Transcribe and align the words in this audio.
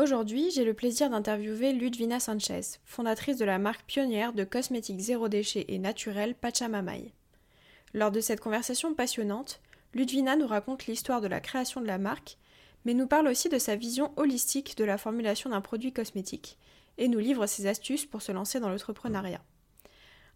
Aujourd'hui, 0.00 0.52
j'ai 0.52 0.64
le 0.64 0.74
plaisir 0.74 1.10
d'interviewer 1.10 1.72
Ludvina 1.72 2.20
Sanchez, 2.20 2.60
fondatrice 2.84 3.36
de 3.36 3.44
la 3.44 3.58
marque 3.58 3.84
pionnière 3.84 4.32
de 4.32 4.44
cosmétiques 4.44 5.00
zéro 5.00 5.28
déchet 5.28 5.64
et 5.66 5.80
naturel 5.80 6.36
Pachamamai. 6.36 7.12
Lors 7.94 8.12
de 8.12 8.20
cette 8.20 8.38
conversation 8.38 8.94
passionnante, 8.94 9.60
Ludvina 9.94 10.36
nous 10.36 10.46
raconte 10.46 10.86
l'histoire 10.86 11.20
de 11.20 11.26
la 11.26 11.40
création 11.40 11.80
de 11.80 11.88
la 11.88 11.98
marque, 11.98 12.38
mais 12.84 12.94
nous 12.94 13.08
parle 13.08 13.26
aussi 13.26 13.48
de 13.48 13.58
sa 13.58 13.74
vision 13.74 14.12
holistique 14.14 14.76
de 14.76 14.84
la 14.84 14.98
formulation 14.98 15.50
d'un 15.50 15.60
produit 15.60 15.92
cosmétique, 15.92 16.58
et 16.96 17.08
nous 17.08 17.18
livre 17.18 17.46
ses 17.46 17.66
astuces 17.66 18.06
pour 18.06 18.22
se 18.22 18.30
lancer 18.30 18.60
dans 18.60 18.68
l'entrepreneuriat. 18.68 19.42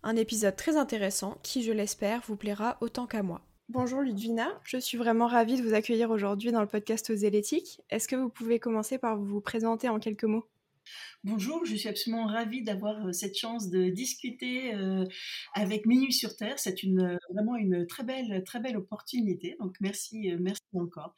Un 0.03 0.17
épisode 0.17 0.57
très 0.57 0.77
intéressant 0.77 1.39
qui, 1.45 1.63
je 1.63 1.71
l'espère, 1.71 2.23
vous 2.27 2.35
plaira 2.35 2.79
autant 2.81 3.07
qu'à 3.07 3.23
moi. 3.23 3.41
Bonjour 3.73 4.03
Ludvina, 4.03 4.61
je 4.65 4.77
suis 4.77 4.99
vraiment 4.99 5.27
ravie 5.27 5.57
de 5.57 5.67
vous 5.67 5.73
accueillir 5.73 6.11
aujourd'hui 6.11 6.53
dans 6.53 6.61
le 6.61 6.67
podcast 6.67 7.09
Oser 7.09 7.31
l'éthique. 7.31 7.81
Est-ce 7.89 8.07
que 8.07 8.17
vous 8.17 8.29
pouvez 8.29 8.59
commencer 8.59 8.99
par 8.99 9.17
vous 9.17 9.41
présenter 9.41 9.89
en 9.89 9.99
quelques 9.99 10.25
mots? 10.25 10.47
Bonjour, 11.25 11.65
je 11.65 11.75
suis 11.75 11.89
absolument 11.89 12.27
ravie 12.27 12.63
d'avoir 12.63 13.07
euh, 13.07 13.13
cette 13.13 13.35
chance 13.35 13.71
de 13.71 13.89
discuter 13.89 14.75
euh, 14.75 15.07
avec 15.55 15.87
Minuit 15.87 16.13
sur 16.13 16.37
Terre. 16.37 16.59
C'est 16.59 16.85
euh, 16.85 17.17
vraiment 17.33 17.57
une 17.57 17.87
très 17.87 18.03
belle, 18.03 18.45
très 18.45 18.61
belle 18.61 18.77
opportunité. 18.77 19.57
Donc 19.59 19.75
merci, 19.81 20.35
merci 20.39 20.61
encore. 20.75 21.15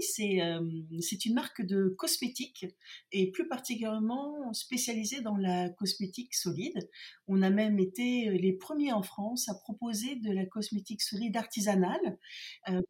C'est 0.00 1.24
une 1.24 1.34
marque 1.34 1.62
de 1.62 1.94
cosmétiques 1.96 2.66
et 3.10 3.30
plus 3.30 3.48
particulièrement 3.48 4.52
spécialisée 4.52 5.20
dans 5.20 5.36
la 5.36 5.70
cosmétique 5.70 6.34
solide. 6.34 6.90
On 7.28 7.42
a 7.42 7.50
même 7.50 7.78
été 7.78 8.30
les 8.30 8.52
premiers 8.52 8.92
en 8.92 9.02
France 9.02 9.48
à 9.48 9.54
proposer 9.54 10.16
de 10.16 10.32
la 10.32 10.44
cosmétique 10.46 11.02
solide 11.02 11.36
artisanale. 11.36 12.18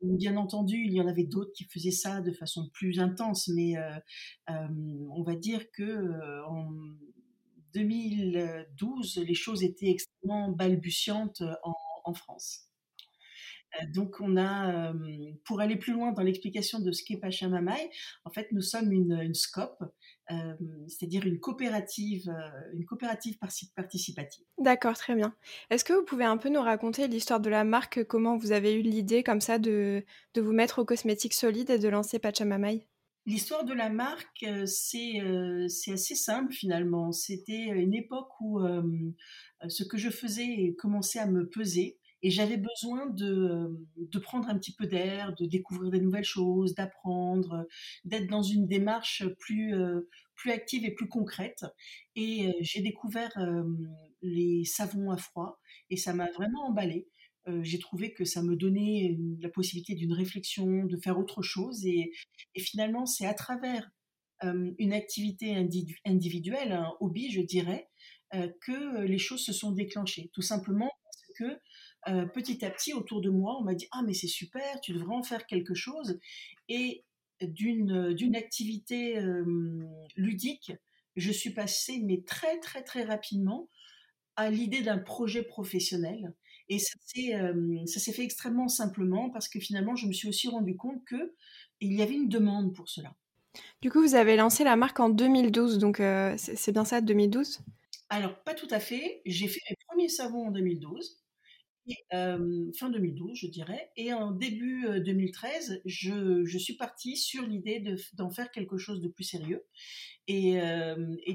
bien 0.02 0.36
entendu, 0.36 0.76
il 0.84 0.92
y 0.92 1.00
en 1.00 1.06
avait 1.06 1.24
d'autres 1.24 1.52
qui 1.52 1.64
faisaient 1.64 1.90
ça 1.90 2.20
de 2.20 2.32
façon 2.32 2.68
plus 2.72 2.98
intense, 2.98 3.48
mais 3.48 3.74
on 4.48 5.22
va 5.22 5.36
dire 5.36 5.70
que 5.72 6.42
en 6.48 6.70
2012, 7.74 9.18
les 9.26 9.34
choses 9.34 9.62
étaient 9.62 9.90
extrêmement 9.90 10.50
balbutiantes 10.50 11.42
en 12.04 12.14
France. 12.14 12.71
Euh, 13.80 13.86
donc, 13.94 14.16
on 14.20 14.36
a, 14.36 14.92
pour 15.44 15.60
aller 15.60 15.76
plus 15.76 15.92
loin 15.92 16.12
dans 16.12 16.22
l'explication 16.22 16.80
de 16.80 16.92
ce 16.92 17.02
qu'est 17.04 17.16
Pachamamai, 17.16 17.90
en 18.24 18.30
fait, 18.30 18.48
nous 18.52 18.60
sommes 18.60 18.92
une, 18.92 19.12
une 19.12 19.34
SCOP, 19.34 19.82
c'est-à-dire 20.88 21.26
une 21.26 21.38
coopérative, 21.40 22.28
euh, 22.28 22.72
une 22.74 22.84
coopérative 22.84 23.38
participative. 23.74 24.44
D'accord, 24.58 24.96
très 24.96 25.14
bien. 25.14 25.34
Est-ce 25.70 25.84
que 25.84 25.92
vous 25.92 26.04
pouvez 26.04 26.24
un 26.24 26.36
peu 26.36 26.48
nous 26.48 26.60
raconter 26.60 27.08
l'histoire 27.08 27.40
de 27.40 27.50
la 27.50 27.64
marque, 27.64 28.04
comment 28.04 28.36
vous 28.36 28.52
avez 28.52 28.74
eu 28.74 28.82
l'idée 28.82 29.22
comme 29.22 29.40
ça 29.40 29.58
de, 29.58 30.04
de 30.34 30.40
vous 30.40 30.52
mettre 30.52 30.80
aux 30.80 30.84
cosmétiques 30.84 31.34
solides 31.34 31.70
et 31.70 31.78
de 31.78 31.88
lancer 31.88 32.18
Pachamamai 32.18 32.86
L'histoire 33.24 33.64
de 33.64 33.72
la 33.72 33.88
marque, 33.88 34.44
c'est 34.66 35.20
assez 35.92 36.16
simple 36.16 36.52
finalement. 36.52 37.12
C'était 37.12 37.68
une 37.68 37.94
époque 37.94 38.32
où 38.40 38.60
ce 39.68 39.84
que 39.84 39.96
je 39.96 40.10
faisais 40.10 40.74
commençait 40.76 41.20
à 41.20 41.26
me 41.26 41.48
peser 41.48 42.00
et 42.22 42.30
j'avais 42.30 42.56
besoin 42.56 43.06
de, 43.06 43.68
de, 43.96 44.18
prendre 44.18 44.48
un 44.48 44.56
petit 44.56 44.74
peu 44.74 44.86
d'air, 44.86 45.34
de 45.34 45.44
découvrir 45.44 45.90
des 45.90 46.00
nouvelles 46.00 46.24
choses, 46.24 46.74
d'apprendre, 46.74 47.66
d'être 48.04 48.28
dans 48.28 48.42
une 48.42 48.66
démarche 48.66 49.24
plus, 49.40 49.74
euh, 49.74 50.08
plus 50.36 50.52
active 50.52 50.84
et 50.84 50.92
plus 50.92 51.08
concrète. 51.08 51.64
Et 52.14 52.46
euh, 52.46 52.52
j'ai 52.60 52.80
découvert 52.80 53.32
euh, 53.38 53.64
les 54.22 54.64
savons 54.64 55.10
à 55.10 55.16
froid 55.16 55.60
et 55.90 55.96
ça 55.96 56.14
m'a 56.14 56.30
vraiment 56.30 56.68
emballé. 56.68 57.08
j'ai 57.62 57.80
trouvé 57.80 58.12
que 58.12 58.24
ça 58.24 58.40
me 58.40 58.54
donnait 58.54 59.18
la 59.40 59.48
possibilité 59.48 59.94
d'une 59.94 60.12
réflexion, 60.12 60.84
de 60.84 60.96
faire 60.96 61.18
autre 61.18 61.42
chose. 61.42 61.84
Et 61.84 62.12
finalement, 62.56 63.04
c'est 63.04 63.26
à 63.26 63.34
travers 63.34 63.90
une 64.78 64.92
activité 64.92 65.56
individuelle, 66.04 66.72
un 66.72 66.92
hobby, 67.00 67.32
je 67.32 67.40
dirais, 67.40 67.88
que 68.30 69.02
les 69.02 69.18
choses 69.18 69.44
se 69.44 69.52
sont 69.52 69.72
déclenchées. 69.72 70.30
Tout 70.32 70.42
simplement 70.42 70.90
parce 71.04 71.24
que 71.36 71.58
euh, 72.08 72.26
petit 72.26 72.64
à 72.64 72.70
petit, 72.70 72.92
autour 72.92 73.20
de 73.20 73.30
moi, 73.30 73.56
on 73.60 73.64
m'a 73.64 73.74
dit 73.74 73.86
Ah, 73.92 74.02
mais 74.04 74.14
c'est 74.14 74.26
super, 74.26 74.80
tu 74.80 74.92
devrais 74.92 75.14
en 75.14 75.22
faire 75.22 75.46
quelque 75.46 75.74
chose. 75.74 76.18
Et 76.68 77.04
d'une, 77.40 78.12
d'une 78.14 78.36
activité 78.36 79.18
euh, 79.18 79.44
ludique, 80.16 80.72
je 81.16 81.30
suis 81.30 81.50
passée, 81.50 82.00
mais 82.04 82.22
très, 82.22 82.58
très, 82.60 82.82
très 82.82 83.04
rapidement, 83.04 83.68
à 84.36 84.50
l'idée 84.50 84.82
d'un 84.82 84.98
projet 84.98 85.42
professionnel. 85.42 86.34
Et 86.68 86.78
ça 86.78 86.94
s'est, 87.04 87.34
euh, 87.34 87.84
fait 87.86 88.22
extrêmement 88.22 88.68
simplement 88.68 89.30
parce 89.30 89.48
que 89.48 89.60
finalement, 89.60 89.94
je 89.94 90.06
me 90.06 90.12
suis 90.12 90.28
aussi 90.28 90.48
rendu 90.48 90.76
compte 90.76 91.02
qu'il 91.06 91.92
y 91.92 92.02
avait 92.02 92.14
une 92.14 92.28
demande 92.28 92.74
pour 92.74 92.88
cela. 92.88 93.14
Du 93.82 93.90
coup, 93.90 94.00
vous 94.00 94.14
avez 94.14 94.36
lancé 94.36 94.64
la 94.64 94.76
marque 94.76 94.98
en 94.98 95.10
2012, 95.10 95.78
donc 95.78 95.98
c'est 96.36 96.72
bien 96.72 96.86
ça, 96.86 97.02
2012 97.02 97.60
Alors, 98.08 98.42
pas 98.42 98.54
tout 98.54 98.68
à 98.70 98.80
fait. 98.80 99.20
J'ai 99.26 99.46
fait 99.46 99.60
mes 99.68 99.76
premiers 99.86 100.08
savons 100.08 100.46
en 100.46 100.50
2012 100.50 101.21
fin 102.10 102.90
2012, 102.90 103.38
je 103.38 103.46
dirais. 103.46 103.90
Et 103.96 104.12
en 104.12 104.30
début 104.30 104.86
2013, 105.00 105.82
je, 105.84 106.58
suis 106.58 106.74
partie 106.74 107.16
sur 107.16 107.46
l'idée 107.46 107.82
d'en 108.14 108.30
faire 108.30 108.50
quelque 108.50 108.78
chose 108.78 109.00
de 109.00 109.08
plus 109.08 109.24
sérieux. 109.24 109.64
Et, 110.28 110.60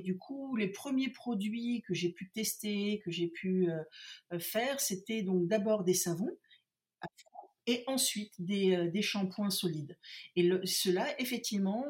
du 0.03 0.18
coup, 0.18 0.56
les 0.56 0.68
premiers 0.68 1.09
produits 1.09 1.84
que 1.88 1.94
j'ai 1.94 2.09
pu 2.09 2.30
tester, 2.30 3.00
que 3.03 3.12
j'ai 3.12 3.28
pu 3.28 3.69
faire, 4.40 4.80
c'était 4.80 5.22
donc 5.22 5.47
d'abord 5.47 5.84
des 5.84 5.94
savons 5.94 6.31
et 7.69 7.84
ensuite 7.85 8.34
des 8.40 9.02
shampoings 9.02 9.50
solides. 9.50 9.97
Et 10.35 10.50
ceux-là, 10.64 11.08
effectivement, 11.19 11.85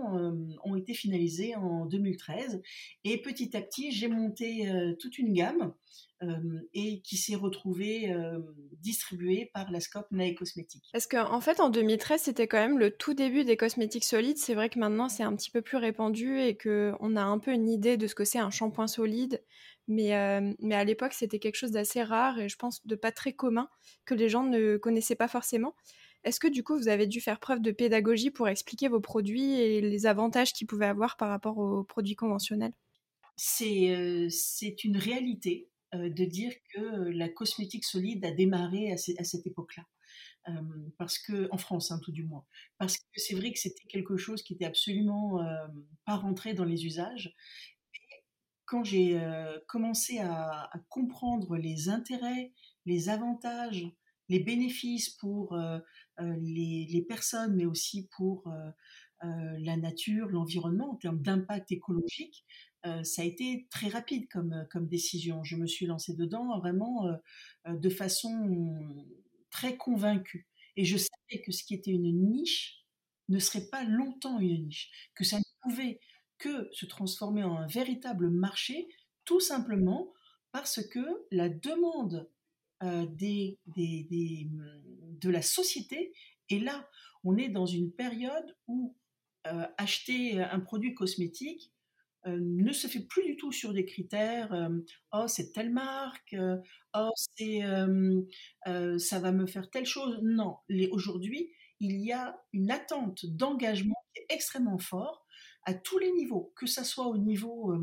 ont 0.63 0.75
été 0.75 0.93
finalisés 0.93 1.55
en 1.55 1.85
2013. 1.85 2.61
Et 3.03 3.21
petit 3.21 3.55
à 3.55 3.61
petit, 3.61 3.91
j'ai 3.91 4.07
monté 4.07 4.69
toute 4.99 5.19
une 5.19 5.33
gamme 5.33 5.73
et 6.73 7.01
qui 7.01 7.17
s'est 7.17 7.35
retrouvé 7.35 8.13
distribué 8.81 9.51
par 9.53 9.71
la 9.71 9.79
Scope 9.79 10.07
Nae 10.11 10.33
Cosmétiques. 10.33 10.89
Parce 10.91 11.07
qu'en 11.07 11.31
en 11.31 11.41
fait, 11.41 11.59
en 11.59 11.69
2013, 11.69 12.21
c'était 12.21 12.47
quand 12.47 12.57
même 12.57 12.79
le 12.79 12.91
tout 12.91 13.13
début 13.13 13.43
des 13.43 13.57
cosmétiques 13.57 14.03
solides. 14.03 14.37
C'est 14.37 14.55
vrai 14.55 14.69
que 14.69 14.79
maintenant, 14.79 15.09
c'est 15.09 15.23
un 15.23 15.35
petit 15.35 15.51
peu 15.51 15.61
plus 15.61 15.77
répandu 15.77 16.39
et 16.39 16.57
qu'on 16.57 17.15
a 17.15 17.23
un 17.23 17.39
peu 17.39 17.51
une 17.51 17.69
idée 17.69 17.97
de 17.97 18.07
ce 18.07 18.15
que 18.15 18.25
c'est 18.25 18.39
un 18.39 18.49
shampoing 18.49 18.87
solide. 18.87 19.43
Mais, 19.87 20.11
mais 20.59 20.75
à 20.75 20.83
l'époque, 20.83 21.13
c'était 21.13 21.39
quelque 21.39 21.55
chose 21.55 21.71
d'assez 21.71 22.03
rare 22.03 22.39
et 22.39 22.49
je 22.49 22.57
pense 22.57 22.85
de 22.85 22.95
pas 22.95 23.11
très 23.11 23.33
commun 23.33 23.69
que 24.05 24.13
les 24.15 24.27
gens 24.27 24.43
ne 24.43 24.77
connaissaient 24.77 25.15
pas 25.15 25.27
forcément. 25.27 25.75
Est-ce 26.23 26.39
que 26.41 26.47
du 26.47 26.63
coup, 26.63 26.75
vous 26.77 26.89
avez 26.89 27.07
dû 27.07 27.21
faire 27.21 27.39
preuve 27.39 27.61
de 27.61 27.71
pédagogie 27.71 28.31
pour 28.31 28.49
expliquer 28.49 28.89
vos 28.89 28.99
produits 28.99 29.53
et 29.61 29.79
les 29.79 30.05
avantages 30.07 30.51
qu'ils 30.51 30.67
pouvaient 30.67 30.87
avoir 30.87 31.15
par 31.15 31.29
rapport 31.29 31.57
aux 31.57 31.83
produits 31.83 32.15
conventionnels? 32.15 32.73
C'est 33.37 34.83
une 34.83 34.97
réalité. 34.97 35.69
Euh, 35.95 36.09
de 36.09 36.25
dire 36.25 36.51
que 36.73 36.81
euh, 36.81 37.11
la 37.13 37.29
cosmétique 37.29 37.85
solide 37.85 38.25
a 38.25 38.31
démarré 38.31 38.91
à, 38.91 38.97
cette 38.97 39.47
époque-là. 39.47 39.85
parce 40.97 41.17
que 41.17 41.47
en 41.51 41.57
France, 41.57 41.91
hein, 41.91 41.99
tout 42.03 42.11
du 42.11 42.23
moins, 42.23 42.45
parce 42.77 42.97
que 42.97 43.03
c'est 43.15 43.35
vrai 43.35 43.53
que 43.53 43.59
c'était 43.59 43.87
quelque 43.87 44.17
chose 44.17 44.43
qui 44.43 44.53
était 44.53 44.65
absolument 44.65 45.39
pas 46.05 46.15
rentré 46.15 46.53
dans 46.53 46.65
les 46.65 46.85
usages. 46.85 47.33
Quand 48.65 48.83
j'ai 48.83 49.19
commencé 49.67 50.19
à, 50.19 50.69
comprendre 50.89 51.57
les 51.57 51.89
intérêts, 51.89 52.53
les 52.85 53.09
avantages, 53.09 53.85
les 54.29 54.39
bénéfices 54.39 55.09
pour 55.09 55.57
les, 56.19 57.05
personnes, 57.07 57.55
mais 57.55 57.65
aussi 57.65 58.07
pour 58.15 58.49
la 59.21 59.77
nature, 59.77 60.27
l'environnement 60.29 60.91
en 60.91 60.95
termes 60.95 61.21
d'impact 61.21 61.71
écologique, 61.73 62.45
euh, 62.85 63.03
ça 63.03 63.23
a 63.23 63.25
été 63.25 63.67
très 63.71 63.87
rapide 63.87 64.27
comme, 64.29 64.53
euh, 64.53 64.63
comme 64.71 64.87
décision. 64.87 65.43
Je 65.43 65.55
me 65.55 65.67
suis 65.67 65.85
lancée 65.85 66.15
dedans 66.15 66.59
vraiment 66.59 67.07
euh, 67.07 67.75
de 67.75 67.89
façon 67.89 68.95
très 69.49 69.77
convaincue. 69.77 70.47
Et 70.75 70.85
je 70.85 70.97
savais 70.97 71.41
que 71.43 71.51
ce 71.51 71.63
qui 71.63 71.73
était 71.73 71.91
une 71.91 72.31
niche 72.31 72.85
ne 73.29 73.39
serait 73.39 73.67
pas 73.69 73.83
longtemps 73.83 74.39
une 74.39 74.67
niche, 74.67 74.91
que 75.15 75.23
ça 75.23 75.37
ne 75.37 75.43
pouvait 75.61 75.99
que 76.37 76.69
se 76.71 76.85
transformer 76.85 77.43
en 77.43 77.57
un 77.57 77.67
véritable 77.67 78.29
marché, 78.29 78.87
tout 79.25 79.39
simplement 79.39 80.13
parce 80.51 80.85
que 80.87 81.25
la 81.31 81.49
demande 81.49 82.29
des, 82.81 83.57
de 83.65 85.29
la 85.29 85.41
société 85.41 86.13
est 86.49 86.59
là. 86.59 86.87
On 87.23 87.37
est 87.37 87.49
dans 87.49 87.65
une 87.65 87.91
période 87.91 88.55
où 88.67 88.95
acheter 89.43 90.39
un 90.39 90.59
produit 90.59 90.93
cosmétique 90.93 91.73
heu, 92.25 92.39
ne 92.39 92.71
se 92.73 92.87
fait 92.87 93.01
plus 93.07 93.23
du 93.25 93.37
tout 93.37 93.51
sur 93.51 93.73
des 93.73 93.85
critères, 93.85 94.53
hem: 94.53 94.83
«Oh 95.13 95.25
c'est 95.27 95.51
telle 95.53 95.71
marque, 95.71 96.33
heu, 96.33 96.59
oh 96.95 97.09
c'est, 97.37 97.61
ça 98.99 99.19
va 99.19 99.31
me 99.31 99.45
faire 99.47 99.69
telle 99.69 99.85
chose». 99.85 100.19
Non, 100.23 100.57
aujourd'hui, 100.91 101.51
il 101.79 101.97
y 102.03 102.11
a 102.11 102.39
une 102.53 102.71
attente 102.71 103.25
d'engagement 103.25 103.95
qui 104.13 104.21
est 104.21 104.33
extrêmement 104.33 104.79
fort 104.79 105.25
à 105.65 105.73
tous 105.73 105.97
les 105.99 106.11
niveaux, 106.13 106.53
que 106.55 106.65
ça 106.65 106.83
soit 106.85 107.07
au 107.07 107.17
niveau, 107.17 107.73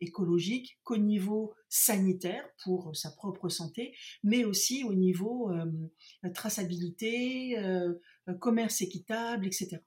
écologique, 0.00 0.78
qu'au 0.82 0.96
niveau 0.96 1.52
sanitaire 1.68 2.44
pour 2.64 2.96
sa 2.96 3.10
propre 3.10 3.48
santé, 3.50 3.94
mais 4.22 4.44
aussi 4.44 4.82
au 4.84 4.94
niveau, 4.94 5.52
traçabilité, 6.34 7.56
commerce 8.40 8.80
équitable 8.82 9.46
et 9.46 9.52
cetera. 9.52 9.80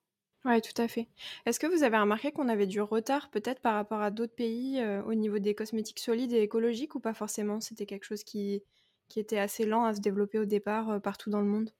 Ouais, 0.45 0.61
tout 0.61 0.79
à 0.81 0.87
fait. 0.87 1.09
Est-ce 1.45 1.59
que 1.59 1.67
vous 1.67 1.83
avez 1.83 1.97
remarqué 1.97 2.31
qu'on 2.31 2.47
avait 2.49 2.65
du 2.67 2.79
retard 2.81 3.29
peut-être 3.29 3.61
par 3.61 3.73
rapport 3.75 4.01
à 4.01 4.09
d'autres 4.11 4.33
pays, 4.35 4.79
heu, 4.81 5.03
au 5.05 5.13
niveau 5.13 5.37
des 5.39 5.53
cosmétiques 5.55 5.99
solides 5.99 6.31
et 6.33 6.41
écologiques 6.41 6.95
ou 6.95 6.99
pas 6.99 7.13
forcément? 7.13 7.59
C'était 7.59 7.85
quelque 7.85 8.05
chose 8.05 8.23
qui 8.23 8.63
qui 9.09 9.19
était 9.21 9.37
assez 9.39 9.65
lent 9.65 9.85
à 9.85 9.93
se 9.93 10.01
développer 10.01 10.37
au 10.39 10.45
départ, 10.45 10.89
heu, 10.91 10.99
partout 10.99 11.29
dans 11.29 11.39
le 11.41 11.47
monde? 11.47 11.71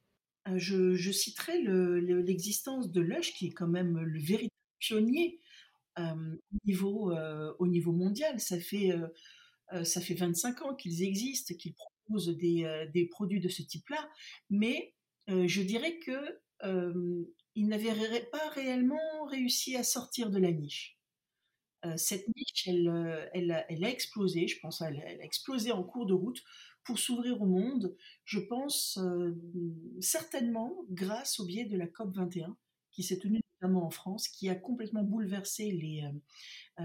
Heu, 0.48 0.58
je 0.58 0.96
je 0.96 1.12
citerai 1.12 1.62
le 1.62 2.00
le 2.00 2.22
l'existence 2.22 2.92
de 2.92 3.02
Lush 3.02 3.34
qui 3.34 3.48
est 3.48 3.52
quand 3.52 3.68
même 3.68 4.00
le 4.00 4.20
véritable 4.20 4.52
pionnier, 4.80 5.40
au 7.60 7.68
niveau, 7.68 7.92
mondial. 7.92 8.40
Ça 8.40 8.60
fait, 8.60 8.92
ça 9.84 10.02
fait 10.02 10.14
25 10.16 10.62
ans 10.62 10.76
qu'ils 10.76 11.04
existent, 11.04 11.54
qu'ils 11.56 11.74
proposent 11.74 12.38
des, 12.38 12.88
des 12.94 13.08
produits 13.08 13.40
de 13.42 13.50
ce 13.50 13.62
type-là, 13.64 14.10
mais 14.50 14.96
je 15.28 15.62
dirais 15.62 16.00
que, 16.00 16.42
ils 17.58 17.68
n'avaient 17.68 17.94
ré 17.94 18.22
pas 18.32 18.50
réellement 18.52 19.26
réussi 19.28 19.78
à 19.78 19.84
sortir 19.84 20.32
de 20.32 20.40
la 20.40 20.52
niche. 20.54 21.00
Heu, 21.86 21.98
cette 21.98 22.28
niche, 22.36 22.68
elle, 22.68 22.88
heu, 22.88 23.30
elle 23.34 23.52
a 23.86 23.90
explosé, 23.90 24.48
je 24.48 24.60
pense, 24.60 24.82
elle 24.82 25.00
a 25.00 25.24
explosé 25.24 25.72
en 25.72 25.84
cours 25.84 26.06
de 26.06 26.14
route 26.14 26.44
pour 26.84 27.00
s'ouvrir 27.00 27.42
au 27.42 27.46
monde. 27.46 27.96
Je 28.26 28.40
pense, 28.40 28.98
heu, 29.02 29.38
certainement 30.02 30.76
grâce 30.90 31.40
au 31.40 31.46
biais 31.46 31.66
de 31.66 31.78
la 31.78 31.88
COP 31.88 32.16
21 32.16 32.58
qui 32.92 33.04
s'est 33.04 33.20
tenue 33.20 33.42
notamment 33.62 33.86
en 33.86 33.92
France, 33.92 34.28
qui 34.28 34.50
a 34.50 34.56
complètement 34.56 35.04
bouleversé 35.04 35.72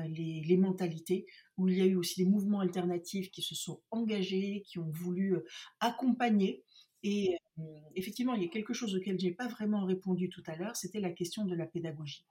les, 0.07 0.43
les 0.45 0.57
mentalités, 0.57 1.27
où 1.57 1.69
il 1.69 1.77
y 1.79 1.81
a 1.83 1.87
eu 1.87 1.97
aussi 1.97 2.23
des 2.25 2.29
mouvements 2.31 2.61
alternatifs 2.61 3.31
qui 3.31 3.43
se 3.43 3.55
sont 3.55 3.81
engagés, 3.91 4.63
qui 4.67 4.79
ont 4.79 4.91
voulu, 4.91 5.37
accompagner 5.81 6.65
et 7.03 7.37
effectivement, 7.95 8.35
il 8.35 8.43
y 8.43 8.47
a 8.47 8.49
quelque 8.49 8.73
chose 8.73 8.95
auquel 8.95 9.19
j'ai 9.19 9.33
pas 9.33 9.49
vraiment 9.49 9.85
répondu 9.85 10.29
tout 10.29 10.43
à 10.47 10.57
l'heure, 10.57 10.77
c'était 10.77 11.01
la 11.01 11.11
question 11.11 11.45
de 11.45 11.55
la 11.55 11.67
pédagogie. 11.67 12.25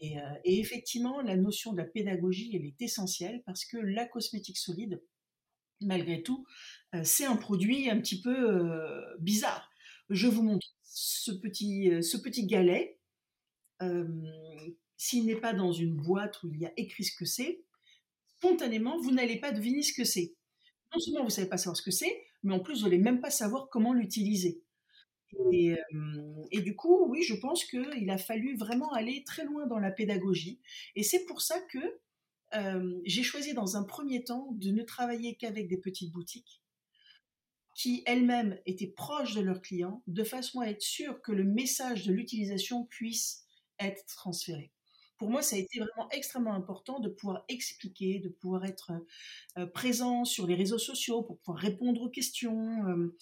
Et, 0.00 0.18
effectivement, 0.44 1.20
la 1.22 1.36
notion 1.36 1.72
de 1.72 1.78
la 1.78 1.84
pédagogie, 1.84 2.54
elle 2.54 2.66
est 2.66 2.82
essentielle 2.82 3.42
parce 3.46 3.64
que 3.64 3.78
la 3.78 4.06
cosmétique 4.06 4.58
solide, 4.58 5.02
malgré 5.80 6.22
tout, 6.22 6.46
c'est 7.04 7.24
un 7.24 7.36
produit 7.36 7.88
un 7.88 7.98
petit 8.00 8.20
peu, 8.20 9.02
bizarre. 9.18 9.70
Je 10.10 10.26
vous 10.26 10.42
montre 10.42 10.66
ce 10.82 11.30
petit, 11.30 11.90
ce 12.02 12.16
petit 12.18 12.46
galet, 12.46 12.98
s'il 14.96 15.26
n'est 15.26 15.40
pas 15.40 15.54
dans 15.54 15.72
une 15.72 15.94
boîte 15.94 16.42
où 16.42 16.48
il 16.52 16.60
y 16.60 16.66
a 16.66 16.72
écrit 16.76 17.04
ce 17.04 17.16
que 17.16 17.24
c'est, 17.24 17.62
spontanément, 18.38 18.98
vous 18.98 19.12
n'allez 19.12 19.38
pas 19.38 19.52
deviner 19.52 19.82
ce 19.82 19.94
que 19.94 20.04
c'est. 20.04 20.34
Non 20.92 21.00
seulement 21.00 21.24
vous 21.24 21.30
savez 21.30 21.48
pas 21.48 21.56
savoir 21.56 21.76
ce 21.76 21.82
que 21.82 21.90
c'est, 21.90 22.26
mais 22.44 22.54
en 22.54 22.60
plus 22.60 22.80
vous 22.80 22.86
allez 22.86 22.98
même 22.98 23.20
pas 23.20 23.30
savoir 23.30 23.68
comment 23.70 23.92
l'utiliser. 23.92 24.62
Et 25.52 25.70
hem, 25.90 26.44
et 26.52 26.60
du 26.60 26.76
coup, 26.76 27.06
oui, 27.08 27.22
je 27.24 27.34
pense 27.34 27.64
qu'il 27.64 28.08
a 28.08 28.18
fallu 28.18 28.56
vraiment 28.56 28.92
aller 28.92 29.24
très 29.24 29.44
loin 29.44 29.66
dans 29.66 29.80
la 29.80 29.90
pédagogie 29.90 30.60
et 30.94 31.02
c'est 31.02 31.24
pour 31.24 31.40
ça 31.42 31.60
que, 31.72 32.00
j'ai 33.04 33.24
choisi 33.24 33.52
dans 33.52 33.76
un 33.76 33.82
1er 33.82 34.24
temps 34.26 34.52
de 34.52 34.70
ne 34.70 34.84
travailler 34.84 35.34
qu'avec 35.34 35.66
des 35.66 35.78
petites 35.78 36.12
boutiques 36.12 36.62
qui 37.74 38.04
elles-mêmes 38.06 38.58
étaient 38.66 38.86
proches 38.86 39.34
de 39.34 39.40
leurs 39.40 39.60
clients, 39.60 40.02
de 40.06 40.22
façon 40.22 40.60
à 40.60 40.66
être 40.66 40.82
sûres 40.82 41.20
que 41.20 41.32
le 41.32 41.44
message 41.44 42.06
de 42.06 42.12
l'utilisation 42.12 42.84
puisse 42.84 43.44
être 43.80 44.04
transféré. 44.06 44.70
Pour 45.18 45.30
moi, 45.30 45.42
ça 45.42 45.56
a 45.56 45.58
été 45.60 45.78
vraiment 45.78 46.08
extrêmement 46.10 46.54
important 46.54 46.98
de 47.00 47.08
pouvoir 47.08 47.44
expliquer, 47.48 48.18
de 48.18 48.28
pouvoir 48.28 48.64
être, 48.64 48.92
heu 48.92 49.06
heu, 49.62 49.70
présent 49.70 50.24
sur 50.24 50.46
les 50.46 50.54
réseaux 50.56 50.78
sociaux, 50.78 51.22
pour 51.22 51.38
pouvoir 51.40 51.58
répondre 51.62 52.02
aux 52.02 52.10
questions, 52.10 52.86
heu, 52.88 53.16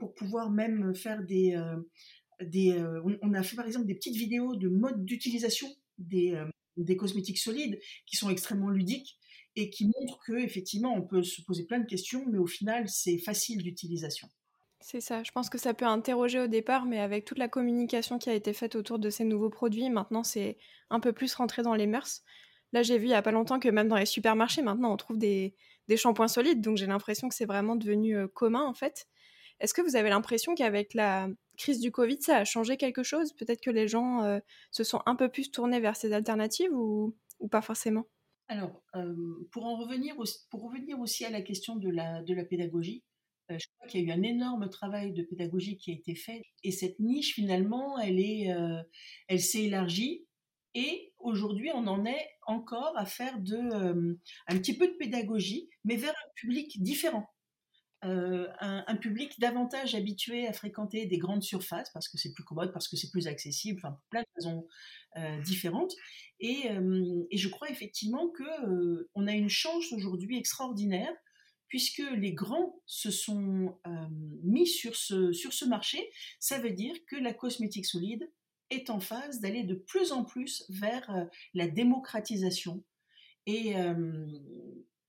pour 0.00 0.14
pouvoir 0.14 0.50
même 0.50 0.94
faire 0.94 1.22
des, 1.24 1.56
on 3.22 3.34
a 3.34 3.42
fait 3.42 3.56
par 3.56 3.66
exemple 3.66 3.86
des 3.86 3.94
petites 3.94 4.16
vidéos 4.16 4.56
de 4.56 4.68
mode 4.68 5.04
d'utilisation 5.04 5.68
des, 5.98 6.42
des 6.76 6.96
cosmétiques 6.96 7.38
solides 7.38 7.78
qui 8.06 8.16
sont 8.16 8.30
extrêmement 8.30 8.70
ludiques 8.70 9.18
et 9.56 9.70
qui 9.70 9.86
montrent 9.86 10.20
qu'effectivement 10.24 10.94
on 10.94 11.02
peut 11.02 11.22
se 11.22 11.42
poser 11.42 11.64
plein 11.66 11.80
de 11.80 11.86
questions, 11.86 12.24
mais 12.30 12.38
au 12.38 12.46
final 12.46 12.88
c'est 12.88 13.18
facile 13.18 13.62
d'utilisation. 13.62 14.28
C'est 14.82 15.00
ça, 15.02 15.22
je 15.22 15.30
pense 15.32 15.50
que 15.50 15.58
ça 15.58 15.74
peut 15.74 15.84
interroger 15.84 16.40
au 16.40 16.46
départ, 16.46 16.86
mais 16.86 16.98
avec 17.00 17.24
toute 17.26 17.38
la 17.38 17.48
communication 17.48 18.18
qui 18.18 18.30
a 18.30 18.34
été 18.34 18.52
faite 18.54 18.76
autour 18.76 18.98
de 18.98 19.10
ces 19.10 19.24
nouveaux 19.24 19.50
produits, 19.50 19.90
maintenant 19.90 20.22
c'est 20.24 20.56
un 20.88 21.00
peu 21.00 21.12
plus 21.12 21.34
rentré 21.34 21.62
dans 21.62 21.74
les 21.74 21.86
mœurs. 21.86 22.22
Là, 22.72 22.82
j'ai 22.82 22.96
vu 22.98 23.04
il 23.06 23.10
y 23.10 23.14
a 23.14 23.20
pas 23.22 23.32
longtemps 23.32 23.58
que 23.60 23.68
même 23.68 23.88
dans 23.88 23.96
les 23.96 24.06
supermarchés, 24.06 24.62
maintenant 24.62 24.92
on 24.92 24.96
trouve 24.96 25.18
des 25.18 25.54
des 25.88 25.96
shampoings 25.96 26.28
solides, 26.28 26.60
donc 26.62 26.76
j'ai 26.76 26.86
l'impression 26.86 27.28
que 27.28 27.34
c'est 27.34 27.44
vraiment 27.46 27.74
devenu, 27.76 28.16
heu, 28.16 28.28
commun 28.28 28.62
en 28.64 28.74
fait. 28.74 29.06
Est-ce 29.60 29.74
que 29.74 29.82
vous 29.82 29.96
avez 29.96 30.10
l'impression 30.10 30.54
qu'avec 30.56 30.94
la 30.94 31.28
crise 31.58 31.80
du 31.80 31.92
covid, 31.92 32.18
ça 32.22 32.38
a 32.38 32.44
changé 32.44 32.76
quelque 32.78 33.04
chose? 33.04 33.34
Peut-être 33.34 33.62
que 33.62 33.70
les 33.70 33.88
gens, 33.88 34.24
heu, 34.26 34.42
se 34.72 34.84
sont 34.84 35.02
un 35.06 35.16
peu 35.16 35.30
plus 35.30 35.50
tournés 35.52 35.80
vers 35.80 35.96
ces 35.96 36.12
alternatives 36.12 36.72
ou 36.74 37.16
pas 37.50 37.62
forcément? 37.62 38.06
Alors, 38.48 38.82
hem, 38.94 39.46
pour 39.52 39.64
en 39.64 39.76
revenir 39.76 40.18
auss 40.18 40.46
pour 40.50 40.62
revenir 40.62 40.98
aussi 41.00 41.24
à 41.24 41.30
la 41.30 41.40
question 41.42 41.76
de 41.76 41.88
la 41.88 42.22
de 42.22 42.34
la 42.34 42.44
pédagogie, 42.44 43.04
je 43.58 43.66
crois 43.76 43.88
qu'il 43.88 44.00
y 44.00 44.10
a 44.10 44.14
eu 44.14 44.18
un 44.18 44.22
énorme 44.22 44.68
travail 44.70 45.12
de 45.12 45.22
pédagogie 45.22 45.76
qui 45.76 45.90
a 45.90 45.94
été 45.94 46.14
fait 46.14 46.42
et 46.64 46.70
cette 46.72 46.98
niche 47.00 47.34
finalement 47.34 47.98
elle 47.98 48.18
est, 48.20 48.52
heu, 48.52 48.78
elle 49.28 49.40
s'est 49.40 49.64
élargie 49.64 50.26
et 50.74 51.12
aujourd'hui 51.18 51.70
on 51.74 51.86
en 51.86 52.04
est 52.06 52.28
encore 52.46 52.96
à 52.96 53.04
faire 53.06 53.38
de, 53.40 53.56
hem, 53.56 54.18
un 54.48 54.58
petit 54.58 54.76
peu 54.76 54.86
de 54.88 54.94
pédagogie, 54.94 55.68
mais 55.84 55.96
vers 55.96 56.12
un 56.12 56.30
public 56.36 56.80
différent. 56.82 57.26
Un 58.02 58.96
public 58.96 59.38
davantage 59.40 59.94
habitué 59.94 60.46
à 60.46 60.54
fréquenter 60.54 61.04
des 61.04 61.18
grandes 61.18 61.42
surfaces 61.42 61.90
parce 61.92 62.08
que 62.08 62.16
c'est 62.16 62.32
plus 62.32 62.44
commode, 62.44 62.72
parce 62.72 62.88
que 62.88 62.96
c'est 62.96 63.10
plus 63.10 63.26
accessible, 63.26 63.78
enfin 63.82 63.92
pour 63.92 64.08
plein 64.08 64.22
de 64.22 64.26
raisons, 64.36 64.66
différentes 65.44 65.92
et 66.40 66.68
et 67.30 67.36
je 67.36 67.48
crois 67.50 67.68
effectivement 67.70 68.30
que, 68.30 69.08
on 69.14 69.26
a 69.26 69.32
une 69.34 69.50
chance 69.50 69.92
aujourd'hui 69.92 70.38
extraordinaire 70.38 71.12
puisque 71.70 72.02
les 72.18 72.34
grands 72.34 72.82
se 72.84 73.10
sont, 73.10 73.78
hem, 73.86 74.38
mis 74.44 74.66
sur 74.66 74.94
ce 74.94 75.64
marché. 75.64 76.12
Ça 76.38 76.58
veut 76.58 76.72
dire 76.72 76.94
que 77.06 77.16
la 77.16 77.32
cosmétique 77.32 77.86
solide 77.86 78.30
est 78.68 78.90
en 78.90 79.00
phase 79.00 79.40
d'aller 79.40 79.64
de 79.64 79.74
plus 79.74 80.12
en 80.12 80.24
plus 80.24 80.64
vers, 80.68 81.10
heu, 81.10 81.30
la 81.54 81.68
démocratisation 81.68 82.84
et 83.46 83.70
hem, 83.70 84.28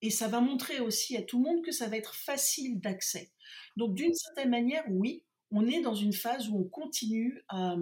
et 0.01 0.09
ça 0.09 0.27
va 0.27 0.41
montrer 0.41 0.79
aussi 0.79 1.17
à 1.17 1.21
tout 1.21 1.37
le 1.43 1.49
monde 1.49 1.63
que 1.63 1.71
ça 1.71 1.87
va 1.87 1.97
être 1.97 2.15
facile 2.15 2.79
d'accès. 2.79 3.31
Donc 3.77 3.93
d'une 3.93 4.13
certaine 4.15 4.49
manière, 4.49 4.83
oui, 4.89 5.25
on 5.51 5.67
est 5.67 5.81
dans 5.81 5.95
une 5.95 6.13
phase 6.13 6.49
où 6.49 6.57
on 6.57 6.63
continue 6.63 7.43
à, 7.49 7.75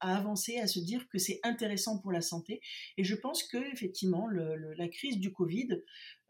avancer, 0.00 0.58
à 0.58 0.66
se 0.66 0.78
dire 0.80 1.08
que 1.08 1.18
c'est 1.18 1.40
intéressant 1.42 1.98
pour 1.98 2.12
la 2.12 2.20
santé 2.20 2.60
et 2.96 3.04
je 3.04 3.14
pense 3.14 3.42
qu'effectivement 3.44 4.26
le 4.26 4.56
le 4.56 4.74
la 4.74 4.88
crise 4.88 5.18
du 5.18 5.32
covid, 5.32 5.68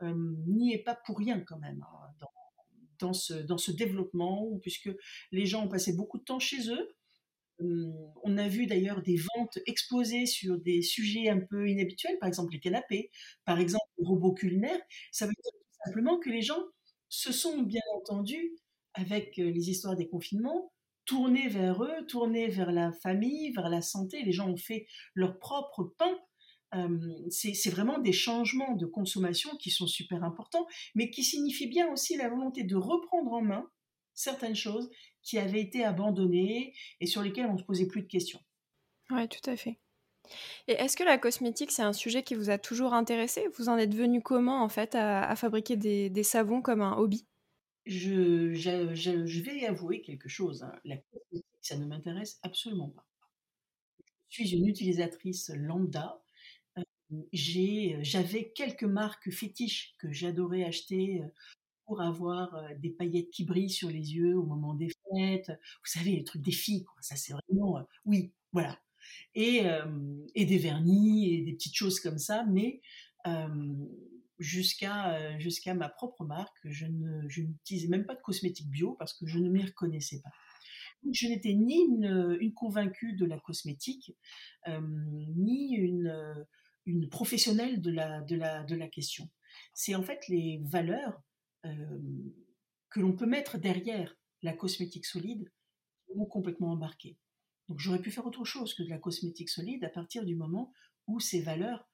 hem, 0.00 0.36
n'y 0.46 0.72
est 0.74 0.82
pas 0.82 0.94
pour 1.06 1.18
rien 1.18 1.40
quand 1.40 1.58
même, 1.58 1.82
hein, 1.82 2.26
dans 2.98 3.12
ce 3.58 3.70
développement 3.72 4.58
puisque 4.62 4.90
les 5.32 5.46
gens 5.46 5.64
ont 5.64 5.68
passé 5.68 5.92
beaucoup 5.92 6.18
de 6.18 6.24
temps 6.24 6.38
chez 6.38 6.70
eux. 6.70 6.94
Hem, 7.60 7.92
on 8.24 8.38
a 8.38 8.48
vu 8.48 8.66
d'ailleurs 8.66 9.02
des 9.02 9.16
ventes 9.36 9.58
exploser 9.66 10.26
sur 10.26 10.58
des 10.58 10.82
sujets 10.82 11.28
un 11.28 11.40
peu 11.40 11.68
inhabituels, 11.68 12.18
par 12.20 12.28
exemple 12.28 12.52
les 12.54 12.60
canapés, 12.60 13.10
par 13.44 13.60
exemple 13.60 13.86
les 13.98 14.06
robots 14.06 14.34
culinaires. 14.34 14.80
Ça 15.12 15.26
veut 15.26 15.32
dire 15.32 15.52
tout 15.52 15.78
simplement 15.86 16.18
que 16.18 16.30
les 16.30 16.42
gens 16.42 16.60
se 17.08 17.32
sont 17.32 17.62
bien 17.62 17.82
entendu 17.96 18.52
avec, 18.94 19.38
heu, 19.38 19.48
les 19.50 19.70
histoires 19.70 19.96
des 19.96 20.08
confinements, 20.08 20.72
tournés 21.06 21.49
vers 21.49 21.82
eux, 21.82 22.06
tournés 22.08 22.49
vers 22.49 22.73
la 22.73 22.92
famille, 22.92 23.52
vers 23.52 23.68
la 23.68 23.82
santé. 23.82 24.23
Les 24.23 24.32
gens 24.32 24.49
ont 24.49 24.56
fait 24.56 24.87
leur 25.14 25.38
propre 25.38 25.94
pain. 25.99 26.18
C'est 27.30 27.70
vraiment 27.70 27.99
des 27.99 28.12
changements 28.12 28.75
de 28.75 28.87
consommation 28.87 29.56
qui 29.58 29.70
sont 29.70 29.87
super 29.87 30.25
importants, 30.25 30.66
mais 30.94 31.11
qui 31.11 31.23
signifient 31.23 31.68
bien 31.68 31.88
aussi 31.92 32.16
la 32.16 32.28
volonté 32.28 32.64
de 32.64 32.75
reprendre 32.75 33.32
en 33.32 33.42
main 33.42 33.70
certaines 34.14 34.56
choses 34.56 34.90
qui 35.23 35.38
avaient 35.38 35.61
été 35.61 35.84
abandonnées 35.84 36.75
et 37.00 37.06
sur 37.06 37.23
lesquelles 37.23 37.46
on 37.46 37.58
se 37.58 37.64
posait 37.64 37.87
plus 37.87 38.02
de 38.02 38.08
questions. 38.08 38.40
Ouais, 39.11 39.28
tout 39.28 39.49
à 39.49 39.56
fait. 39.56 39.78
Et 40.68 40.73
est-ce 40.73 40.96
que 40.96 41.04
la 41.04 41.18
cosmétique, 41.18 41.70
c'est 41.70 41.82
un 41.82 41.92
sujet 41.92 42.23
qui 42.23 42.34
vous 42.34 42.50
a 42.50 42.58
toujours 42.58 42.94
intéressé? 42.94 43.46
Vous 43.56 43.68
en 43.68 43.76
êtes 43.76 43.94
venu 43.94 44.23
comment 44.23 44.62
en 44.62 44.68
fait 44.68 44.94
à 44.94 45.37
fabriquer 45.37 45.76
des 45.76 46.23
savons 46.23 46.62
comme 46.62 46.80
un 46.80 46.96
hobby? 46.96 47.26
Je 47.87 48.53
je 48.55 48.95
je 48.95 49.25
je 49.26 49.41
vais 49.41 49.64
avouer 49.67 50.03
quelque 50.03 50.29
chose, 50.29 50.62
hein, 50.62 50.79
la 50.85 50.99
cosmétique, 50.99 51.47
ça 51.62 51.76
ne 51.79 51.87
m'intéresse 51.87 52.38
absolument 52.43 52.91
pas. 52.91 53.07
Je 54.29 54.43
suis 54.43 54.55
une 54.57 54.67
utilisatrice 54.67 55.50
lambda, 55.55 56.21
hem, 56.76 57.25
j'avais 57.33 58.53
quelques 58.55 58.85
marques 58.85 59.31
fétiches 59.31 59.95
que 59.99 60.12
j'adorais 60.12 60.64
acheter 60.64 61.23
pour 61.87 62.03
avoir 62.03 62.59
des 62.79 62.91
paillettes 62.91 63.31
qui 63.31 63.45
brillent 63.45 63.71
sur 63.71 63.91
les 63.91 64.14
yeux 64.17 64.38
au 64.38 64.45
moment 64.45 64.75
des 64.75 64.91
fêtes. 65.12 65.49
Vous 65.50 65.87
savez, 65.93 66.12
les 66.17 66.25
trucs 66.25 66.43
des 66.43 66.53
filles, 66.53 66.85
quoi. 66.85 66.97
Ça, 67.03 67.17
c'est 67.17 67.35
vraiment, 67.35 67.87
oui, 68.07 68.33
voilà. 68.53 68.79
Et, 69.35 69.62
et, 70.35 70.47
des 70.47 70.59
vernis 70.59 71.35
et 71.35 71.43
des 71.43 71.55
petites 71.55 71.76
choses 71.76 72.00
comme 72.00 72.19
ça, 72.19 72.45
mais 72.47 72.83
jusqu'à 74.38 75.38
jusqu'à 75.38 75.75
ma 75.75 75.88
propre 75.88 76.25
marque, 76.25 76.57
je 76.64 76.87
n'utilisais 76.87 77.88
même 77.88 78.07
pas 78.07 78.14
de 78.14 78.21
cosmétiques 78.21 78.71
bio 78.71 78.95
parce 78.95 79.14
que 79.14 79.26
je 79.26 79.38
ne 79.38 79.49
m'y 79.49 79.64
reconnaissais 79.64 80.21
pas. 80.23 80.31
je 81.12 81.29
n'étais 81.29 81.55
ni 81.55 81.81
une, 81.83 82.53
convaincue 82.55 83.14
de 83.14 83.26
la 83.26 83.38
cosmétique, 83.38 84.17
ni 84.69 85.75
une, 85.75 86.47
une 86.87 87.09
professionnelle 87.09 87.81
de 87.81 87.91
la, 87.91 88.23
de 88.23 88.37
la, 88.37 88.64
de 88.64 88.75
la 88.75 88.88
question. 88.88 89.31
C'est 89.73 89.95
en 89.95 90.03
fait 90.03 90.26
les 90.29 90.61
valeurs 90.64 91.23
que 91.62 93.00
l'on 93.00 93.17
peut 93.17 93.26
mettre 93.26 93.59
derrière 93.59 94.17
la 94.43 94.53
cosmétique 94.53 95.07
solide 95.07 95.50
qui 96.07 96.14
m'ont 96.14 96.26
complètement 96.26 96.73
embarqué. 96.73 97.19
Donc 97.69 97.81
j'aurais 97.81 98.00
pu 98.00 98.11
faire 98.11 98.26
autre 98.26 98.45
chose 98.45 98.75
que 98.75 98.83
de 98.83 98.91
la 98.91 98.99
cosmétique 98.99 99.49
solide 99.49 99.85
à 99.85 99.88
partir 99.88 100.25
du 100.25 100.37
moment 100.37 100.73
où 101.07 101.19
ces 101.19 101.41
valeurs 101.41 101.88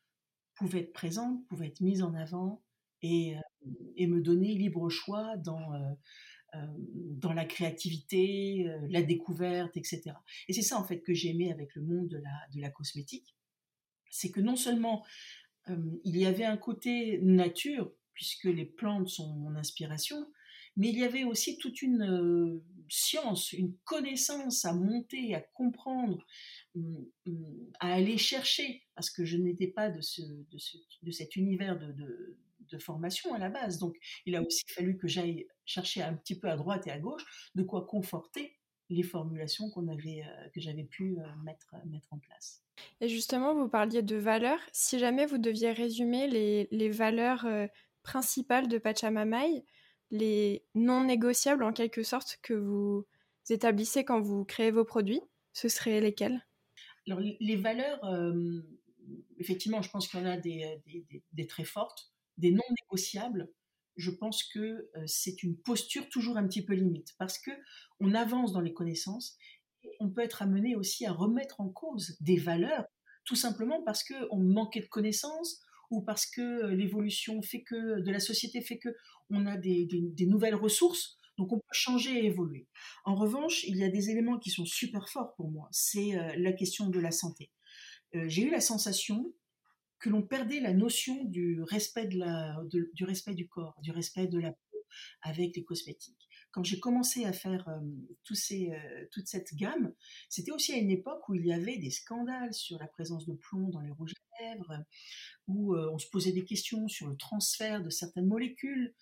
pouvaient 0.61 0.81
être 0.81 0.93
présentes, 0.93 1.45
pouvaient 1.49 1.67
être 1.67 1.81
mises 1.81 2.03
en 2.03 2.15
avant 2.15 2.63
et, 3.03 3.35
et 3.97 4.07
me 4.07 4.21
donner 4.21 4.55
libre 4.55 4.89
choix 4.91 5.37
dans, 5.39 5.73
dans 6.85 7.33
la 7.33 7.47
créativité, 7.47 8.71
la 8.89 9.03
découverte, 9.03 9.77
etc. 9.77 10.13
Et 10.49 10.53
c'est 10.53 10.63
ça 10.63 10.79
en 10.79 10.85
fait 10.85 11.01
que 11.01 11.15
j'ai 11.15 11.31
aimé 11.31 11.51
avec 11.51 11.75
le 11.75 11.83
monde 11.83 12.09
de 12.09 12.19
la, 12.19 12.47
de 12.55 12.61
la 12.61 12.71
cosmétique, 12.71 13.35
c'est 14.11 14.31
que 14.31 14.41
non 14.41 14.57
seulement 14.57 15.05
il 16.05 16.17
y 16.17 16.27
avait 16.27 16.45
un 16.45 16.59
côté 16.59 17.21
nature 17.23 17.91
puisque 18.13 18.45
les 18.45 18.67
plantes 18.67 19.09
sont 19.09 19.33
mon 19.33 19.57
inspiration, 19.57 20.31
mais 20.77 20.91
il 20.91 20.99
y 20.99 21.05
avait 21.05 21.25
aussi 21.25 21.59
toute 21.59 21.83
une 21.83 22.03
euh, 22.03 22.63
science, 22.89 23.53
une 23.53 23.75
connaissance 23.85 24.65
à 24.65 24.73
monter, 24.73 25.35
à 25.35 25.41
comprendre, 25.41 26.25
à 27.81 27.93
aller 27.93 28.19
chercher, 28.19 28.83
parce 28.95 29.11
que 29.11 29.25
je 29.25 29.37
n'étais 29.37 29.69
pas 29.69 29.91
de, 29.91 30.01
ce, 30.01 30.23
de, 30.23 31.11
cet 31.11 31.37
univers 31.37 31.79
de, 31.79 32.37
formation 32.79 33.35
à 33.35 33.39
la 33.39 33.49
base. 33.49 33.79
Donc 33.79 33.97
il 34.27 34.37
a 34.37 34.43
aussi 34.43 34.63
fallu 34.69 34.97
que 34.97 35.09
j'aille 35.09 35.49
chercher 35.65 36.03
un 36.03 36.15
petit 36.15 36.39
peu 36.39 36.49
à 36.49 36.57
droite 36.57 36.87
et 36.87 36.93
à 36.93 37.01
gauche 37.01 37.51
de 37.57 37.65
quoi 37.65 37.85
conforter 37.85 38.57
les 38.91 39.03
formulations 39.03 39.71
qu'on 39.71 39.89
avait, 39.89 40.23
euh, 40.25 40.49
que 40.55 40.61
j'avais 40.61 40.85
pu 40.85 41.19
euh, 41.19 41.23
mettre, 41.45 41.75
mettre 41.87 42.13
en 42.13 42.19
place. 42.19 42.63
Et 43.01 43.09
justement, 43.09 43.55
vous 43.55 43.69
parliez 43.69 44.03
de 44.03 44.17
valeurs. 44.17 44.61
Si 44.73 45.01
jamais 45.01 45.27
vous 45.27 45.39
deviez 45.39 45.73
résumer 45.73 46.29
les, 46.29 46.69
les 46.71 46.91
valeurs 46.91 47.45
principales 48.03 48.69
de 48.69 48.79
Pachamamai, 48.79 49.65
les 50.11 50.65
non 50.75 51.05
négociables 51.05 51.65
en 51.65 51.73
quelque 51.73 52.03
sorte 52.03 52.39
que 52.43 52.55
vous 52.55 53.07
établissez 53.49 54.05
quand 54.05 54.21
vous 54.21 54.45
créez 54.45 54.71
vos 54.71 54.85
produits, 54.85 55.23
ce 55.53 55.69
seraient 55.69 56.01
lesquels 56.01 56.47
Alors 57.07 57.21
les 57.21 57.57
valeurs, 57.57 58.05
euh, 58.05 58.61
effectivement, 59.39 59.83
je 59.83 59.91
pense 59.91 60.09
qu'il 60.09 60.21
y 60.21 60.23
en 60.23 60.27
a 60.27 60.37
des, 60.37 60.81
des, 61.33 61.47
très 61.47 61.65
fortes, 61.65 62.13
des 62.37 62.51
non 62.51 62.63
négociables. 62.83 63.51
Je 63.97 64.11
pense 64.11 64.45
que 64.45 64.59
euh, 64.59 65.05
c'est 65.07 65.43
une 65.43 65.57
posture 65.57 66.09
toujours 66.09 66.37
un 66.37 66.47
petit 66.47 66.65
peu 66.65 66.75
limite 66.75 67.15
parce 67.19 67.39
que 67.39 67.51
on 67.99 68.15
avance 68.15 68.53
dans 68.53 68.61
les 68.61 68.73
connaissances 68.73 69.37
on 69.99 70.11
peut 70.11 70.21
être 70.21 70.43
amené 70.43 70.77
aussi 70.77 71.07
à 71.07 71.13
remettre 71.13 71.59
en 71.61 71.71
cause 71.71 72.17
des 72.21 72.37
valeurs 72.37 72.85
tout 73.25 73.37
simplement 73.37 73.81
parce 73.83 74.03
qu'on 74.03 74.39
manquait 74.39 74.81
de 74.81 74.87
connaissances, 74.87 75.61
ou 75.91 76.03
parce 76.03 76.27
que 76.27 76.67
l'évolution 76.67 77.43
fait 77.43 77.63
que, 77.63 78.01
de 78.01 78.11
la 78.11 78.21
société 78.21 78.61
fait 78.61 78.79
que 78.79 78.89
on 79.29 79.47
a 79.47 79.57
des, 79.57 79.89
nouvelles 80.27 80.55
ressources, 80.57 81.17
donc 81.41 81.53
on 81.55 81.59
peut 81.59 81.73
changer 81.73 82.19
et 82.19 82.27
évoluer. 82.27 82.69
En 83.07 83.15
revanche, 83.15 83.65
il 83.65 83.79
y 83.79 83.85
a 83.85 83.89
des 83.89 84.11
éléments 84.11 84.39
qui 84.39 84.51
sont 84.51 84.67
super 84.67 85.09
forts 85.09 85.35
pour 85.37 85.51
moi, 85.51 85.69
c'est 85.73 86.13
la 86.37 86.53
question 86.53 86.91
de 86.91 87.01
la 87.01 87.13
santé. 87.13 87.51
J'ai 88.13 88.43
eu 88.43 88.51
la 88.51 88.61
sensation 88.61 89.33
que 89.99 90.11
l'on 90.11 90.23
perdait 90.23 90.61
la 90.61 90.75
notion 90.75 91.25
du 91.25 91.63
respect, 91.63 92.07
du 92.07 93.49
corps, 93.49 93.79
du 93.83 93.91
respect 93.91 94.27
de 94.27 94.39
la 94.39 94.53
peau 94.53 94.85
avec 95.23 95.57
les 95.57 95.65
cosmétiques. 95.65 96.29
Quand 96.51 96.65
j'ai 96.65 96.81
commencé 96.81 97.25
à 97.25 97.33
faire 97.33 97.65
ces, 98.33 98.73
toute 99.13 99.29
cette 99.29 99.55
gamme, 99.55 99.95
c'était 100.29 100.51
aussi 100.51 100.73
à 100.73 100.77
une 100.77 100.91
époque 100.91 101.27
où 101.29 101.35
il 101.35 101.47
y 101.47 101.53
avait 101.53 101.79
des 101.79 101.91
scandales 101.91 102.53
sur 102.53 102.79
la 102.79 102.89
présence 102.89 103.25
de 103.25 103.35
plomb 103.35 103.69
dans 103.69 103.81
les 103.81 103.93
rouges 103.93 104.15
à 104.39 104.43
lèvres, 104.43 104.85
où 105.47 105.77
on 105.77 105.99
se 105.99 106.09
posait 106.11 106.33
des 106.33 106.45
questions 106.45 106.89
sur 106.89 107.07
le 107.07 107.17
transfert 107.17 107.83
de 107.83 107.91
certaines 107.91 108.27
molécules 108.27 108.95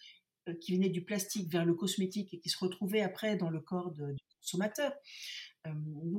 qui 0.55 0.75
venaient 0.75 0.89
du 0.89 1.05
plastique 1.05 1.51
vers 1.51 1.65
le 1.65 1.75
cosmétique 1.75 2.35
et 2.35 2.39
qui 2.39 2.49
se 2.49 2.59
retrouvaient 2.59 3.03
après 3.03 3.37
dans 3.37 3.51
le 3.51 3.61
corps 3.61 3.91
du 3.91 4.03
consommateur. 4.41 4.93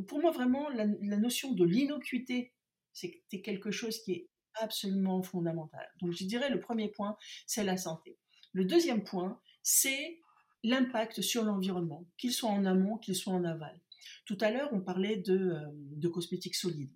pour 0.07 0.19
moi, 0.21 0.31
vraiment, 0.31 0.69
la, 0.69 0.85
notion 1.17 1.53
de 1.53 1.65
l'innocuité, 1.65 2.53
c'était 2.93 3.41
quelque 3.41 3.71
chose 3.71 3.99
qui 4.03 4.11
est 4.13 4.29
absolument 4.55 5.21
fondamental. 5.23 5.87
Donc, 6.01 6.11
je 6.11 6.25
dirais 6.25 6.49
le 6.49 6.59
premier 6.59 6.89
point, 6.89 7.17
c'est 7.47 7.63
la 7.63 7.77
santé. 7.77 8.17
Le 8.53 8.65
deuxième 8.65 9.03
point, 9.03 9.39
c'est 9.63 10.19
l'impact 10.63 11.21
sur 11.21 11.43
l'environnement, 11.43 12.05
qu'il 12.17 12.33
soit 12.33 12.49
en 12.49 12.65
amont, 12.65 12.97
qu'il 12.97 13.15
soit 13.15 13.33
en 13.33 13.43
aval. 13.45 13.79
Tout 14.25 14.37
à 14.41 14.51
l'heure, 14.51 14.69
on 14.73 14.81
parlait 14.81 15.17
de, 15.17 15.57
de 15.73 16.07
cosmétiques 16.07 16.55
solides. 16.55 16.93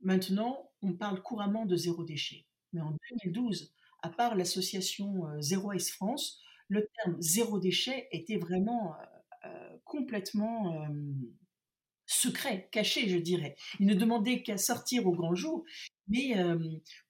Maintenant, 0.00 0.70
on 0.82 0.92
parle 0.92 1.22
couramment 1.22 1.64
de 1.64 1.76
zéro 1.76 2.04
déchet. 2.04 2.46
Mais 2.72 2.80
en 2.80 2.96
2012, 3.24 3.72
à 4.04 4.10
part 4.10 4.34
l'association 4.36 5.26
euh, 5.26 5.40
Zero 5.40 5.68
Waste 5.68 5.92
France, 5.92 6.38
le 6.68 6.86
terme 6.94 7.16
zéro 7.20 7.58
déchet 7.58 8.06
était 8.12 8.36
vraiment 8.36 8.94
euh, 8.94 9.04
euh, 9.46 9.78
complètement 9.84 10.86
secret, 12.06 12.68
caché, 12.70 13.08
je 13.08 13.16
dirais. 13.16 13.56
Il 13.80 13.86
ne 13.86 13.94
demandait 13.94 14.42
qu'à 14.42 14.58
sortir 14.58 15.06
au 15.06 15.12
grand 15.12 15.34
jour. 15.34 15.64
Mais 16.08 16.34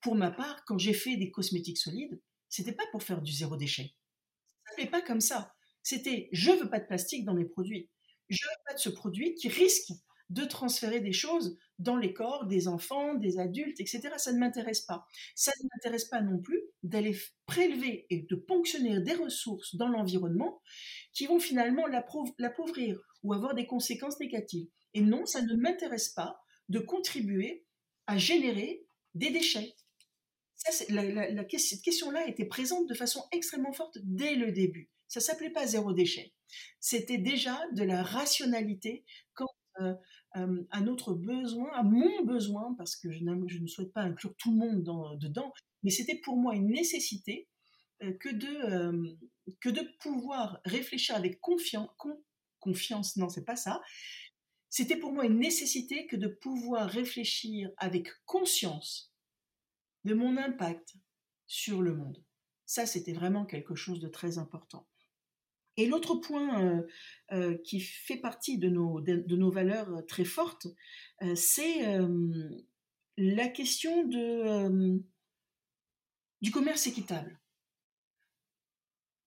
pour 0.01 0.15
ma 0.15 0.31
part, 0.31 0.65
quand 0.67 0.79
j'ai 0.79 0.93
fait 0.93 1.17
des 1.17 1.31
cosmétiques 1.31 1.79
solides, 1.79 2.21
c'était 2.49 2.73
pas 2.73 2.87
pour 2.91 3.03
faire 3.03 3.23
du 3.23 3.33
zéro 3.33 3.57
déchet. 3.57 3.95
Ça 4.67 4.83
ne 4.83 4.89
pas 4.89 5.03
comme 5.03 5.21
ça. 5.21 5.55
C'était 5.83 6.29
je 6.33 6.51
veux 6.51 6.69
pas 6.69 6.81
de 6.81 6.87
plastique 6.87 7.25
dans 7.25 7.35
mes 7.35 7.45
produits. 7.45 7.91
Je 8.29 8.45
veux 8.45 8.63
pas 8.67 8.75
de 8.75 8.81
ce 8.81 8.89
produit 8.89 9.35
qui 9.35 9.49
risque 9.49 9.93
de 10.31 10.45
transférer 10.45 11.01
des 11.01 11.13
choses 11.13 11.59
dans 11.79 11.97
les 11.97 12.15
corps 12.15 12.47
des 12.47 12.69
enfants, 12.69 13.15
des 13.15 13.39
adultes, 13.39 13.81
etc. 13.81 14.11
Ça 14.17 14.33
ne 14.33 14.39
m'intéresse 14.39 14.83
pas. 14.83 15.07
Ça 15.35 15.53
ne 15.63 15.69
m'intéresse 15.69 16.07
pas 16.07 16.21
non 16.21 16.39
plus 16.39 16.63
d'aller 16.83 17.17
prélever 17.47 18.07
et 18.11 18.23
de 18.23 18.37
ponctionner 18.37 19.01
des 19.01 19.15
ressources 19.15 19.75
dans 19.77 19.89
l'environnement 19.89 20.61
qui 21.13 21.27
vont 21.27 21.41
finalement 21.41 21.87
l'appauvrir 22.39 22.99
ou 23.23 23.33
avoir 23.33 23.55
des 23.55 23.67
conséquences 23.67 24.21
négatives. 24.21 24.69
Et 24.95 25.01
non, 25.01 25.27
ça 25.27 25.43
ne 25.43 25.55
m'intéresse 25.57 26.11
pas 26.11 26.41
de 26.69 26.79
contribuer 26.79 27.67
à 28.07 28.17
générer 28.17 28.87
des 29.15 29.31
déchets. 29.31 29.75
Cette 30.57 31.83
question-là 31.83 32.27
était 32.29 32.47
présente 32.47 32.89
de 32.89 32.95
façon 32.95 33.23
extrêmement 33.33 33.73
forte 33.73 33.99
dès 34.03 34.35
le 34.35 34.53
début. 34.53 34.91
Ça 35.09 35.21
s'appelait 35.21 35.51
pas 35.51 35.67
zéro 35.67 35.93
déchet. 35.93 36.33
C'était 36.81 37.19
déjà 37.19 37.61
de 37.73 37.83
la 37.83 38.03
rationalité 38.03 39.05
à 39.79 40.81
notre 40.81 41.15
besoin, 41.15 41.71
à 41.73 41.83
mon 41.83 42.25
besoin, 42.25 42.75
parce 42.77 42.97
que 42.97 43.11
je, 43.11 43.25
ne 43.25 43.67
souhaite 43.67 43.93
pas 43.93 44.03
inclure 44.03 44.35
tout 44.37 44.51
le 44.53 44.59
monde 44.59 44.83
dans, 44.83 45.15
dedans, 45.17 45.53
mais 45.83 45.91
c'était 45.91 46.21
pour 46.25 46.37
moi 46.37 46.55
une 46.55 46.69
nécessité 46.69 47.49
euh, 48.03 48.13
que, 48.19 48.29
de, 48.29 49.17
que 49.61 49.69
de 49.69 49.83
pouvoir 50.01 50.61
réfléchir 50.65 51.15
avec 51.15 51.41
confiance, 51.41 51.91
confiance, 52.59 53.17
non, 53.17 53.29
c'est 53.29 53.45
pas 53.45 53.57
ça. 53.57 53.81
C'était 54.71 54.97
pour 54.97 55.13
moi 55.13 55.27
une 55.27 55.39
nécessité 55.39 56.07
que 56.07 56.17
de 56.17 56.27
pouvoir 56.27 56.89
réfléchir 56.89 57.71
avec 57.77 58.09
conscience 58.25 59.15
de 60.05 60.15
mon 60.15 60.37
impact 60.37 60.95
sur 61.47 61.83
le 61.83 61.95
monde. 61.95 62.25
Ça, 62.67 62.87
c'était 62.87 63.13
vraiment 63.13 63.45
quelque 63.45 63.75
chose 63.75 64.01
de 64.01 64.09
très 64.09 64.39
important. 64.39 64.89
Et 65.77 65.87
l'autre 65.87 66.15
point 66.15 66.63
euh, 66.63 66.83
euh, 67.33 67.59
qui 67.65 67.81
fait 67.81 68.17
partie 68.17 68.59
de 68.59 68.69
nos, 68.69 69.01
de, 69.01 69.37
nos 69.37 69.51
valeurs 69.51 69.93
euh, 69.93 70.03
très 70.03 70.25
fortes, 70.25 70.67
c'est 71.37 71.99
la 73.17 73.49
question 73.49 74.05
de, 74.05 75.01
du 76.43 76.51
commerce 76.51 76.87
équitable. 76.87 77.41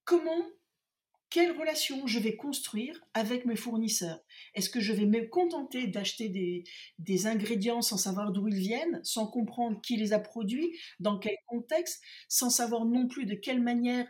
Comment, 0.04 0.46
quelle 1.30 1.58
relation 1.58 2.06
je 2.06 2.20
vais 2.20 2.36
construire 2.36 3.04
avec 3.14 3.46
mes 3.46 3.56
fournisseurs? 3.56 4.20
Est-ce 4.54 4.70
que 4.70 4.82
je 4.82 4.94
vais 4.94 5.06
me 5.08 5.28
contenter 5.28 5.88
d'acheter 5.88 6.30
des, 6.30 6.66
des 7.00 7.26
ingrédients 7.26 7.82
sans 7.82 7.98
savoir 7.98 8.32
d'où 8.32 8.48
ils 8.48 8.60
viennent, 8.60 9.00
sans 9.04 9.26
comprendre 9.26 9.82
qui 9.82 9.98
les 9.98 10.14
a 10.14 10.20
produits, 10.20 10.78
dans 11.00 11.18
quel 11.18 11.38
contexte, 11.48 12.04
sans 12.28 12.52
savoir 12.52 12.86
non 12.86 13.08
plus 13.08 13.26
de 13.26 13.34
quelle 13.34 13.62
manière 13.62 14.08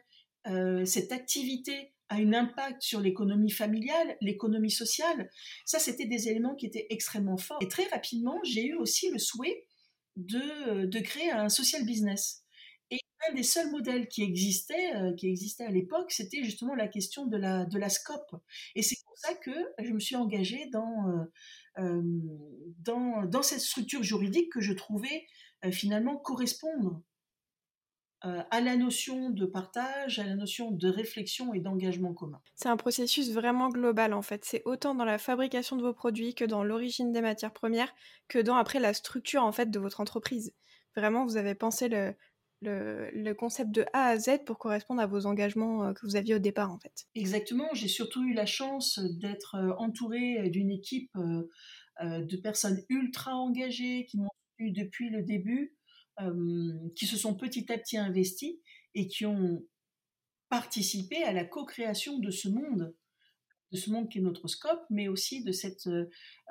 cette 0.85 1.11
activité 1.11 1.93
a 2.09 2.15
un 2.15 2.33
impact 2.33 2.81
sur 2.81 2.99
l'économie 2.99 3.51
familiale, 3.51 4.17
l'économie 4.21 4.71
sociale. 4.71 5.29
Ça, 5.65 5.79
c'était 5.79 6.05
des 6.05 6.29
éléments 6.29 6.55
qui 6.55 6.65
étaient 6.65 6.87
extrêmement 6.89 7.37
forts. 7.37 7.59
Et 7.61 7.67
très 7.67 7.85
rapidement, 7.87 8.39
j'ai 8.43 8.65
eu 8.65 8.75
aussi 8.75 9.09
le 9.11 9.19
souhait 9.19 9.65
de, 10.15 10.99
créer 10.99 11.31
un 11.31 11.49
social 11.49 11.85
business. 11.85 12.43
Et 12.89 12.99
un 13.29 13.33
des 13.33 13.43
seuls 13.43 13.69
modèles 13.69 14.07
qui 14.07 14.23
existait, 14.23 14.93
qui 15.17 15.27
existait 15.27 15.65
à 15.65 15.71
l'époque, 15.71 16.11
c'était 16.11 16.43
justement 16.43 16.75
la 16.75 16.87
question 16.87 17.25
de 17.25 17.37
la, 17.37 17.89
scope. 17.89 18.35
Et 18.75 18.81
c'est 18.81 18.97
pour 19.05 19.17
ça 19.17 19.33
que 19.35 19.51
je 19.83 19.91
me 19.91 19.99
suis 19.99 20.15
engagée 20.15 20.69
dans, 20.71 21.27
dans, 21.77 23.25
dans, 23.25 23.43
cette 23.43 23.59
structure 23.59 24.03
juridique 24.03 24.51
que 24.51 24.61
je 24.61 24.73
trouvais 24.73 25.25
finalement 25.71 26.17
correspondre 26.17 27.01
euh, 27.01 27.06
à 28.21 28.61
la 28.61 28.75
notion 28.75 29.29
de 29.29 29.45
partage, 29.45 30.19
à 30.19 30.23
la 30.23 30.35
notion 30.35 30.71
de 30.71 30.87
réflexion 30.87 31.53
et 31.53 31.59
d'engagement 31.59 32.13
commun. 32.13 32.41
C'est 32.55 32.69
un 32.69 32.77
processus 32.77 33.31
vraiment 33.31 33.69
global 33.69 34.13
en 34.13 34.21
fait. 34.21 34.43
C'est 34.43 34.63
autant 34.65 34.95
dans 34.95 35.05
la 35.05 35.17
fabrication 35.17 35.75
de 35.75 35.83
vos 35.83 35.93
produits 35.93 36.33
que 36.33 36.45
dans 36.45 36.63
l'origine 36.63 37.11
des 37.11 37.21
matières 37.21 37.53
premières, 37.53 37.93
que 38.27 38.39
dans 38.39 38.55
après 38.55 38.79
la 38.79 38.93
structure 38.93 39.43
en 39.43 39.51
fait 39.51 39.69
de 39.69 39.79
votre 39.79 40.01
entreprise. 40.01 40.53
Vraiment, 40.95 41.25
vous 41.25 41.37
avez 41.37 41.53
pensé 41.53 41.89
le, 41.89 42.15
le, 42.61 43.33
concept 43.33 43.69
de 43.69 43.85
A 43.93 44.07
à 44.07 44.17
Z 44.17 44.43
pour 44.45 44.57
correspondre 44.57 44.99
à 44.99 45.05
vos 45.05 45.27
engagements 45.27 45.83
euh, 45.83 45.93
que 45.93 46.05
vous 46.07 46.15
aviez 46.15 46.33
au 46.33 46.39
départ 46.39 46.71
en 46.71 46.79
fait. 46.79 47.05
Exactement. 47.13 47.67
J'ai 47.73 47.87
surtout 47.87 48.23
eu 48.23 48.33
la 48.33 48.47
chance 48.47 48.99
d'être 49.19 49.55
euh, 49.55 49.73
entourée 49.77 50.49
d'une 50.49 50.71
équipe 50.71 51.11
de 51.99 52.37
personnes 52.37 52.79
ultra 52.89 53.35
engagées 53.35 54.05
qui 54.05 54.17
m'ont 54.17 54.29
depuis 54.59 55.09
le 55.09 55.23
début 55.23 55.76
qui 56.95 57.05
se 57.05 57.17
sont 57.17 57.35
petit 57.35 57.71
à 57.71 57.77
petit 57.77 57.97
investis 57.97 58.55
et 58.95 59.07
qui 59.07 59.25
ont 59.25 59.63
participé 60.49 61.23
à 61.23 61.33
la 61.33 61.45
co-création 61.45 62.19
de 62.19 62.31
ce 62.31 62.47
monde, 62.49 62.95
de 63.71 63.77
ce 63.77 63.91
monde 63.91 64.09
qui 64.09 64.19
est 64.19 64.21
notre 64.21 64.47
scope, 64.47 64.83
mais 64.89 65.07
aussi 65.07 65.43
de, 65.43 65.51
cette, 65.51 65.87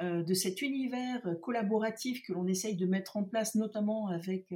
de 0.00 0.34
cet 0.34 0.62
univers 0.62 1.20
collaboratif 1.42 2.22
que 2.22 2.32
l'on 2.32 2.46
essaye 2.46 2.76
de 2.76 2.86
mettre 2.86 3.16
en 3.16 3.24
place, 3.24 3.54
notamment 3.54 4.08
avec 4.08 4.54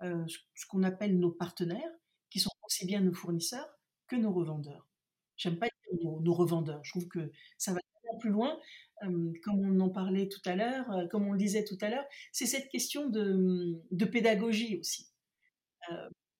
ce 0.00 0.66
qu'on 0.68 0.82
appelle 0.82 1.18
nos 1.18 1.30
partenaires, 1.30 1.92
qui 2.28 2.40
sont 2.40 2.50
aussi 2.66 2.84
bien 2.86 3.00
nos 3.00 3.14
fournisseurs 3.14 3.68
que 4.06 4.16
nos 4.16 4.32
revendeurs. 4.32 4.88
J'aime 5.36 5.58
pas 5.58 5.66
dire 5.66 6.20
nos, 6.20 6.34
revendeurs, 6.34 6.84
je 6.84 6.90
trouve 6.90 7.08
que 7.08 7.32
ça 7.56 7.72
va 7.72 7.80
plus 8.18 8.30
loin, 8.30 8.58
comme 9.00 9.60
on 9.60 9.80
en 9.80 9.88
parlait 9.88 10.28
tout 10.28 10.40
à 10.44 10.56
l'heure, 10.56 10.86
comme 11.10 11.26
on 11.26 11.32
le 11.32 11.38
disait 11.38 11.64
tout 11.64 11.78
à 11.80 11.88
l'heure, 11.88 12.04
c'est 12.32 12.46
cette 12.46 12.68
question 12.68 13.08
de, 13.08 13.80
de 13.90 14.04
pédagogie 14.04 14.78
aussi. 14.78 15.08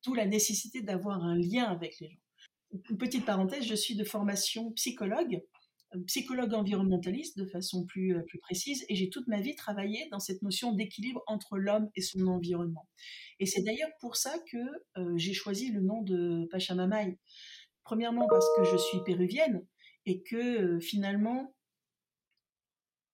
D'où 0.04 0.14
la 0.14 0.26
nécessité 0.26 0.82
d'avoir 0.82 1.24
un 1.24 1.36
lien 1.36 1.64
avec 1.64 1.98
les 2.00 2.08
gens. 2.08 2.20
Une 2.90 2.98
petite 2.98 3.26
parenthèse, 3.26 3.64
je 3.64 3.74
suis 3.74 3.96
de 3.96 4.04
formation 4.04 4.70
psychologue, 4.72 5.42
psychologue 6.06 6.54
environnementaliste 6.54 7.36
de 7.36 7.44
façon 7.44 7.84
plus, 7.84 8.16
plus 8.26 8.38
précise, 8.38 8.84
et 8.88 8.94
j'ai 8.94 9.10
toute 9.10 9.26
ma 9.26 9.40
vie 9.40 9.56
travaillé 9.56 10.08
dans 10.10 10.20
cette 10.20 10.40
notion 10.42 10.72
d'équilibre 10.72 11.22
entre 11.26 11.58
l'homme 11.58 11.90
et 11.96 12.00
son 12.00 12.26
environnement. 12.28 12.88
Et 13.40 13.46
c'est 13.46 13.62
d'ailleurs 13.62 13.90
pour 14.00 14.16
ça 14.16 14.32
que 14.50 14.58
j'ai 15.16 15.32
choisi 15.32 15.72
le 15.72 15.80
nom 15.80 16.02
de 16.02 16.46
Pachamamaï. 16.50 17.18
Premièrement 17.82 18.28
parce 18.28 18.46
que 18.56 18.64
je 18.64 18.76
suis 18.76 18.98
péruvienne 19.04 19.66
et 20.06 20.22
que 20.22 20.78
finalement, 20.78 21.54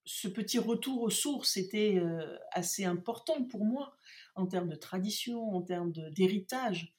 ce 0.07 0.29
petit 0.29 0.57
retour 0.57 1.01
aux 1.01 1.09
sources 1.09 1.57
était 1.57 1.97
euh, 1.97 2.37
assez 2.51 2.85
important 2.85 3.43
pour 3.43 3.65
moi 3.65 3.97
en 4.35 4.47
termes 4.47 4.69
de 4.69 4.75
tradition, 4.75 5.53
en 5.53 5.61
termes 5.61 5.91
d'héritage. 5.91 6.93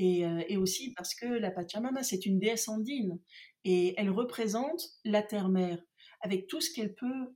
Euh, 0.00 0.42
et, 0.48 0.56
aussi 0.56 0.92
parce 0.94 1.14
que 1.14 1.26
la 1.26 1.50
Pachamama, 1.50 2.02
c'est 2.02 2.26
une 2.26 2.40
déesse 2.40 2.68
andine 2.68 3.20
et 3.64 3.94
elle 3.96 4.10
représente 4.10 4.82
la 5.04 5.22
terre-mère 5.22 5.78
avec 6.20 6.48
tout 6.48 6.60
ce 6.60 6.72
qu'elle 6.72 6.94
peut 6.94 7.34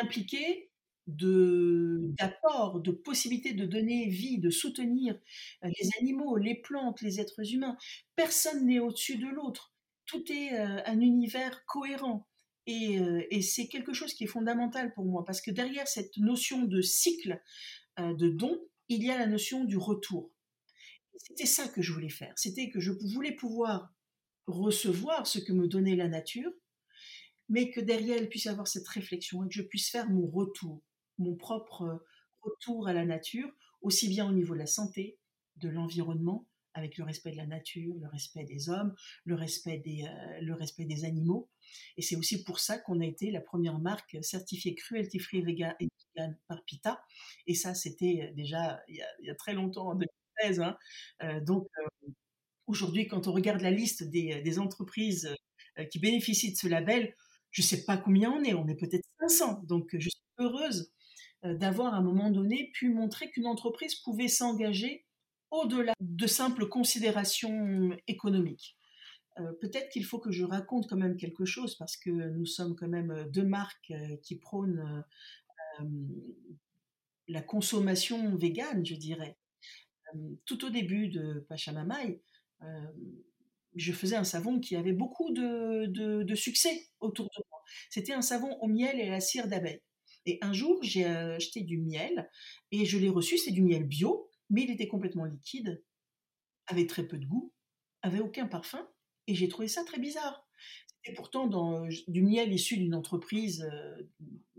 impliquer 0.00 0.70
d'apport, 1.08 2.80
de, 2.80 2.92
possibilités 2.92 3.52
de 3.52 3.66
donner 3.66 4.08
vie, 4.08 4.38
de 4.38 4.50
soutenir 4.50 5.18
euh, 5.64 5.68
les 5.80 5.90
animaux, 6.00 6.36
les 6.36 6.54
plantes, 6.54 7.02
les 7.02 7.20
êtres 7.20 7.52
humains. 7.52 7.76
Personne 8.14 8.66
n'est 8.66 8.80
au-dessus 8.80 9.18
de 9.18 9.26
l'autre. 9.26 9.74
Tout 10.06 10.22
est 10.30 10.56
un 10.56 11.00
univers 11.00 11.66
cohérent. 11.66 12.28
Euh, 12.68 13.22
et, 13.30 13.42
c'est 13.42 13.68
quelque 13.68 13.92
chose 13.92 14.12
qui 14.14 14.24
est 14.24 14.28
fondamental 14.28 14.92
pour 14.92 15.04
moi, 15.04 15.24
parce 15.24 15.40
que 15.40 15.50
derrière 15.50 15.86
cette 15.86 16.16
notion 16.16 16.64
de 16.64 16.80
cycle 16.80 17.40
euh, 18.00 18.14
de 18.14 18.28
don, 18.28 18.58
il 18.88 19.04
y 19.04 19.10
a 19.10 19.18
la 19.18 19.26
notion 19.26 19.64
du 19.64 19.76
retour. 19.76 20.32
C'était 21.16 21.46
ça 21.46 21.68
que 21.68 21.80
je 21.80 21.92
voulais 21.92 22.10
faire, 22.10 22.32
c'était 22.36 22.68
que 22.68 22.80
je 22.80 22.92
voulais 23.14 23.34
pouvoir 23.34 23.94
recevoir 24.46 25.26
ce 25.26 25.38
que 25.38 25.52
me 25.52 25.66
donnait 25.66 25.96
la 25.96 26.08
nature, 26.08 26.52
mais 27.48 27.70
que 27.70 27.80
derrière 27.80 28.18
elle 28.18 28.28
puisse 28.28 28.46
avoir 28.46 28.68
cette 28.68 28.86
réflexion 28.88 29.44
et 29.44 29.48
que 29.48 29.54
je 29.54 29.62
puisse 29.62 29.88
faire 29.88 30.10
mon 30.10 30.26
retour, 30.26 30.82
mon 31.18 31.36
propre 31.36 32.04
retour 32.42 32.88
à 32.88 32.92
la 32.92 33.04
nature, 33.04 33.50
aussi 33.80 34.08
bien 34.08 34.28
au 34.28 34.32
niveau 34.32 34.54
de 34.54 34.60
la 34.60 34.66
santé, 34.66 35.18
de 35.56 35.68
l'environnement, 35.68 36.46
avec 36.76 36.98
le 36.98 37.04
respect 37.04 37.32
de 37.32 37.36
la 37.36 37.46
nature, 37.46 37.94
le 37.98 38.06
respect 38.08 38.44
des 38.44 38.68
hommes, 38.68 38.94
le 39.24 39.34
respect 39.34 39.78
des, 39.78 40.04
euh, 40.04 40.40
le 40.42 40.54
respect 40.54 40.84
des 40.84 41.04
animaux. 41.04 41.48
Et 41.96 42.02
c'est 42.02 42.16
aussi 42.16 42.44
pour 42.44 42.60
ça 42.60 42.78
qu'on 42.78 43.00
a 43.00 43.06
été 43.06 43.30
la 43.30 43.40
première 43.40 43.78
marque 43.78 44.16
certifiée 44.20 44.74
cruelty 44.74 45.18
free 45.18 45.42
vegan 45.42 45.74
et 45.80 45.88
vegan 46.14 46.36
par 46.46 46.62
PITA. 46.64 47.02
Et 47.46 47.54
ça, 47.54 47.74
c'était 47.74 48.30
déjà 48.36 48.82
il 48.88 49.02
y, 49.20 49.30
a, 49.30 49.34
très 49.34 49.54
longtemps, 49.54 49.88
en 49.88 49.94
2013. 49.94 50.60
Hein. 50.60 50.76
Euh, 51.22 51.40
donc 51.40 51.66
euh, 51.78 52.08
aujourd'hui, 52.66 53.08
quand 53.08 53.26
on 53.26 53.32
regarde 53.32 53.62
la 53.62 53.70
liste 53.70 54.04
des, 54.04 54.42
des 54.42 54.58
entreprises 54.58 55.34
qui 55.90 55.98
bénéficient 55.98 56.52
de 56.52 56.56
ce 56.56 56.68
label, 56.68 57.14
je 57.50 57.60
ne 57.62 57.66
sais 57.66 57.84
pas 57.84 57.98
combien 57.98 58.30
on 58.30 58.42
est, 58.44 58.54
on 58.54 58.66
est 58.66 58.76
peut-être 58.76 59.06
500. 59.20 59.62
Donc 59.64 59.88
je 59.92 60.08
suis 60.08 60.22
heureuse 60.38 60.90
d'avoir 61.42 61.94
à 61.94 61.98
un 61.98 62.02
moment 62.02 62.30
donné 62.30 62.70
pu 62.72 62.88
montrer 62.88 63.30
qu'une 63.30 63.46
entreprise 63.46 63.94
pouvait 63.96 64.28
s'engager 64.28 65.05
au-delà 65.50 65.94
de 66.00 66.26
simples 66.26 66.68
considérations 66.68 67.90
économiques. 68.06 68.76
Euh, 69.38 69.52
peut-être 69.60 69.90
qu'il 69.90 70.04
faut 70.04 70.18
que 70.18 70.30
je 70.30 70.44
raconte 70.44 70.88
quand 70.88 70.96
même 70.96 71.16
quelque 71.16 71.44
chose 71.44 71.76
parce 71.76 71.96
que 71.96 72.10
nous 72.10 72.46
sommes 72.46 72.74
quand 72.74 72.88
même 72.88 73.28
deux 73.30 73.44
marques 73.44 73.90
euh, 73.90 74.16
qui 74.22 74.36
prônent 74.36 75.04
euh, 75.80 75.84
la 77.28 77.42
consommation 77.42 78.34
végane, 78.36 78.84
je 78.86 78.94
dirais. 78.94 79.36
tout 80.46 80.64
au 80.64 80.70
début 80.70 81.08
de 81.08 81.44
Pachamamaï, 81.48 82.20
je 83.74 83.92
faisais 83.92 84.16
un 84.16 84.24
savon 84.24 84.60
qui 84.60 84.76
avait 84.76 84.92
beaucoup 84.92 85.32
de, 85.32 85.86
de 86.22 86.34
succès 86.34 86.88
autour 87.00 87.26
de 87.26 87.42
moi. 87.50 87.60
C'était 87.90 88.14
un 88.14 88.22
savon 88.22 88.56
au 88.60 88.68
miel 88.68 88.98
et 89.00 89.08
à 89.08 89.10
la 89.10 89.20
cire 89.20 89.48
d'abeille. 89.48 89.82
Et 90.24 90.38
un 90.40 90.52
jour, 90.52 90.78
j'ai 90.82 91.04
acheté 91.04 91.62
du 91.62 91.78
miel 91.78 92.30
et 92.70 92.84
je 92.86 92.96
l'ai 92.96 93.08
reçu, 93.08 93.36
c'est 93.38 93.50
du 93.50 93.62
miel 93.62 93.84
bio, 93.84 94.30
mais 94.50 94.62
il 94.62 94.70
était 94.70 94.88
complètement 94.88 95.24
liquide, 95.24 95.82
avait 96.66 96.86
très 96.86 97.06
peu 97.06 97.18
de 97.18 97.26
goût, 97.26 97.52
avait 98.02 98.20
aucun 98.20 98.46
parfum, 98.46 98.88
et 99.26 99.34
j'ai 99.34 99.48
trouvé 99.48 99.68
ça 99.68 99.84
très 99.84 99.98
bizarre. 99.98 100.46
C'était 100.86 101.14
pourtant 101.14 101.46
du 102.08 102.22
miel 102.22 102.52
issu 102.52 102.76
d'une 102.76 102.94
entreprise, 102.94 103.62
euh, 103.62 104.02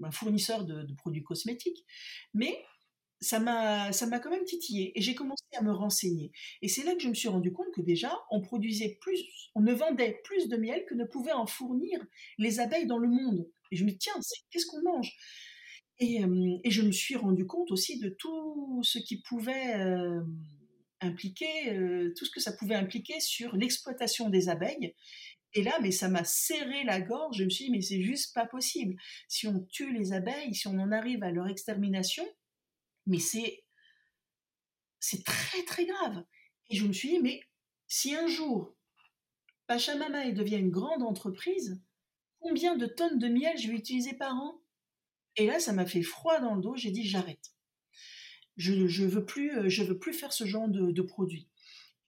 un 0.04 0.12
fournisseur 0.12 0.66
de, 0.66 0.94
produits 0.94 1.24
cosmétiques, 1.24 1.86
mais 2.34 2.64
ça 3.20 3.40
m'a, 3.40 3.92
ça 3.92 4.06
m'a 4.06 4.20
quand 4.20 4.30
même 4.30 4.46
titillé 4.46 4.98
et 4.98 5.02
j'ai 5.02 5.16
commencé 5.16 5.44
à 5.58 5.64
me 5.64 5.72
renseigner. 5.72 6.32
Et 6.62 6.68
c'est 6.68 6.84
là 6.84 6.94
que 6.94 7.02
je 7.02 7.10
me 7.10 7.16
suis 7.16 7.28
rendu 7.28 7.52
compte 7.52 7.72
que 7.74 7.82
déjà, 7.82 8.14
on 8.30 8.42
produisait 8.42 8.98
plus, 9.02 9.50
on 9.56 9.62
ne 9.62 9.74
vendait 9.74 10.22
plus 10.24 10.48
de 10.48 10.56
miel 10.56 10.86
que 10.86 10.94
ne 10.94 11.04
pouvaient 11.04 11.32
en 11.32 11.48
fournir 11.48 12.00
les 12.38 12.60
abeilles 12.60 12.86
dans 12.86 13.00
le 13.00 13.10
monde. 13.10 13.50
Et 13.72 13.76
je 13.76 13.84
me 13.84 13.90
dis, 13.90 13.98
tiens, 13.98 14.14
qu'est-ce 14.52 14.68
qu'on 14.68 14.84
mange? 14.84 15.18
Et, 16.00 16.22
je 16.70 16.82
me 16.82 16.92
suis 16.92 17.16
rendu 17.16 17.46
compte 17.46 17.72
aussi 17.72 18.00
de 18.00 18.10
tout 18.10 18.82
ce 18.84 19.00
qui 19.00 19.22
pouvait 19.22 19.74
impliquer, 21.02 22.12
tout 22.16 22.26
ce 22.26 22.32
que 22.32 22.40
ça 22.40 22.54
pouvait 22.54 22.76
impliquer 22.76 23.20
sur 23.20 23.56
l'exploitation 23.56 24.30
des 24.30 24.50
abeilles. 24.50 24.94
Et 25.54 25.64
là, 25.64 25.78
mais 25.82 25.92
ça 25.92 26.10
m'a 26.10 26.24
serré 26.24 26.84
la 26.84 27.02
gorge. 27.02 27.38
Je 27.38 27.44
me 27.44 27.50
suis 27.50 27.66
dit, 27.66 27.72
mais 27.72 27.82
c'est 27.82 28.02
juste 28.02 28.34
pas 28.36 28.46
possible. 28.46 28.96
Si 29.28 29.48
on 29.48 29.66
tue 29.72 29.94
les 29.94 30.14
abeilles, 30.14 30.54
si 30.54 30.68
on 30.68 30.78
en 30.78 30.92
arrive 30.92 31.24
à 31.24 31.32
leur 31.32 31.48
extermination, 31.48 32.26
mais 33.06 33.20
c'est 33.20 33.64
c'est 35.00 35.24
très 35.24 35.64
très 35.64 35.86
grave. 35.86 36.24
Et 36.70 36.76
je 36.76 36.86
me 36.86 36.94
suis 36.94 37.10
dit, 37.10 37.20
mais 37.20 37.42
si 37.88 38.16
un 38.16 38.28
jour 38.28 38.76
Pachamama 39.68 40.32
devient 40.32 40.58
une 40.58 40.70
grande 40.70 41.04
entreprise, 41.04 41.82
combien 42.40 42.76
de 42.76 42.86
tonnes 42.86 43.20
de 43.20 43.28
miel 43.28 43.58
je 43.58 43.68
vais 43.68 43.78
utiliser 43.78 44.14
par 44.14 44.36
an? 44.36 44.62
Et 45.38 45.46
là, 45.46 45.60
ça 45.60 45.72
m'a 45.72 45.86
fait 45.86 46.02
froid 46.02 46.40
dans 46.40 46.56
le 46.56 46.62
dos. 46.62 46.76
J'ai 46.76 46.92
dit 46.92 47.08
j'arrête. 47.08 47.54
Je 48.58 48.74
ne 48.74 49.08
veux, 49.08 49.24
plus, 49.24 49.56
euh, 49.56 49.70
je 49.70 49.84
veux 49.84 50.00
plus 50.00 50.14
faire 50.14 50.34
ce 50.34 50.46
genre 50.46 50.68
de, 50.68 51.02
produit. 51.04 51.48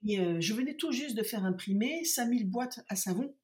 Et 0.07 0.19
euh, 0.19 0.41
je 0.41 0.53
venais 0.55 0.75
tout 0.75 0.91
juste 0.91 1.15
de 1.15 1.21
faire 1.21 1.45
imprimer 1.45 2.03
5000 2.03 2.49
boîtes 2.49 2.79
à 2.89 2.95
savon. 2.95 3.35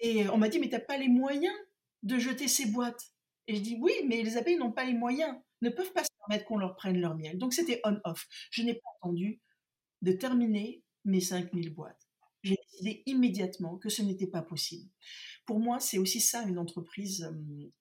Et 0.00 0.28
on 0.30 0.38
m'a 0.38 0.48
dit 0.48 0.58
mais 0.58 0.70
t'as 0.70 0.80
pas 0.80 0.96
les 0.96 1.08
moyens 1.08 1.54
de 2.02 2.18
jeter 2.18 2.48
ces 2.48 2.66
boîtes. 2.66 3.12
Et 3.46 3.56
je 3.56 3.60
dis 3.60 3.76
oui, 3.78 3.92
mais 4.06 4.22
les 4.22 4.38
abeilles 4.38 4.56
n'ont 4.56 4.72
pas 4.72 4.84
les 4.84 4.94
moyens, 4.94 5.36
ne 5.60 5.68
peuvent 5.68 5.92
pas 5.92 6.02
se 6.02 6.10
permettre 6.18 6.46
qu'on 6.46 6.58
leur 6.58 6.76
prenne 6.76 6.98
leur 6.98 7.14
miel. 7.14 7.36
Donc 7.36 7.52
c'était 7.52 7.80
on-off. 7.84 8.26
Je 8.50 8.62
n'ai 8.62 8.74
pas 8.74 8.88
attendu 8.98 9.40
de 10.00 10.12
terminer 10.12 10.82
mes 11.04 11.20
5000 11.20 11.74
boîtes. 11.74 12.05
J'ai 12.42 12.56
décidé 12.70 13.02
immédiatement 13.06 13.76
que 13.76 13.88
ce 13.88 14.02
n'était 14.02 14.26
pas 14.26 14.42
possible 14.42 14.88
pour 15.46 15.60
moi, 15.60 15.80
c'est 15.80 15.98
aussi 15.98 16.20
ça 16.20 16.42
une 16.42 16.58
entreprise 16.58 17.32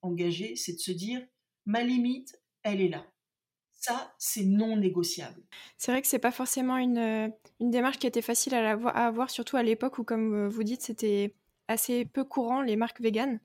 engagée, 0.01 0.55
c'est 0.55 0.73
de 0.73 0.79
se 0.79 0.91
dire, 0.91 1.21
ma 1.65 1.81
limite, 1.81 2.39
elle 2.63 2.79
est 2.79 2.87
là. 2.87 3.05
Ça, 3.73 4.15
c'est 4.17 4.45
non 4.45 4.77
négociable. 4.77 5.43
C'est 5.77 5.91
vrai 5.91 6.01
que 6.01 6.07
c'est 6.07 6.19
pas 6.19 6.31
forcément 6.31 6.77
une, 6.77 7.31
une 7.59 7.71
démarche 7.71 7.97
qui 7.97 8.07
était 8.07 8.21
facile 8.21 8.55
à, 8.55 8.71
à 8.71 9.07
avoir, 9.07 9.29
surtout 9.29 9.57
à 9.57 9.63
l'époque 9.63 9.97
où, 9.97 10.03
comme 10.03 10.47
vous 10.47 10.63
dites, 10.63 10.81
c'était 10.81 11.35
assez 11.67 12.05
peu 12.05 12.23
courant 12.23 12.61
les 12.61 12.75
marques 12.75 13.01
véganes 13.01 13.39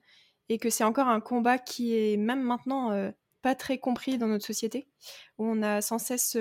et 0.49 0.57
que 0.57 0.69
c'est 0.69 0.83
encore 0.83 1.07
un 1.07 1.19
combat 1.19 1.57
qui 1.57 1.95
est 1.95 2.17
même 2.17 2.41
maintenant 2.41 3.11
pas 3.41 3.55
très 3.55 3.79
compris 3.79 4.17
dans 4.17 4.27
notre 4.27 4.45
société, 4.45 4.87
où 5.37 5.45
on 5.45 5.63
a 5.63 5.81
sans 5.81 5.97
cesse 5.97 6.37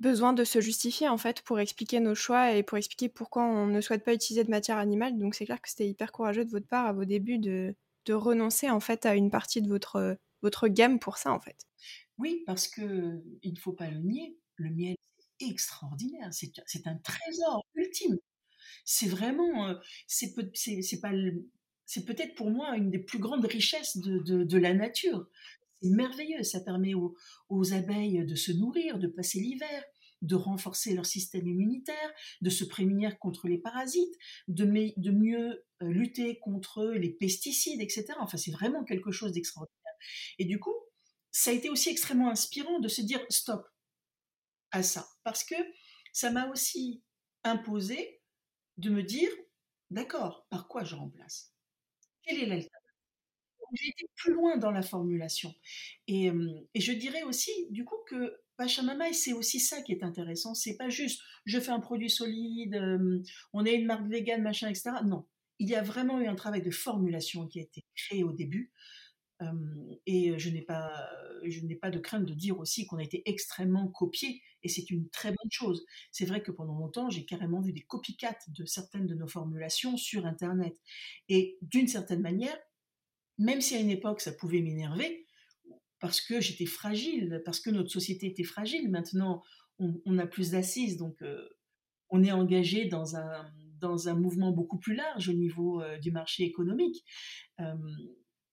besoin 0.00 0.32
de 0.32 0.44
se 0.44 0.60
justifier 0.60 1.08
en 1.08 1.16
fait 1.18 1.42
pour 1.42 1.58
expliquer 1.58 2.00
nos 2.00 2.14
choix 2.14 2.52
et 2.52 2.62
pour 2.62 2.78
expliquer 2.78 3.08
pourquoi 3.08 3.44
on 3.44 3.66
ne 3.66 3.80
souhaite 3.80 4.04
pas 4.04 4.14
utiliser 4.14 4.44
de 4.44 4.50
matière 4.50 4.78
animale. 4.78 5.18
Donc 5.18 5.34
c'est 5.34 5.46
clair 5.46 5.60
que 5.60 5.68
c'était 5.68 5.88
hyper 5.88 6.12
courageux 6.12 6.44
de 6.44 6.50
votre 6.50 6.66
part 6.66 6.86
à 6.86 6.92
vos 6.92 7.04
débuts 7.04 7.38
de, 7.38 7.74
de 8.04 8.14
renoncer 8.14 8.70
en 8.70 8.80
fait 8.80 9.06
à 9.06 9.14
une 9.14 9.30
partie 9.30 9.62
de 9.62 9.68
votre, 9.68 10.18
votre 10.42 10.68
gamme 10.68 10.98
pour 10.98 11.16
ça 11.16 11.32
en 11.32 11.40
fait. 11.40 11.56
Oui, 12.18 12.42
parce 12.46 12.68
que 12.68 13.22
il 13.42 13.52
ne 13.52 13.58
faut 13.58 13.72
pas 13.72 13.90
le 13.90 14.00
nier, 14.00 14.38
le 14.56 14.70
miel 14.70 14.96
c'est 15.18 15.46
extraordinaire, 15.46 16.30
c'est 16.32 16.86
un 16.86 16.96
trésor 16.96 17.64
ultime. 17.74 18.16
C'est 18.84 19.08
vraiment, 19.08 19.68
euh, 19.68 19.74
c'est 20.06 20.34
peut-être 22.04 22.34
pour 22.34 22.50
moi 22.50 22.76
une 22.76 22.90
des 22.90 22.98
plus 22.98 23.18
grandes 23.18 23.44
richesses 23.44 23.96
de, 23.98 24.18
de 24.44 24.58
la 24.58 24.74
nature. 24.74 25.26
Merveilleux, 25.86 26.42
ça 26.42 26.60
permet 26.60 26.94
aux, 26.94 27.72
abeilles 27.72 28.24
de 28.24 28.34
se 28.34 28.52
nourrir, 28.52 28.98
de 28.98 29.08
passer 29.08 29.40
l'hiver, 29.40 29.84
de 30.22 30.34
renforcer 30.34 30.94
leur 30.94 31.06
système 31.06 31.46
immunitaire, 31.46 32.12
de 32.40 32.50
se 32.50 32.64
prémunir 32.64 33.18
contre 33.18 33.48
les 33.48 33.58
parasites, 33.58 34.14
de, 34.48 34.64
de 34.64 35.10
mieux 35.10 35.64
euh, 35.82 35.88
lutter 35.88 36.38
contre 36.38 36.86
les 36.86 37.10
pesticides, 37.10 37.80
etc. 37.80 38.06
Enfin, 38.20 38.38
c'est 38.38 38.50
vraiment 38.50 38.84
quelque 38.84 39.10
chose 39.10 39.32
d'extraordinaire. 39.32 39.76
Et 40.38 40.44
du 40.44 40.58
coup, 40.58 40.74
ça 41.30 41.50
a 41.50 41.52
été 41.52 41.68
aussi 41.68 41.90
extrêmement 41.90 42.30
inspirant 42.30 42.80
de 42.80 42.88
se 42.88 43.02
dire 43.02 43.20
stop 43.28 43.66
à 44.70 44.82
ça, 44.82 45.06
parce 45.22 45.44
que 45.44 45.54
ça 46.12 46.30
m'a 46.30 46.48
aussi 46.50 47.02
imposé 47.44 48.22
de 48.78 48.90
me 48.90 49.02
dire, 49.02 49.30
d'accord, 49.90 50.46
par 50.50 50.66
quoi 50.66 50.82
je 50.82 50.96
remplace? 50.96 51.54
Quelle 52.22 52.38
est 52.38 52.46
l'alternative? 52.46 52.85
J'ai 53.72 53.88
été 53.88 54.08
plus 54.14 54.32
loin 54.32 54.56
dans 54.56 54.70
la 54.70 54.82
formulation. 54.82 55.54
Et, 56.08 56.30
je 56.74 56.92
dirais 56.92 57.22
aussi, 57.22 57.50
du 57.70 57.84
coup, 57.84 57.96
que 58.08 58.40
Pachamama, 58.56 59.12
c'est 59.12 59.32
aussi 59.32 59.60
ça 59.60 59.82
qui 59.82 59.92
est 59.92 60.02
intéressant. 60.02 60.54
C'est 60.54 60.76
pas 60.76 60.88
juste, 60.88 61.20
je 61.44 61.58
fais 61.60 61.72
un 61.72 61.80
produit 61.80 62.10
solide, 62.10 62.80
on 63.52 63.64
est 63.64 63.74
une 63.74 63.86
marque 63.86 64.08
végane, 64.08 64.42
machin, 64.42 64.68
etc. 64.68 64.90
Non, 65.04 65.26
il 65.58 65.68
y 65.68 65.74
a 65.74 65.82
vraiment 65.82 66.20
eu 66.20 66.26
un 66.26 66.34
travail 66.34 66.62
de 66.62 66.70
formulation 66.70 67.46
qui 67.46 67.60
a 67.60 67.62
été 67.62 67.84
créé 67.94 68.24
au 68.24 68.32
début 68.32 68.72
et 70.06 70.38
je 70.38 70.50
n'ai 70.50 70.62
pas, 70.62 71.08
je 71.44 71.60
n'ai 71.60 71.74
pas 71.74 71.90
de 71.90 71.98
crainte 71.98 72.24
de 72.24 72.34
dire 72.34 72.58
aussi 72.58 72.86
qu'on 72.86 72.96
a 72.96 73.02
été 73.02 73.22
extrêmement 73.26 73.88
copié, 73.88 74.42
et 74.62 74.68
c'est 74.68 74.90
une 74.90 75.08
très 75.10 75.28
bonne 75.28 75.50
chose. 75.50 75.84
C'est 76.10 76.24
vrai 76.24 76.42
que 76.42 76.50
pendant 76.50 76.78
longtemps, 76.78 77.10
j'ai 77.10 77.24
carrément 77.24 77.60
vu 77.60 77.72
des 77.72 77.82
copycats 77.82 78.38
de 78.48 78.64
certaines 78.64 79.06
de 79.06 79.14
nos 79.14 79.28
formulations 79.28 79.96
sur 79.96 80.26
Internet. 80.26 80.76
Et 81.28 81.58
d'une 81.62 81.86
certaine 81.86 82.22
manière, 82.22 82.58
même 83.38 83.60
si 83.60 83.74
à 83.74 83.80
une 83.80 83.90
époque 83.90 84.20
ça 84.20 84.32
pouvait 84.32 84.60
m'énerver, 84.60 85.26
parce 86.00 86.20
que 86.20 86.40
j'étais 86.40 86.66
fragile, 86.66 87.42
parce 87.44 87.60
que 87.60 87.70
notre 87.70 87.90
société 87.90 88.26
était 88.26 88.44
fragile, 88.44 88.90
maintenant 88.90 89.42
on, 89.78 90.18
a 90.18 90.26
plus 90.26 90.52
d'assises, 90.52 90.96
donc 90.96 91.22
on 92.08 92.22
est 92.22 92.32
engagé 92.32 92.86
dans 92.86 93.16
un, 93.16 93.50
dans 93.78 94.08
un 94.08 94.14
mouvement 94.14 94.52
beaucoup 94.52 94.78
plus 94.78 94.94
large 94.94 95.28
au 95.28 95.34
niveau 95.34 95.82
du 96.00 96.10
marché 96.10 96.44
économique 96.44 97.04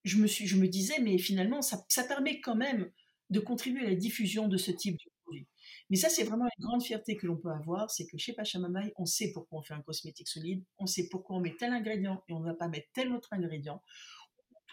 je 0.03 0.17
me, 0.17 0.27
suis, 0.27 0.47
je 0.47 0.57
me 0.57 0.67
disais, 0.67 0.99
mais 0.99 1.17
finalement, 1.17 1.61
ça, 1.61 1.83
ça 1.89 2.03
permet 2.03 2.41
quand 2.41 2.55
même 2.55 2.91
de 3.29 3.39
contribuer 3.39 3.85
à 3.85 3.89
la 3.89 3.95
diffusion 3.95 4.47
de 4.47 4.57
ce 4.57 4.71
type 4.71 4.95
de 4.95 5.11
produit. 5.23 5.47
Mais 5.89 5.97
ça, 5.97 6.09
c'est 6.09 6.23
vraiment 6.23 6.45
une 6.45 6.65
grande 6.65 6.83
fierté 6.83 7.15
que 7.15 7.25
l'on 7.25 7.37
peut 7.37 7.51
avoir, 7.51 7.89
c'est 7.89 8.05
que 8.05 8.17
chez 8.17 8.33
Pachamamaï, 8.33 8.91
on 8.97 9.05
sait 9.05 9.31
pourquoi 9.33 9.59
on 9.59 9.61
fait 9.63 9.73
un 9.73 9.81
cosmétique 9.81 10.27
solide, 10.27 10.63
on 10.77 10.85
sait 10.85 11.07
pourquoi 11.09 11.37
on 11.37 11.39
met 11.39 11.55
tel 11.57 11.71
ingrédient 11.71 12.21
et 12.27 12.33
on 12.33 12.39
ne 12.39 12.45
va 12.45 12.53
pas 12.53 12.67
mettre 12.67 12.87
tel 12.93 13.11
autre 13.13 13.29
ingrédient. 13.31 13.81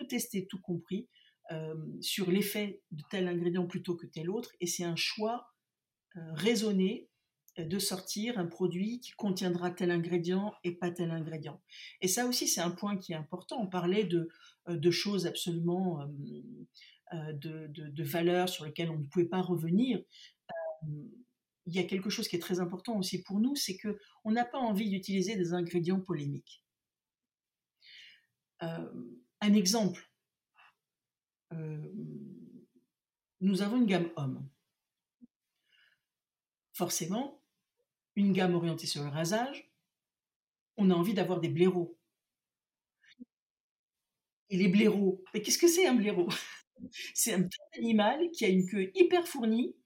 Tout 0.00 0.06
testé, 0.06 0.46
tout 0.46 0.60
compris 0.62 1.10
euh, 1.52 1.74
sur 2.00 2.30
l'effet 2.30 2.80
de 2.90 3.02
tel 3.10 3.28
ingrédient 3.28 3.66
plutôt 3.66 3.94
que 3.94 4.06
tel 4.06 4.30
autre, 4.30 4.50
et 4.60 4.66
c'est 4.66 4.84
un 4.84 4.96
choix 4.96 5.52
euh, 6.16 6.20
raisonné 6.32 7.10
euh, 7.58 7.64
de 7.66 7.78
sortir 7.78 8.38
un 8.38 8.46
produit 8.46 9.00
qui 9.00 9.10
contiendra 9.12 9.70
tel 9.70 9.90
ingrédient 9.90 10.54
et 10.64 10.72
pas 10.72 10.90
tel 10.90 11.10
ingrédient. 11.10 11.60
Et 12.00 12.08
ça 12.08 12.26
aussi, 12.26 12.48
c'est 12.48 12.62
un 12.62 12.70
point 12.70 12.96
qui 12.96 13.12
est 13.12 13.16
important. 13.16 13.60
On 13.60 13.66
parlait 13.66 14.04
de, 14.04 14.30
choses 14.90 15.26
absolument 15.26 16.06
de, 17.12 17.66
de, 17.66 18.04
valeurs 18.04 18.48
sur 18.48 18.64
lesquelles 18.64 18.90
on 18.90 18.98
ne 18.98 19.06
pouvait 19.06 19.28
pas 19.28 19.42
revenir. 19.42 20.00
il 20.86 21.74
y 21.74 21.78
a 21.78 21.84
quelque 21.84 22.08
chose 22.08 22.26
qui 22.26 22.36
est 22.36 22.40
très 22.40 22.60
important 22.60 22.96
aussi 22.96 23.22
pour 23.22 23.38
nous, 23.38 23.54
c'est 23.54 23.76
que 23.76 23.98
on 24.24 24.30
n'a 24.30 24.46
pas 24.46 24.58
envie 24.58 24.88
d'utiliser 24.88 25.36
des 25.36 25.52
ingrédients 25.52 26.00
polémiques. 26.00 26.64
Un 29.40 29.54
exemple. 29.54 30.06
nous 33.40 33.62
avons 33.62 33.78
une 33.78 33.86
gamme 33.86 34.10
homme. 34.16 34.48
Forcément, 36.72 37.42
une 38.14 38.32
gamme 38.32 38.54
orientée 38.54 38.86
sur 38.86 39.02
le 39.02 39.08
rasage, 39.08 39.70
on 40.76 40.90
a 40.90 40.94
envie 40.94 41.14
d'avoir 41.14 41.40
des 41.40 41.48
blaireaux. 41.48 41.98
Et 44.50 44.56
les 44.56 44.68
blaireaux, 44.68 45.24
mais 45.32 45.42
qu'est-ce 45.42 45.58
que 45.58 45.68
c'est 45.68 45.86
un 45.86 45.94
blaireau? 45.94 46.28
C'est 47.14 47.34
un 47.34 47.42
petit 47.42 47.60
animal 47.74 48.30
qui 48.30 48.46
a 48.46 48.48
une 48.48 48.66
queue 48.66 48.90
hyper 48.94 49.28
fournie, 49.28 49.76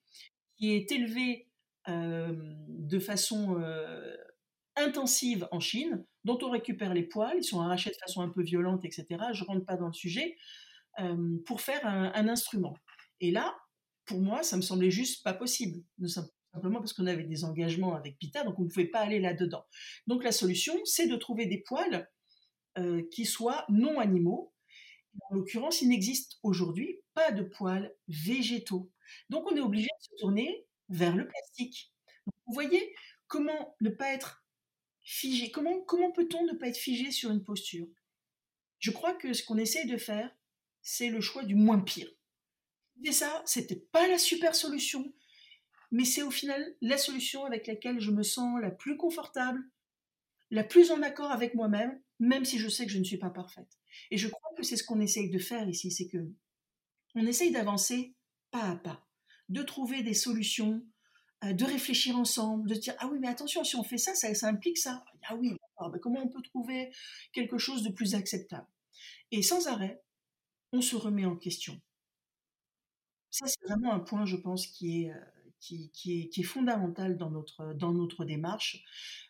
qui 0.54 0.74
est 0.74 0.92
élevé 0.92 1.48
de 1.88 2.98
façon 3.00 3.60
intensive 4.76 5.48
en 5.50 5.58
Chine, 5.58 6.06
dont 6.24 6.38
on 6.42 6.50
récupère 6.50 6.94
les 6.94 7.02
poils, 7.02 7.36
ils 7.38 7.44
sont 7.44 7.60
arrachés 7.60 7.90
de 7.90 7.96
façon 7.96 8.22
un 8.22 8.28
peu 8.28 8.42
violente, 8.42 8.84
etc. 8.84 9.06
Je 9.32 9.44
rentre 9.44 9.64
pas 9.64 9.76
dans 9.76 9.88
le 9.88 9.92
sujet, 9.92 10.36
pour 11.44 11.60
faire 11.60 11.84
un, 11.86 12.28
instrument. 12.28 12.76
Et 13.20 13.30
là, 13.30 13.56
pour 14.04 14.20
moi, 14.20 14.42
ça 14.42 14.56
me 14.56 14.62
semblait 14.62 14.90
juste 14.90 15.24
pas 15.24 15.34
possible. 15.34 15.82
Simplement 16.06 16.78
parce 16.78 16.92
qu'on 16.92 17.06
avait 17.06 17.24
des 17.24 17.44
engagements 17.44 17.94
avec 17.94 18.16
Pita, 18.18 18.44
donc 18.44 18.58
on 18.58 18.62
ne 18.62 18.68
pouvait 18.68 18.86
pas 18.86 19.00
aller 19.00 19.18
là-dedans. 19.18 19.64
Donc 20.06 20.22
la 20.22 20.32
solution, 20.32 20.74
c'est 20.84 21.08
de 21.08 21.16
trouver 21.16 21.46
des 21.46 21.58
poils 21.58 22.08
qui 23.10 23.24
soient 23.24 23.64
non 23.68 23.98
animaux. 23.98 24.52
En 25.30 25.36
l'occurrence, 25.36 25.82
il 25.82 25.88
n'existe 25.88 26.38
aujourd'hui 26.42 27.00
pas 27.14 27.32
de 27.32 27.42
poils 27.42 27.92
végétaux. 28.08 28.90
Donc 29.30 29.50
on 29.50 29.56
est 29.56 29.60
obligé 29.60 29.86
de 29.86 30.04
se 30.04 30.20
tourner 30.20 30.66
vers 30.88 31.16
le 31.16 31.26
plastique. 31.26 31.92
vous 32.46 32.54
voyez 32.54 32.94
comment 33.26 33.76
ne 33.80 33.90
pas 33.90 34.12
être 34.12 34.43
figé, 35.04 35.50
comment, 35.50 35.80
comment 35.82 36.10
peut-on 36.10 36.44
ne 36.44 36.52
pas 36.52 36.68
être 36.68 36.76
figé 36.76 37.10
sur 37.10 37.30
une 37.30 37.44
posture? 37.44 37.86
Je 38.78 38.90
crois 38.90 39.14
que 39.14 39.32
ce 39.32 39.44
qu'on 39.44 39.58
essaye 39.58 39.86
de 39.86 39.96
faire, 39.96 40.34
c'est 40.82 41.08
le 41.08 41.20
choix 41.20 41.44
du 41.44 41.54
moins 41.54 41.80
pire. 41.80 42.10
Et 43.04 43.12
ça, 43.12 43.42
c'était 43.46 43.84
pas 43.92 44.06
la 44.08 44.18
super 44.18 44.54
solution, 44.54 45.12
mais 45.90 46.04
c'est 46.04 46.22
au 46.22 46.30
final 46.30 46.76
la 46.80 46.98
solution 46.98 47.44
avec 47.44 47.66
laquelle 47.66 48.00
je 48.00 48.10
me 48.10 48.22
sens 48.22 48.60
la 48.60 48.70
plus 48.70 48.96
confortable, 48.96 49.62
la 50.50 50.64
plus 50.64 50.90
en 50.90 51.02
accord 51.02 51.30
avec 51.30 51.54
moi-même, 51.54 52.00
même 52.18 52.44
si 52.44 52.58
je 52.58 52.68
sais 52.68 52.86
que 52.86 52.92
je 52.92 52.98
ne 52.98 53.04
suis 53.04 53.18
pas 53.18 53.30
parfaite. 53.30 53.78
Et 54.10 54.16
je 54.16 54.28
crois 54.28 54.50
que 54.56 54.62
c'est 54.62 54.76
ce 54.76 54.84
qu'on 54.84 55.00
essaye 55.00 55.30
de 55.30 55.38
faire 55.38 55.68
ici, 55.68 55.90
c'est 55.90 56.08
que 56.08 56.30
on 57.14 57.26
essaye 57.26 57.52
d'avancer 57.52 58.14
pas 58.50 58.70
à 58.70 58.76
pas, 58.76 59.06
de 59.48 59.62
trouver 59.62 60.02
des 60.02 60.14
solutions, 60.14 60.86
de 61.52 61.64
réfléchir 61.64 62.16
ensemble, 62.16 62.68
de 62.68 62.74
dire 62.74 62.94
ah 62.98 63.08
oui 63.10 63.18
mais 63.20 63.28
attention 63.28 63.64
si 63.64 63.76
on 63.76 63.84
fait 63.84 63.98
ça, 63.98 64.14
ça, 64.14 64.48
implique 64.48 64.78
ça. 64.78 65.04
Ah 65.28 65.36
oui, 65.36 65.56
comment 66.02 66.22
on 66.22 66.28
peut 66.28 66.42
trouver 66.42 66.92
quelque 67.32 67.58
chose 67.58 67.82
de 67.82 67.90
plus 67.90 68.14
acceptable? 68.14 68.66
Et 69.30 69.42
sans 69.42 69.66
arrêt, 69.66 70.02
on 70.72 70.80
se 70.80 70.96
remet 70.96 71.24
en 71.24 71.36
question. 71.36 71.80
Ça 73.30 73.46
c'est 73.46 73.66
vraiment 73.68 73.92
un 73.92 74.00
point, 74.00 74.24
je 74.24 74.36
pense, 74.36 74.66
qui 74.66 75.02
est 75.02 75.10
euh, 75.10 75.20
qui, 75.64 76.42
fondamental 76.42 77.16
dans 77.16 77.30
notre, 77.30 77.72
dans 77.74 77.92
notre 77.92 78.24
démarche. 78.24 78.82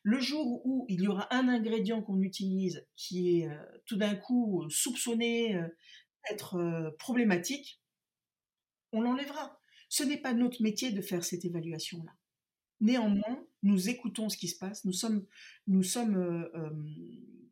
Le 0.03 0.21
jour 0.21 0.67
où 0.67 0.87
il 0.89 1.03
y 1.03 1.09
aura 1.09 1.33
un 1.35 1.49
ingrédient 1.49 2.03
qu'on 2.03 2.21
utilise 2.21 2.87
qui 2.97 3.41
est 3.41 3.49
euh, 3.49 3.57
tout 3.87 3.97
d'un 3.97 4.15
coup 4.15 4.65
soupçonné 4.69 5.57
euh, 5.57 5.69
euh, 6.55 6.91
problématique, 6.99 7.81
on 8.93 9.01
l'enlèvera. 9.01 9.61
Ce 9.95 10.03
n'est 10.03 10.17
pas 10.17 10.35
notre 10.35 10.61
métier 10.61 10.91
de 10.91 11.01
faire 11.01 11.25
cette 11.25 11.45
évaluation-là. 11.45 12.11
Néanmoins, 12.81 13.47
nous 13.63 13.89
écoutons 13.89 14.29
ce 14.29 14.37
qui 14.37 14.49
se 14.49 14.59
passe, 14.59 14.85
nous 14.85 14.93
sommes, 14.93 15.25
nous 15.69 15.85
sommes 15.85 16.51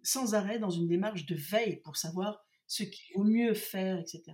sans 0.03 0.35
arrêt 0.35 0.59
dans 0.59 0.69
une 0.69 0.89
démarche 0.89 1.25
de 1.25 1.37
veille 1.37 1.77
pour 1.77 1.97
savoir 1.97 2.45
ce 2.67 2.83
qu'il 2.83 3.15
vaut 3.15 3.23
mieux 3.23 3.55
faire, 3.55 3.97
etc. 3.97 4.25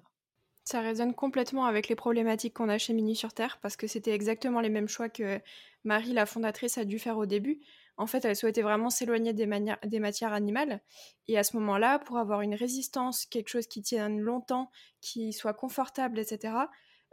Ça 0.65 0.81
résonne 0.81 1.13
complètement 1.13 1.67
avec 1.67 1.91
les 1.91 1.97
problématiques 1.97 2.55
qu'on 2.55 2.71
a 2.71 2.79
chez 2.79 2.95
Mini 2.95 3.15
sur 3.15 3.35
Terre, 3.35 3.59
parce 3.61 3.77
que 3.77 3.87
c'était 3.87 4.15
exactement 4.15 4.63
les 4.63 4.71
mêmes 4.71 4.89
choix 4.89 5.11
que 5.11 5.39
Marie, 5.85 6.15
la 6.15 6.25
fondatrice, 6.25 6.79
a 6.79 6.87
dû 6.87 6.99
faire 6.99 7.19
au 7.19 7.27
début. 7.27 7.61
En 7.99 8.07
fait, 8.07 8.25
elle 8.25 8.37
souhaitait 8.37 8.63
vraiment 8.63 8.89
s'éloigner 8.89 9.35
des, 9.35 9.47
matières 9.47 10.33
animales. 10.33 10.81
Et 11.27 11.37
à 11.37 11.43
ce 11.43 11.59
moment-là, 11.59 11.99
pour 11.99 12.17
avoir 12.17 12.41
une 12.41 12.55
résistance, 12.55 13.27
quelque 13.27 13.49
chose 13.49 13.67
qui 13.67 13.83
tienne 13.83 14.19
longtemps, 14.19 14.71
qui 15.03 15.35
soit 15.35 15.53
confortable, 15.53 16.19
etc., 16.19 16.55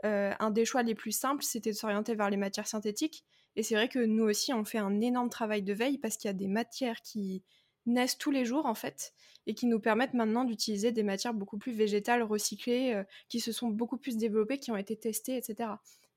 un 0.04 0.52
des 0.52 0.66
choix 0.66 0.84
les 0.84 0.96
plus 0.96 1.12
simples, 1.12 1.44
c'était 1.44 1.72
de 1.72 1.76
s'orienter 1.76 2.16
vers 2.16 2.30
les 2.30 2.38
matières 2.38 2.68
synthétiques. 2.68 3.26
Et 3.56 3.64
c'est 3.64 3.76
vrai 3.76 3.88
que 3.88 4.00
nous 4.00 4.24
aussi, 4.24 4.54
on 4.54 4.66
fait 4.66 4.78
un 4.78 5.02
énorme 5.02 5.30
travail 5.30 5.64
de 5.64 5.74
veille 5.74 5.98
parce 5.98 6.18
qu'il 6.18 6.28
y 6.28 6.30
a 6.30 6.34
des 6.34 6.48
matières 6.48 7.02
qui 7.02 7.44
naissent 7.86 8.18
tous 8.18 8.32
les 8.32 8.46
jours 8.46 8.66
en 8.66 8.74
fait 8.74 9.14
et 9.48 9.54
qui 9.54 9.68
nous 9.68 9.80
permettent 9.80 10.14
maintenant 10.14 10.44
d'utiliser 10.44 10.92
des 10.92 11.04
matières 11.04 11.34
beaucoup 11.34 11.58
plus 11.58 11.72
végétales, 11.72 12.24
recyclées, 12.24 12.94
euh, 12.94 13.04
qui 13.30 13.40
se 13.40 13.52
sont 13.52 13.70
beaucoup 13.70 13.98
plus 13.98 14.18
développées, 14.18 14.58
qui 14.58 14.72
ont 14.72 14.78
été 14.78 14.98
testées, 14.98 15.38
etc. 15.38 15.70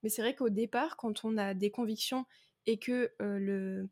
Mais 0.03 0.09
c'est 0.09 0.23
vrai 0.23 0.35
qu'au 0.35 0.49
départ, 0.49 0.97
quand 0.97 1.25
on 1.25 1.37
a 1.37 1.55
des 1.55 1.71
convictions 1.71 2.25
et 2.67 2.79
que 2.79 3.13
euh, 3.21 3.39
le 3.39 3.89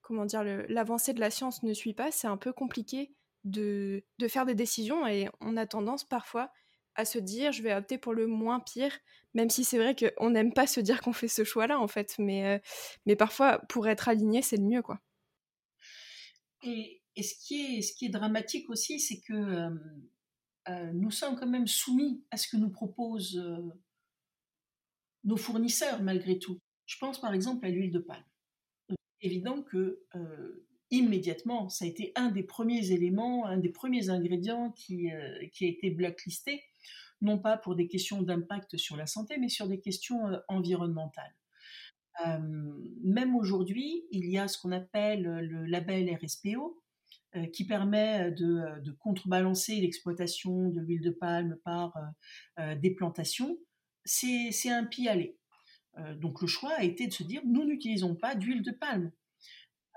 comment 0.00 0.24
dire 0.24 0.42
l'avancée 0.68 1.12
de 1.12 1.20
la 1.20 1.30
science 1.30 1.62
ne 1.62 1.72
suit 1.72 1.94
pas, 1.94 2.10
c'est 2.10 2.26
un 2.26 2.36
peu 2.36 2.52
compliqué 2.52 3.12
de 3.44 4.02
faire 4.28 4.46
des 4.46 4.54
décisions 4.54 5.06
et 5.06 5.28
on 5.40 5.56
a 5.56 5.66
tendance 5.66 6.04
parfois 6.04 6.50
à 6.94 7.04
se 7.04 7.18
dire 7.18 7.52
je 7.52 7.62
vais 7.62 7.74
opter 7.74 7.98
pour 7.98 8.14
le 8.14 8.26
moins 8.26 8.60
pire, 8.60 8.96
même 9.34 9.50
si 9.50 9.64
c'est 9.64 9.78
vrai 9.78 9.96
qu'on 9.96 10.30
n'aime 10.30 10.52
pas 10.52 10.66
se 10.66 10.80
dire 10.80 11.00
qu'on 11.00 11.12
fait 11.12 11.28
ce 11.28 11.44
choix-là 11.44 11.78
en 11.80 11.88
fait, 11.88 12.14
mais, 12.18 12.46
euh, 12.46 12.58
mais 13.06 13.16
parfois 13.16 13.58
pour 13.68 13.88
être 13.88 14.08
aligné 14.08 14.42
c'est 14.42 14.56
le 14.56 14.64
mieux 14.64 14.82
quoi. 14.82 15.00
Et, 16.64 17.02
et 17.16 17.22
ce 17.22 17.34
qui 17.34 17.78
est, 17.78 17.82
ce 17.82 17.92
qui 17.94 18.06
est 18.06 18.10
dramatique 18.10 18.70
aussi, 18.70 19.00
c'est 19.00 19.20
que 19.20 19.70
euh, 20.68 20.92
nous 20.92 21.10
sommes 21.10 21.36
quand 21.36 21.48
même 21.48 21.66
soumis 21.66 22.24
à 22.30 22.36
ce 22.36 22.48
que 22.48 22.56
nous 22.56 22.70
proposent 22.70 23.36
euh, 23.36 23.70
nos 25.24 25.36
fournisseurs 25.36 26.02
malgré 26.02 26.38
tout. 26.38 26.60
Je 26.86 26.98
pense 26.98 27.20
par 27.20 27.34
exemple 27.34 27.66
à 27.66 27.70
l'huile 27.70 27.92
de 27.92 27.98
palme. 27.98 28.24
Évident 29.20 29.62
que 29.62 30.04
immédiatement, 30.92 31.68
ça 31.68 31.84
a 31.84 31.88
été 31.88 32.12
un 32.14 32.30
des 32.30 32.44
premiers 32.44 32.92
éléments, 32.92 33.46
un 33.46 33.56
des 33.56 33.70
premiers 33.70 34.10
ingrédients 34.10 34.70
qui, 34.70 35.08
qui 35.52 35.64
a 35.64 35.68
été 35.68 35.90
blacklisté, 35.90 36.62
non 37.20 37.38
pas 37.38 37.56
pour 37.56 37.74
des 37.74 37.88
questions 37.88 38.22
d'impact 38.22 38.76
sur 38.76 38.96
la 38.96 39.06
santé, 39.06 39.36
mais 39.38 39.48
sur 39.48 39.66
des 39.66 39.80
questions 39.80 40.20
environnementales. 40.48 41.34
même 43.02 43.34
aujourd'hui, 43.34 44.04
il 44.10 44.30
y 44.30 44.38
a 44.38 44.46
ce 44.46 44.58
qu'on 44.58 44.72
appelle 44.72 45.22
le 45.22 45.66
label 45.66 46.14
RSPO, 46.14 46.82
euh, 47.34 47.46
qui 47.46 47.64
permet 47.64 48.30
euh, 48.30 48.80
de, 48.80 48.90
contrebalancer 48.90 49.76
l'exploitation 49.76 50.68
de 50.68 50.80
l'huile 50.80 51.00
de 51.00 51.10
palme 51.10 51.56
par 51.64 51.96
euh, 52.58 52.74
des 52.74 52.90
plantations, 52.90 53.56
c'est 54.04 54.68
un 54.68 54.84
pis 54.84 55.08
aller. 55.08 55.38
donc 56.16 56.42
le 56.42 56.46
choix 56.46 56.72
a 56.72 56.82
été 56.82 57.06
de 57.06 57.12
se 57.12 57.22
dire, 57.22 57.40
nous 57.46 57.64
n'utilisons 57.64 58.16
pas 58.16 58.34
d'huile 58.34 58.62
de 58.62 58.72
palme. 58.72 59.12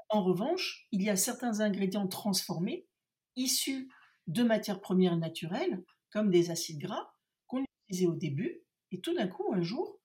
En 0.09 0.23
revanche, 0.23 0.87
il 0.91 1.01
y 1.01 1.09
a 1.09 1.15
certains 1.15 1.59
ingrédients 1.59 2.07
transformés, 2.07 2.87
issus 3.35 3.89
de 4.27 4.43
matières 4.43 4.81
premières 4.81 5.17
naturelles, 5.17 5.83
comme 6.11 6.31
des 6.31 6.51
acides 6.51 6.79
gras, 6.79 7.13
qu'on 7.47 7.63
utilisait 7.63 8.07
au 8.07 8.15
début, 8.15 8.63
et 8.91 9.01
tout 9.01 9.13
d'un 9.13 9.27
coup, 9.27 9.53
un 9.53 9.61
jour, 9.61 9.99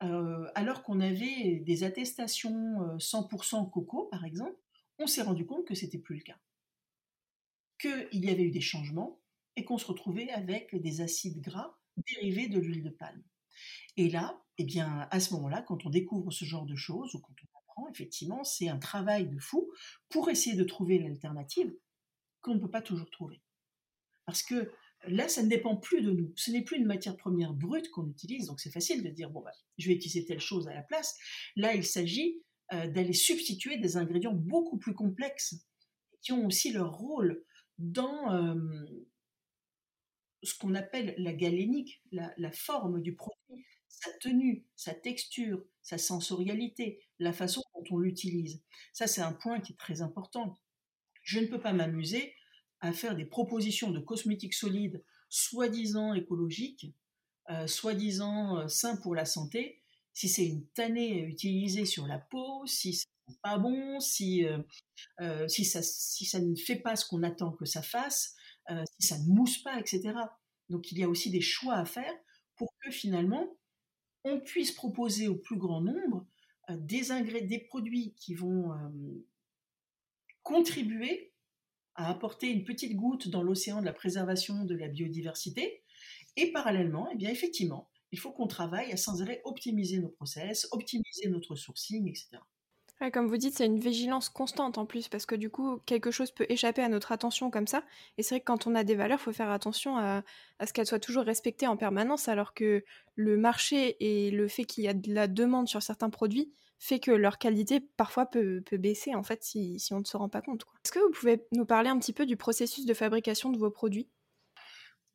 alors 0.00 0.82
qu'on 0.82 1.00
avait 1.00 1.60
des 1.60 1.84
attestations 1.84 2.96
100% 2.98 3.70
coco, 3.70 4.06
par 4.06 4.24
exemple, 4.24 4.56
on 4.98 5.06
s'est 5.06 5.22
rendu 5.22 5.46
compte 5.46 5.66
que 5.66 5.74
c'était 5.74 5.98
plus 5.98 6.16
le 6.16 6.22
cas 6.22 6.38
qu'il 7.78 8.24
y 8.24 8.30
avait 8.30 8.44
eu 8.44 8.50
des 8.52 8.60
changements 8.60 9.20
et 9.56 9.64
qu'on 9.64 9.76
se 9.76 9.86
retrouvait 9.86 10.30
avec 10.30 10.74
des 10.80 11.00
acides 11.00 11.40
gras 11.40 11.76
dérivés 11.96 12.48
de 12.48 12.60
l'huile 12.60 12.84
de 12.84 12.90
palme. 12.90 13.24
Et 13.96 14.08
là, 14.08 14.40
eh 14.58 14.64
bien, 14.64 15.08
à 15.10 15.18
ce 15.18 15.34
moment-là, 15.34 15.62
quand 15.62 15.84
on 15.84 15.90
découvre 15.90 16.30
ce 16.30 16.44
genre 16.44 16.64
de 16.64 16.76
choses 16.76 17.14
ou 17.16 17.20
quand 17.20 17.34
on 17.42 17.51
effectivement, 17.90 18.44
c'est 18.44 18.68
un 18.68 18.78
travail 18.78 19.28
de 19.28 19.38
fou 19.38 19.70
pour 20.08 20.30
essayer 20.30 20.56
de 20.56 20.64
trouver 20.64 20.98
l'alternative 20.98 21.72
qu'on 22.40 22.54
ne 22.54 22.60
peut 22.60 22.70
pas 22.70 22.82
toujours 22.82 23.10
trouver. 23.10 23.40
Parce 24.26 24.42
que 24.42 24.72
là, 25.06 25.28
ça 25.28 25.42
ne 25.42 25.48
dépend 25.48 25.76
plus 25.76 26.02
de 26.02 26.10
nous. 26.10 26.32
Ce 26.36 26.50
n'est 26.50 26.62
plus 26.62 26.78
une 26.78 26.86
matière 26.86 27.16
première 27.16 27.54
brute 27.54 27.90
qu'on 27.90 28.08
utilise, 28.08 28.46
donc 28.46 28.60
c'est 28.60 28.70
facile 28.70 29.02
de 29.02 29.10
dire, 29.10 29.30
bon, 29.30 29.40
bah, 29.42 29.52
je 29.78 29.88
vais 29.88 29.94
utiliser 29.94 30.24
telle 30.24 30.40
chose 30.40 30.68
à 30.68 30.74
la 30.74 30.82
place. 30.82 31.16
Là, 31.56 31.74
il 31.74 31.84
s'agit 31.84 32.42
euh, 32.72 32.86
d'aller 32.88 33.12
substituer 33.12 33.78
des 33.78 33.96
ingrédients 33.96 34.34
beaucoup 34.34 34.78
plus 34.78 34.94
complexes 34.94 35.54
qui 36.20 36.32
ont 36.32 36.46
aussi 36.46 36.72
leur 36.72 36.92
rôle 36.92 37.44
dans 37.78 38.30
ce 40.42 40.54
qu'on 40.58 40.74
appelle 40.74 41.14
la 41.18 41.32
galénique, 41.32 42.02
la, 42.10 42.52
forme 42.52 43.00
du 43.00 43.14
produit, 43.14 43.64
sa 43.88 44.10
tenue, 44.18 44.64
sa 44.76 44.94
texture, 44.94 45.64
sa 45.82 45.98
sensorialité, 45.98 47.00
la 47.22 47.32
façon 47.32 47.62
dont 47.74 47.84
on 47.96 47.98
l'utilise. 47.98 48.62
Ça, 48.92 49.06
c'est 49.06 49.20
un 49.20 49.32
point 49.32 49.60
qui 49.60 49.72
est 49.72 49.78
très 49.78 50.02
important. 50.02 50.58
Je 51.22 51.38
ne 51.38 51.46
peux 51.46 51.60
pas 51.60 51.72
m'amuser 51.72 52.34
à 52.80 52.92
faire 52.92 53.14
des 53.14 53.24
propositions 53.24 53.90
de 53.90 54.00
cosmétiques 54.00 54.54
solides, 54.54 55.04
soi-disant 55.28 56.14
écologiques, 56.14 56.92
euh, 57.50 57.66
soi-disant 57.66 58.58
euh, 58.58 58.68
sains 58.68 58.96
pour 58.96 59.14
la 59.14 59.24
santé, 59.24 59.82
si 60.12 60.28
c'est 60.28 60.46
une 60.46 60.66
tannée 60.68 61.20
utilisée 61.20 61.86
sur 61.86 62.06
la 62.06 62.18
peau, 62.18 62.66
si 62.66 62.94
c'est 62.94 63.08
pas 63.42 63.56
bon, 63.56 63.98
si 64.00 64.44
euh, 64.44 65.48
si, 65.48 65.64
ça, 65.64 65.80
si 65.82 66.24
ça 66.24 66.40
ne 66.40 66.54
fait 66.54 66.76
pas 66.76 66.96
ce 66.96 67.06
qu'on 67.06 67.22
attend 67.22 67.52
que 67.52 67.64
ça 67.64 67.82
fasse, 67.82 68.36
si 68.68 69.06
ça 69.06 69.18
ne 69.18 69.26
mousse 69.26 69.58
pas, 69.58 69.78
etc. 69.80 70.14
Donc 70.68 70.92
il 70.92 70.98
y 70.98 71.02
a 71.02 71.08
aussi 71.08 71.30
des 71.30 71.40
choix 71.40 71.74
à 71.74 71.84
faire 71.84 72.12
pour 72.56 72.72
que 72.80 72.90
finalement 72.90 73.56
on 74.24 74.40
puisse 74.40 74.72
proposer 74.72 75.28
au 75.28 75.36
plus 75.36 75.56
grand 75.56 75.80
nombre 75.80 76.26
des, 76.68 77.02
des 77.42 77.58
produits 77.58 78.14
qui 78.14 78.34
vont 78.34 78.70
contribuer 80.42 81.32
à 81.94 82.08
apporter 82.10 82.48
une 82.48 82.64
petite 82.64 82.96
goutte 82.96 83.28
dans 83.28 83.42
l'océan 83.42 83.80
de 83.80 83.86
la 83.86 83.92
préservation 83.92 84.64
de 84.64 84.74
la 84.74 84.88
biodiversité. 84.88 85.84
Et 86.36 86.52
parallèlement, 86.52 87.08
eh 87.12 87.16
bien 87.16 87.30
effectivement, 87.30 87.90
il 88.10 88.18
faut 88.18 88.32
qu'on 88.32 88.46
travaille 88.46 88.92
à 88.92 88.96
sans 88.96 89.22
arrêt 89.22 89.42
optimiser 89.44 89.98
nos 89.98 90.08
process, 90.08 90.66
optimiser 90.72 91.28
notre 91.28 91.56
sourcing, 91.56 92.08
etc 92.08 92.38
comme 93.10 93.26
vous 93.26 93.36
dites, 93.36 93.54
c'est 93.54 93.66
une 93.66 93.80
vigilance 93.80 94.28
constante 94.28 94.78
en 94.78 94.86
plus, 94.86 95.08
parce 95.08 95.26
que 95.26 95.34
du 95.34 95.50
coup, 95.50 95.80
quelque 95.86 96.10
chose 96.10 96.30
peut 96.30 96.46
échapper 96.48 96.82
à 96.82 96.88
notre 96.88 97.10
attention 97.10 97.50
comme 97.50 97.66
ça. 97.66 97.82
Et 98.16 98.22
c'est 98.22 98.36
vrai 98.36 98.40
que 98.40 98.44
quand 98.44 98.66
on 98.66 98.74
a 98.74 98.84
des 98.84 98.94
valeurs, 98.94 99.18
il 99.20 99.24
faut 99.24 99.32
faire 99.32 99.50
attention 99.50 99.96
à, 99.96 100.22
ce 100.64 100.72
qu'elles 100.72 100.86
soient 100.86 101.00
toujours 101.00 101.24
respectées 101.24 101.66
en 101.66 101.76
permanence, 101.76 102.28
alors 102.28 102.54
que 102.54 102.84
le 103.16 103.36
marché 103.36 103.96
et 104.00 104.30
le 104.30 104.46
fait 104.46 104.64
qu'il 104.64 104.84
y 104.84 104.88
a 104.88 104.94
de 104.94 105.12
la 105.12 105.26
demande 105.26 105.68
sur 105.68 105.82
certains 105.82 106.10
produits 106.10 106.52
fait 106.78 106.98
que 106.98 107.12
leur 107.12 107.38
qualité 107.38 107.80
parfois 107.80 108.26
peut, 108.26 108.62
baisser 108.72 109.14
en 109.14 109.22
fait 109.22 109.44
si, 109.44 109.78
on 109.92 110.00
ne 110.00 110.04
se 110.04 110.16
rend 110.16 110.28
pas 110.28 110.42
compte. 110.42 110.64
Est-ce 110.84 110.92
que 110.92 110.98
vous 110.98 111.12
pouvez 111.12 111.44
nous 111.52 111.64
parler 111.64 111.88
un 111.88 111.98
petit 111.98 112.12
peu 112.12 112.26
du 112.26 112.36
processus 112.36 112.86
de 112.86 112.94
fabrication 112.94 113.50
de 113.50 113.58
vos 113.58 113.70
produits? 113.70 114.08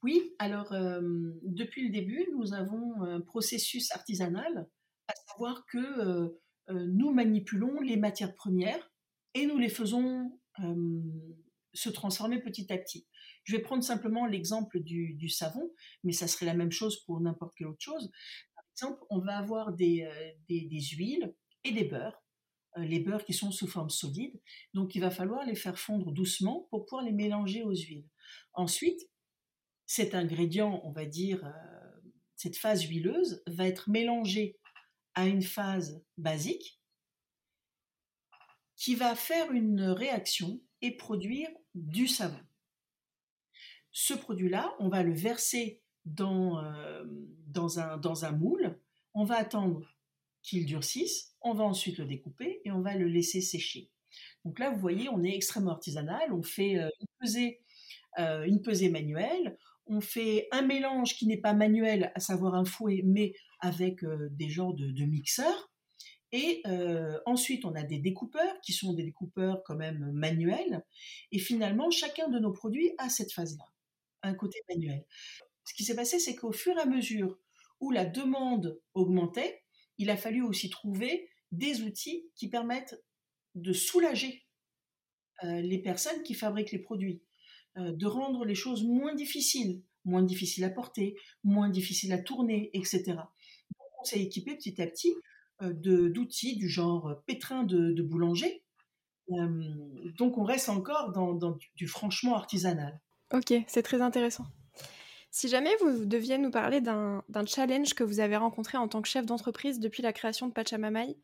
Oui, 0.04 0.34
alors 0.40 0.72
euh, 0.74 1.02
depuis 1.44 1.86
le 1.86 1.92
début, 1.92 2.26
nous 2.34 2.54
avons 2.54 3.02
un 3.04 3.20
processus 3.20 3.92
artisanal, 3.92 4.68
à 5.08 5.14
savoir 5.28 5.66
que... 5.66 5.78
Euh, 5.78 6.40
nous 6.70 7.14
manipulons 7.14 7.80
les 7.82 7.98
matières 7.98 8.36
premières 8.36 8.92
et 9.34 9.46
nous 9.46 9.58
les 9.58 9.70
faisons 9.70 10.40
euh, 10.60 11.02
se 11.74 11.90
transformer 11.90 12.40
petit 12.42 12.72
à 12.74 12.78
petit. 12.78 13.08
Je 13.44 13.56
vais 13.56 13.62
prendre 13.62 13.84
simplement 13.84 14.26
l'exemple 14.26 14.80
du, 14.80 15.30
savon, 15.30 15.72
mais 16.04 16.12
ça 16.12 16.28
serait 16.28 16.46
la 16.48 16.56
même 16.56 16.72
chose 16.72 17.04
pour 17.06 17.22
n'importe 17.22 17.54
quelle 17.56 17.68
autre 17.68 17.82
chose. 17.84 18.12
Par 18.56 18.66
exemple, 18.74 19.06
on 19.10 19.20
va 19.20 19.38
avoir 19.38 19.74
des, 19.74 20.02
euh, 20.02 20.66
huiles 20.98 21.34
et 21.64 21.72
des 21.72 21.84
beurres, 21.84 22.20
les 22.78 23.00
beurres 23.00 23.26
qui 23.26 23.34
sont 23.34 23.52
sous 23.52 23.68
forme 23.68 23.90
solide, 23.90 24.40
donc 24.74 24.96
il 24.96 25.02
va 25.02 25.10
falloir 25.12 25.46
les 25.46 25.56
faire 25.56 25.80
fondre 25.80 26.12
doucement 26.12 26.68
pour 26.70 26.86
pouvoir 26.86 27.04
les 27.04 27.12
mélanger 27.12 27.64
aux 27.64 27.76
huiles. 27.76 28.08
Ensuite, 28.54 29.10
cet 29.86 30.14
ingrédient, 30.14 30.82
on 30.84 30.92
va 30.92 31.06
dire, 31.06 31.44
cette 32.36 32.58
phase 32.58 32.84
huileuse, 32.84 33.42
va 33.48 33.68
être 33.68 33.90
mélangé 33.90 34.60
une 35.26 35.42
phase 35.42 36.04
basique 36.18 36.80
qui 38.76 38.96
va 38.96 39.16
faire 39.16 39.52
une 39.52 39.82
réaction 39.82 40.62
et 40.82 40.96
produire 40.96 41.50
du 41.74 42.08
savon. 42.08 42.40
Ce 43.92 44.14
produit-là, 44.14 44.76
on 44.80 44.90
va 44.90 45.02
le 45.02 45.14
verser 45.14 45.82
dans, 46.06 46.64
euh, 46.64 47.04
dans 47.48 47.80
un 47.80 48.32
moule, 48.32 48.80
on 49.14 49.24
va 49.24 49.38
attendre 49.38 49.82
qu'il 50.44 50.66
durcisse, 50.66 51.36
on 51.42 51.54
va 51.54 51.64
ensuite 51.64 51.98
le 51.98 52.06
découper 52.06 52.62
et 52.64 52.72
on 52.72 52.82
va 52.82 52.96
le 52.96 53.08
laisser 53.08 53.42
sécher. 53.42 53.90
Donc 54.46 54.60
là, 54.60 54.70
vous 54.70 54.80
voyez, 54.80 55.10
on 55.10 55.24
est 55.24 55.36
extrêmement 55.36 55.72
artisanal, 55.72 56.32
on 56.32 56.44
fait 56.44 56.78
euh, 56.78 56.90
une, 57.02 57.08
pesée, 57.20 57.60
euh, 58.20 58.46
une 58.46 58.62
pesée 58.62 58.90
manuelle, 58.90 59.58
on 59.90 60.02
fait 60.02 60.48
un 60.52 60.62
mélange 60.62 61.16
qui 61.16 61.28
n'est 61.28 61.42
pas 61.42 61.54
manuel, 61.54 62.12
à 62.16 62.20
savoir 62.20 62.56
un 62.56 62.66
fouet, 62.66 63.02
mais 63.06 63.34
avec 63.60 64.04
euh, 64.04 64.30
des 64.32 64.50
genres 64.50 64.74
de, 64.74 65.06
mixeurs. 65.06 65.72
Et 66.32 66.62
euh, 66.68 67.20
ensuite, 67.26 67.66
on 67.66 67.74
a 67.76 67.84
des 67.84 68.00
découpeurs 68.00 68.60
qui 68.62 68.74
sont 68.74 68.94
des 68.94 69.04
découpeurs 69.04 69.64
quand 69.66 69.76
même 69.76 70.12
manuels. 70.12 70.84
Et 71.32 71.40
finalement, 71.40 71.90
chacun 71.90 72.28
de 72.30 72.40
nos 72.40 72.52
produits 72.52 72.92
a 72.98 73.10
cette 73.10 73.32
phase-là, 73.32 73.66
un 74.24 74.34
côté 74.34 74.60
manuel. 74.70 75.06
Ce 75.64 75.74
qui 75.74 75.84
s'est 75.84 75.96
passé, 75.96 76.20
c'est 76.20 76.36
qu'au 76.36 76.52
fur 76.52 76.78
et 76.78 76.82
à 76.82 76.86
mesure 76.86 77.38
où 77.80 77.92
la 77.92 78.06
demande 78.06 78.82
augmentait, 78.94 79.64
il 79.98 80.10
a 80.10 80.18
fallu 80.18 80.42
aussi 80.42 80.70
trouver 80.70 81.30
des 81.52 81.82
outils 81.82 82.30
qui 82.36 82.50
permettent 82.50 83.02
de 83.56 83.74
soulager 83.74 84.46
euh, 85.44 85.62
les 85.62 85.80
personnes 85.80 86.24
qui 86.24 86.34
fabriquent 86.34 86.72
les 86.72 86.80
produits. 86.80 87.22
Euh, 87.78 87.92
de 87.92 88.06
rendre 88.08 88.44
les 88.46 88.56
choses 88.56 88.84
moins 88.84 89.14
difficiles, 89.14 89.84
moins 90.04 90.24
difficiles 90.24 90.64
à 90.64 90.70
porter, 90.70 91.16
moins 91.44 91.70
difficiles 91.70 92.12
à 92.12 92.18
tourner, 92.18 92.72
etc. 92.74 93.18
on 94.00 94.04
s'est 94.04 94.22
équipé 94.22 94.56
petit 94.56 94.82
à 94.82 94.88
petit 94.88 95.14
d'outils 95.60 96.56
du 96.56 96.70
genre 96.70 97.20
pétrin 97.26 97.64
de, 97.64 98.02
boulanger. 98.04 98.64
donc 99.28 100.38
on 100.38 100.44
reste 100.44 100.70
encore 100.70 101.12
dans, 101.12 101.58
du, 101.76 101.88
franchement 101.88 102.36
artisanal. 102.36 103.02
Ok, 103.34 103.54
c'est 103.66 103.82
très 103.82 104.02
intéressant. 104.02 104.46
Si 105.32 105.48
jamais 105.48 105.76
vous 105.82 106.06
deviez 106.06 106.38
nous 106.38 106.52
parler 106.52 106.80
d'un 106.80 107.24
challenge 107.48 107.96
que 107.96 108.04
vous 108.04 108.20
avez 108.20 108.38
rencontré 108.38 108.78
en 108.78 108.88
tant 108.88 109.02
que 109.02 109.08
chef 109.08 109.26
d'entreprise 109.26 109.80
depuis 109.80 110.04
la 110.04 110.14
création 110.14 110.48
de 110.48 110.54
Pachamamai 110.54 111.18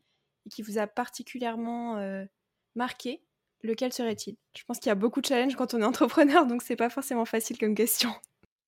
et 0.46 0.50
qui 0.50 0.62
vous 0.62 0.78
a 0.78 0.88
particulièrement 0.88 2.26
marqué, 2.74 3.22
lequel 3.64 3.92
serait-il? 3.92 4.36
Je 4.56 4.62
pense 4.64 4.78
qu'il 4.78 4.88
y 4.88 4.92
a 4.92 4.96
beaucoup 4.96 5.20
de 5.20 5.26
challenges 5.26 5.56
quand 5.56 5.74
on 5.74 5.80
est 5.80 5.84
entrepreneur, 5.84 6.46
donc 6.46 6.62
c'est 6.62 6.76
pas 6.76 6.90
forcément 6.90 7.24
facile 7.24 7.58
comme 7.58 7.74
question. 7.74 8.10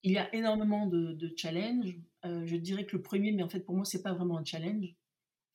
Il 0.03 0.11
y 0.11 0.17
a 0.17 0.33
énormément 0.35 0.87
de, 0.87 1.33
challenges. 1.35 1.95
Euh, 2.25 2.45
je 2.45 2.55
dirais 2.55 2.85
que 2.85 2.95
le 2.95 3.01
premier, 3.01 3.31
mais 3.31 3.43
en 3.43 3.49
fait 3.49 3.61
pour 3.61 3.75
moi 3.75 3.85
c'est 3.85 4.01
pas 4.01 4.13
vraiment 4.13 4.37
un 4.37 4.45
challenge. 4.45 4.95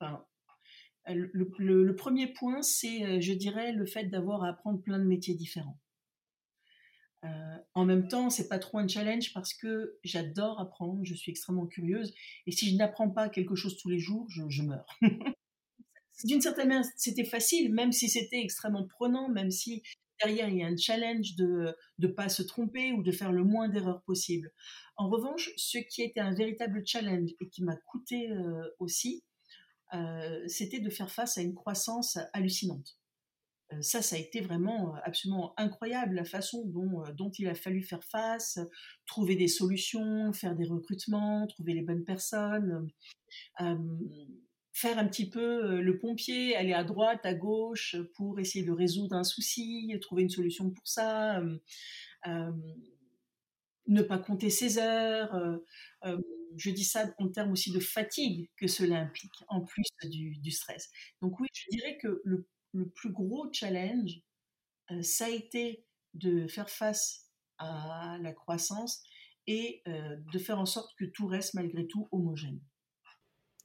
Euh, 0.03 1.29
le, 1.33 1.97
premier 1.97 2.29
point, 2.29 2.63
c'est, 2.63 3.05
euh, 3.05 3.21
je 3.21 3.33
dirais, 3.33 3.73
le 3.73 3.87
fait 3.87 4.05
d'avoir 4.05 4.45
à 4.45 4.49
apprendre 4.49 4.81
plein 4.81 4.99
de 4.99 5.05
métiers 5.05 5.35
différents. 5.35 5.79
en 7.75 7.85
même 7.85 8.09
temps, 8.09 8.31
c'est 8.31 8.49
pas 8.49 8.59
trop 8.59 8.79
un 8.79 8.89
challenge 8.89 9.33
parce 9.33 9.55
que 9.55 9.97
j'adore 10.03 10.61
apprendre, 10.61 11.05
je 11.05 11.15
suis 11.15 11.31
extrêmement 11.31 11.67
curieuse, 11.67 12.13
et 12.47 12.53
si 12.53 12.71
je 12.71 12.77
n'apprends 12.77 13.11
pas 13.11 13.29
quelque 13.29 13.55
chose 13.55 13.79
tous 13.79 13.89
les 13.89 14.01
jours, 14.01 14.27
je 14.29 14.63
meurs. 14.63 14.99
d'une 16.25 16.41
certaine 16.41 16.69
manière, 16.69 16.87
c'était 16.97 17.25
facile, 17.25 17.73
même 17.73 17.93
si 17.93 18.09
c'était 18.09 18.41
extrêmement 18.41 18.87
prenant, 18.87 19.29
même 19.29 19.51
si 19.51 19.83
derrière 20.23 20.49
il 20.49 20.59
y 20.59 20.63
a 20.63 20.67
un 20.67 20.77
challenge 20.77 21.35
de 21.37 21.75
ne 21.99 22.07
pas 22.07 22.29
se 22.29 22.43
tromper 22.43 22.93
ou 22.93 23.03
de 23.03 23.13
faire 23.13 23.33
le 23.33 23.45
moins 23.45 23.69
d'erreurs 23.69 24.03
possible. 24.03 24.51
En 24.97 25.09
revanche, 25.09 25.51
ce 25.57 25.79
qui 25.79 26.03
était 26.03 26.21
un 26.21 26.35
véritable 26.35 26.83
challenge 26.87 27.31
et 27.41 27.49
qui 27.49 27.63
m'a 27.65 27.77
coûté 27.77 28.31
euh, 28.31 28.69
aussi, 28.79 29.25
euh, 29.95 30.43
c'était 30.47 30.81
de 30.81 30.91
faire 30.91 31.11
face 31.11 31.39
à 31.39 31.43
une 31.43 31.55
croissance 31.55 32.19
hallucinante. 32.33 32.99
Euh, 33.73 33.81
ça, 33.81 34.01
ça 34.01 34.17
a 34.17 34.19
été 34.19 34.41
vraiment 34.41 34.95
absolument 35.05 35.55
incroyable, 35.57 36.15
la 36.15 36.25
façon 36.25 36.65
dont, 36.67 37.03
dont 37.15 37.31
il 37.39 37.49
a 37.49 37.55
fallu 37.55 37.83
faire 37.83 38.05
face, 38.05 38.59
trouver 39.07 39.35
des 39.35 39.49
solutions, 39.49 40.33
faire 40.33 40.55
des 40.55 40.67
recrutements, 40.67 41.47
trouver 41.47 41.75
les 41.75 41.83
bonnes 41.83 42.05
personnes 42.05 42.89
faire 44.73 44.99
un 44.99 45.07
petit 45.07 45.29
peu 45.29 45.81
le 45.81 45.99
pompier, 45.99 46.57
aller 46.57 46.73
à 46.73 46.85
droite, 46.85 47.25
à 47.25 47.35
gauche 47.35 47.97
pour 48.15 48.41
essayer 48.41 48.65
de 48.65 48.73
résoudre 48.73 49.17
un 49.17 49.25
souci, 49.25 49.95
trouver 50.01 50.23
une 50.23 50.31
solution 50.31 50.71
pour 50.71 50.87
ça, 50.87 51.43
ne 53.87 54.03
pas 54.03 54.19
compter 54.19 54.51
ses 54.51 54.79
heures. 54.79 55.61
je 56.57 56.71
dis 56.71 56.85
ça 56.85 57.13
en 57.19 57.29
termes 57.29 57.53
aussi 57.53 57.71
de 57.71 57.81
fatigue 57.81 58.49
que 58.57 58.67
cela 58.67 59.01
implique, 59.01 59.35
en 59.49 59.61
plus 59.61 59.85
du, 60.05 60.51
stress. 60.51 60.91
Donc 61.21 61.39
oui, 61.41 61.49
je 61.53 61.67
dirais 61.71 61.99
que 61.99 62.23
le, 62.25 62.49
plus 62.95 63.13
gros 63.13 63.53
challenge, 63.53 64.23
ça 65.03 65.27
a 65.27 65.31
été 65.31 65.85
de 66.15 66.47
faire 66.47 66.71
face 66.71 67.31
à 67.59 68.19
la 68.23 68.33
croissance 68.33 69.03
et 69.47 69.83
de 69.87 70.39
faire 70.39 70.59
en 70.59 70.67
sorte 70.67 70.95
que 70.97 71.05
tout 71.05 71.27
reste 71.27 71.53
malgré 71.53 71.87
tout 71.87 72.09
homogène. 72.11 72.61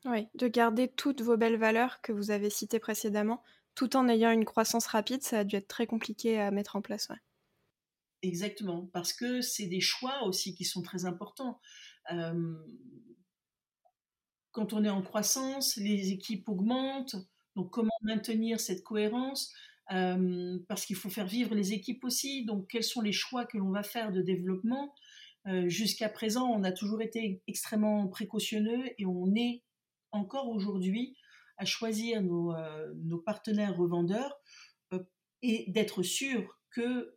Oui, 0.06 0.28
de 0.36 0.48
garder 0.48 0.88
toutes 0.88 1.22
vos 1.22 1.38
belles 1.38 1.58
valeurs 1.58 2.02
que 2.02 2.12
vous 2.12 2.32
avez 2.32 2.50
citées 2.50 2.80
précédemment, 2.80 3.44
tout 3.76 3.96
en 3.96 4.08
ayant 4.08 4.32
une 4.32 4.46
croissance 4.46 4.88
rapide, 4.88 5.24
ça 5.24 5.40
a 5.40 5.44
dû 5.44 5.56
être 5.56 5.68
très 5.68 5.88
compliqué 5.88 6.40
à 6.40 6.52
mettre 6.52 6.76
en 6.76 6.82
place. 6.82 7.10
Exactement, 8.24 8.90
parce 8.94 9.14
que 9.14 9.42
c'est 9.42 9.68
des 9.68 9.82
choix 9.82 10.24
aussi 10.24 10.56
qui 10.56 10.66
sont 10.66 10.82
très 10.82 11.06
importants. 11.06 11.60
quand 14.52 14.74
on 14.74 14.84
est 14.84 14.90
en 14.90 15.04
croissance, 15.04 15.76
les 15.78 16.12
équipes 16.12 16.50
augmentent, 16.50 17.16
donc 17.56 17.70
comment 17.70 17.92
maintenir 18.02 18.60
cette 18.60 18.84
cohérence? 18.84 19.54
Parce 19.88 20.86
qu'il 20.86 20.96
faut 20.96 21.10
faire 21.10 21.28
vivre 21.28 21.54
les 21.54 21.74
équipes 21.74 22.04
aussi, 22.04 22.44
donc 22.46 22.68
quels 22.68 22.84
sont 22.84 23.02
les 23.02 23.12
choix 23.12 23.46
que 23.46 23.58
l'on 23.58 23.70
va 23.70 23.84
faire 23.84 24.12
de 24.12 24.22
développement? 24.22 24.96
Jusqu'à 25.68 26.10
présent, 26.10 26.48
on 26.48 26.64
a 26.64 26.72
toujours 26.72 27.02
été 27.02 27.42
extrêmement 27.48 28.08
précautionneux 28.08 28.90
et 28.98 29.06
on 29.06 29.34
est 29.36 29.64
encore 30.12 30.50
aujourd'hui 30.50 31.16
à 31.58 31.66
choisir 31.66 32.22
nos, 32.22 32.54
euh, 32.54 32.94
partenaires 33.26 33.76
revendeurs 33.76 34.40
euh, 34.94 35.04
et 35.42 35.66
d'être 35.72 36.04
sûr 36.04 36.60
que 36.72 37.16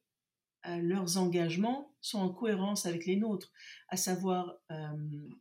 euh, 0.66 0.76
leurs 0.76 1.18
engagements 1.18 1.94
sont 2.00 2.18
en 2.18 2.30
cohérence 2.30 2.86
avec 2.86 3.06
les 3.06 3.16
nôtres, 3.16 3.52
à 3.88 3.96
savoir 3.96 4.56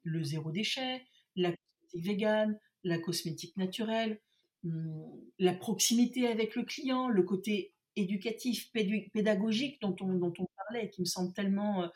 le 0.03 0.23
zéro 0.23 0.51
déchet, 0.51 1.05
la 1.35 1.51
cosmétique 1.51 2.05
végane, 2.05 2.59
la 2.83 2.99
cosmétique 2.99 3.55
naturelle, 3.57 4.21
hum, 4.65 5.21
la 5.39 5.53
proximité 5.53 6.27
avec 6.27 6.55
le 6.55 6.63
client, 6.63 7.07
le 7.07 7.23
côté 7.23 7.73
éducatif, 7.95 8.71
pédagogique 8.71 9.81
dont 9.81 9.95
on, 10.01 10.13
dont 10.15 10.33
on 10.37 10.47
parlait, 10.55 10.89
qui 10.89 11.01
me 11.01 11.05
semble 11.05 11.33
tellement, 11.33 11.89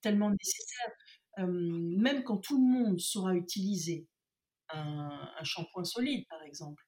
tellement 0.00 0.30
nécessaire. 0.30 0.92
Même 1.38 2.22
quand 2.22 2.38
tout 2.38 2.56
le 2.56 2.72
monde 2.72 3.00
saura 3.00 3.34
utiliser 3.34 4.06
un, 4.70 5.44
shampoing 5.44 5.84
solide, 5.84 6.26
par 6.28 6.42
exemple. 6.42 6.82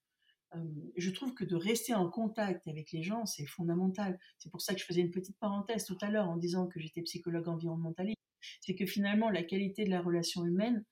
je 0.97 1.11
trouve 1.11 1.35
que 1.35 1.45
de 1.45 1.57
rester 1.57 1.95
en 1.95 2.09
contact 2.09 2.67
avec 2.67 2.93
les 2.93 3.03
gens, 3.03 3.27
c'est 3.27 3.47
fondamental. 3.47 4.19
C'est 4.39 4.51
pour 4.51 4.61
ça 4.61 4.75
que 4.75 4.81
je 4.81 4.87
faisais 4.87 5.03
une 5.03 5.11
petite 5.11 5.39
parenthèse 5.39 5.85
tout 5.85 5.99
à 6.01 6.11
l'heure 6.11 6.29
en 6.29 6.37
disant 6.37 6.67
que 6.67 6.81
j'étais 6.81 7.03
psychologue 7.03 7.49
environnementaliste. 7.49 8.21
C'est 8.61 8.75
que 8.75 8.87
finalement, 8.87 9.31
la 9.31 9.43
qualité 9.43 9.85
de 9.85 9.91
la 9.91 10.01
relation 10.01 10.45
humaine, 10.47 10.85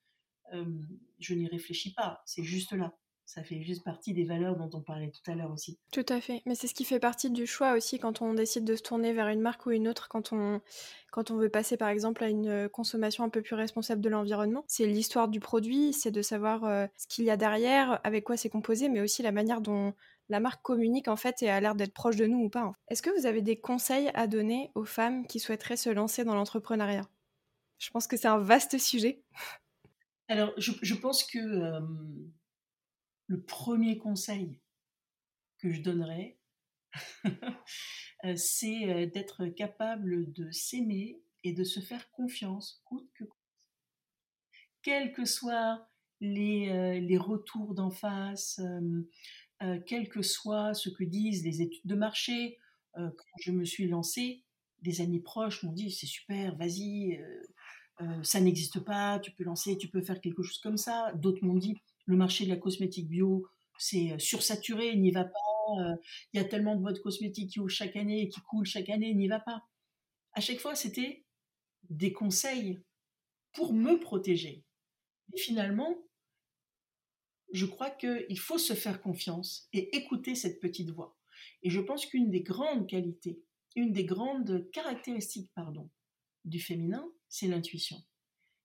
je 1.18 1.34
n'y 1.34 1.48
réfléchis 1.48 1.94
pas. 1.94 2.22
C'est 2.26 2.44
juste 2.44 2.72
là 2.72 2.94
ça 3.26 3.42
fait 3.42 3.62
juste 3.62 3.84
partie 3.84 4.12
des 4.12 4.24
valeurs 4.24 4.56
dont 4.56 4.70
on 4.74 4.80
parlait 4.80 5.10
tout 5.10 5.30
à 5.30 5.34
l'heure 5.34 5.50
aussi. 5.50 5.78
Tout 5.92 6.04
à 6.08 6.20
fait, 6.20 6.42
mais 6.46 6.54
c'est 6.54 6.66
ce 6.66 6.74
qui 6.74 6.84
fait 6.84 6.98
partie 6.98 7.30
du 7.30 7.46
choix 7.46 7.74
aussi 7.74 7.98
quand 7.98 8.22
on 8.22 8.34
décide 8.34 8.64
de 8.64 8.76
se 8.76 8.82
tourner 8.82 9.12
vers 9.12 9.28
une 9.28 9.40
marque 9.40 9.66
ou 9.66 9.70
une 9.70 9.88
autre, 9.88 10.08
quand 10.08 10.32
on, 10.32 10.60
quand 11.10 11.30
on 11.30 11.36
veut 11.36 11.48
passer 11.48 11.76
par 11.76 11.88
exemple 11.88 12.22
à 12.22 12.28
une 12.28 12.68
consommation 12.68 13.24
un 13.24 13.28
peu 13.30 13.42
plus 13.42 13.54
responsable 13.54 14.00
de 14.00 14.08
l'environnement. 14.08 14.64
C'est 14.68 14.86
l'histoire 14.86 15.28
du 15.28 15.40
produit, 15.40 15.92
c'est 15.92 16.10
de 16.10 16.22
savoir 16.22 16.64
euh, 16.64 16.86
ce 16.96 17.06
qu'il 17.06 17.24
y 17.24 17.30
a 17.30 17.36
derrière, 17.36 18.00
avec 18.04 18.24
quoi 18.24 18.36
c'est 18.36 18.50
composé, 18.50 18.88
mais 18.88 19.00
aussi 19.00 19.22
la 19.22 19.32
manière 19.32 19.60
dont 19.60 19.94
la 20.28 20.40
marque 20.40 20.62
communique 20.62 21.08
en 21.08 21.16
fait 21.16 21.42
et 21.42 21.50
a 21.50 21.60
l'air 21.60 21.74
d'être 21.74 21.92
proche 21.92 22.16
de 22.16 22.26
nous 22.26 22.44
ou 22.44 22.48
pas. 22.48 22.72
Est-ce 22.88 23.02
que 23.02 23.10
vous 23.18 23.26
avez 23.26 23.42
des 23.42 23.56
conseils 23.56 24.10
à 24.14 24.26
donner 24.26 24.70
aux 24.74 24.84
femmes 24.84 25.26
qui 25.26 25.38
souhaiteraient 25.38 25.76
se 25.76 25.90
lancer 25.90 26.24
dans 26.24 26.34
l'entrepreneuriat? 26.34 27.08
Je 27.78 27.90
pense 27.90 28.06
que 28.06 28.16
c'est 28.16 28.28
un 28.28 28.38
vaste 28.38 28.78
sujet. 28.78 29.22
Alors, 30.28 30.54
je, 30.56 30.94
pense 30.94 31.24
que 31.24 31.38
euh, 31.38 31.80
le 33.26 33.42
premier 33.42 33.98
conseil 33.98 34.60
que 35.58 35.72
je 35.72 35.80
donnerais, 35.80 36.38
euh, 38.24 38.36
c'est 38.36 38.88
euh, 38.88 39.06
d'être 39.06 39.46
capable 39.46 40.32
de 40.32 40.50
s'aimer 40.50 41.20
et 41.42 41.52
de 41.52 41.64
se 41.64 41.80
faire 41.80 42.10
confiance, 42.12 42.82
coûte 42.84 43.08
que 43.14 43.24
coûte. 43.24 43.40
Quels 44.82 45.12
que 45.12 45.24
soient 45.24 45.88
les, 46.20 46.68
euh, 46.68 47.18
retours 47.18 47.74
d'en 47.74 47.90
face, 47.90 48.60
quel 49.86 50.08
que 50.10 50.20
soit 50.20 50.74
ce 50.74 50.90
que 50.90 51.04
disent 51.04 51.44
les 51.44 51.62
études 51.62 51.86
de 51.86 51.94
marché, 51.94 52.58
quand 52.94 53.38
je 53.40 53.50
me 53.50 53.64
suis 53.64 53.88
lancée, 53.88 54.44
des 54.82 55.00
amis 55.00 55.20
proches 55.20 55.62
m'ont 55.62 55.72
dit 55.72 55.90
c'est 55.90 56.06
super, 56.06 56.54
vas-y, 56.56 57.18
ça 58.22 58.40
n'existe 58.40 58.80
pas, 58.80 59.18
tu 59.20 59.30
peux 59.30 59.44
lancer, 59.44 59.78
tu 59.78 59.88
peux 59.88 60.02
faire 60.02 60.20
quelque 60.20 60.42
chose 60.42 60.58
comme 60.58 60.76
ça. 60.76 61.12
D'autres 61.14 61.44
m'ont 61.44 61.56
dit 61.56 61.74
le 62.06 62.16
marché 62.16 62.44
de 62.44 62.50
la 62.50 62.56
cosmétique 62.56 63.08
bio, 63.08 63.46
c'est 63.78 64.12
euh, 64.12 64.18
sursaturé, 64.18 64.96
n'y 64.96 65.10
va 65.10 65.24
pas. 65.24 65.38
Euh, 65.78 65.96
il 66.32 66.40
y 66.40 66.40
a 66.40 66.44
tellement 66.44 66.76
de 66.76 66.82
boîtes 66.82 67.00
cosmétiques 67.00 67.52
qui 67.52 67.60
ouvrent 67.60 67.70
chaque 67.70 67.96
année 67.96 68.22
et 68.22 68.28
qui 68.28 68.40
coulent 68.42 68.66
chaque 68.66 68.90
année, 68.90 69.14
n'y 69.14 69.28
va 69.28 69.40
pas. 69.40 69.62
À 70.32 70.40
chaque 70.40 70.60
fois, 70.60 70.74
c'était 70.74 71.24
des 71.90 72.12
conseils 72.12 72.80
pour 73.52 73.72
me 73.72 73.98
protéger. 73.98 74.64
Finalement, 75.36 75.96
je 77.52 77.66
crois 77.66 77.90
qu'il 77.90 78.38
faut 78.38 78.58
se 78.58 78.74
faire 78.74 79.00
confiance 79.00 79.68
et 79.72 79.96
écouter 79.96 80.34
cette 80.34 80.60
petite 80.60 80.90
voix. 80.90 81.16
Et 81.62 81.70
je 81.70 81.80
pense 81.80 82.06
qu'une 82.06 82.30
des 82.30 82.42
grandes 82.42 82.88
qualités, 82.88 83.42
une 83.76 83.92
des 83.92 84.04
grandes 84.04 84.68
caractéristiques, 84.72 85.50
pardon, 85.54 85.90
du 86.44 86.60
féminin, 86.60 87.08
c'est 87.28 87.46
l'intuition. 87.46 87.96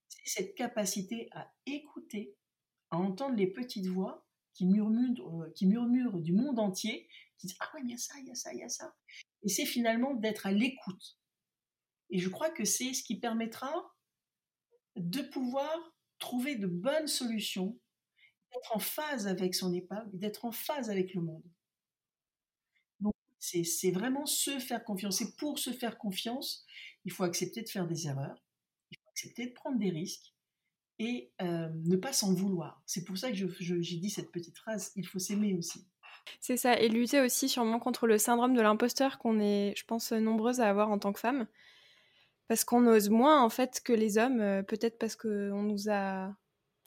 C'est 0.08 0.42
cette 0.42 0.54
capacité 0.54 1.28
à 1.32 1.52
écouter 1.66 2.34
à 2.90 2.98
entendre 2.98 3.36
les 3.36 3.46
petites 3.46 3.86
voix 3.86 4.26
qui 4.52 4.66
murmurent, 4.66 5.42
euh, 5.42 5.50
qui 5.54 5.66
murmurent 5.66 6.18
du 6.18 6.32
monde 6.32 6.58
entier, 6.58 7.08
qui 7.38 7.46
disent 7.46 7.56
Ah 7.60 7.70
ouais, 7.74 7.80
il 7.84 7.90
y 7.90 7.94
a 7.94 7.98
ça, 7.98 8.14
il 8.18 8.26
y 8.26 8.30
a 8.30 8.34
ça, 8.34 8.52
il 8.52 8.60
y 8.60 8.64
a 8.64 8.68
ça. 8.68 8.94
Et 9.42 9.48
c'est 9.48 9.66
finalement 9.66 10.14
d'être 10.14 10.46
à 10.46 10.52
l'écoute. 10.52 11.18
Et 12.10 12.18
je 12.18 12.28
crois 12.28 12.50
que 12.50 12.64
c'est 12.64 12.92
ce 12.92 13.02
qui 13.02 13.18
permettra 13.18 13.72
de 14.96 15.22
pouvoir 15.22 15.94
trouver 16.18 16.56
de 16.56 16.66
bonnes 16.66 17.06
solutions, 17.06 17.78
d'être 18.52 18.76
en 18.76 18.80
phase 18.80 19.26
avec 19.26 19.54
son 19.54 19.72
épave, 19.72 20.08
d'être 20.12 20.44
en 20.44 20.52
phase 20.52 20.90
avec 20.90 21.14
le 21.14 21.22
monde. 21.22 21.44
Donc, 22.98 23.14
c'est 23.38 23.92
vraiment 23.92 24.26
se 24.26 24.58
faire 24.58 24.84
confiance. 24.84 25.20
Et 25.20 25.32
pour 25.36 25.58
se 25.58 25.72
faire 25.72 25.98
confiance, 25.98 26.66
il 27.04 27.12
faut 27.12 27.24
accepter 27.24 27.62
de 27.62 27.68
faire 27.68 27.86
des 27.86 28.06
erreurs, 28.06 28.44
il 28.90 28.98
faut 28.98 29.08
accepter 29.10 29.46
de 29.46 29.52
prendre 29.52 29.78
des 29.78 29.90
risques, 29.90 30.34
et 31.00 31.32
ne 31.40 31.96
pas 31.96 32.12
s'en 32.12 32.32
vouloir. 32.32 32.82
C'est 32.86 33.04
pour 33.04 33.18
ça 33.18 33.32
que 33.32 33.36
j'ai 33.36 33.96
dit 33.96 34.10
cette 34.10 34.30
petite 34.30 34.56
phrase, 34.58 34.92
il 34.94 35.06
faut 35.06 35.18
s'aimer 35.18 35.54
aussi. 35.54 35.86
C'est 36.40 36.58
ça, 36.58 36.78
et 36.78 36.88
lutter 36.88 37.20
aussi 37.20 37.48
sûrement 37.48 37.80
contre 37.80 38.06
le 38.06 38.18
syndrome 38.18 38.54
de 38.54 38.60
l'imposteur 38.60 39.18
qu'on 39.18 39.40
est, 39.40 39.72
je 39.76 39.84
pense, 39.86 40.12
nombreuses 40.12 40.60
à 40.60 40.68
avoir 40.68 40.90
en 40.90 40.98
tant 40.98 41.12
que 41.12 41.18
femme. 41.18 41.46
Parce 42.46 42.64
qu'on 42.64 42.86
ose 42.86 43.08
moins, 43.08 43.42
en 43.42 43.48
fait, 43.48 43.80
que 43.82 43.94
les 43.94 44.18
hommes, 44.18 44.62
peut-être 44.68 44.98
parce 44.98 45.16
qu'on 45.16 45.62
nous 45.62 45.90
a... 45.90 46.32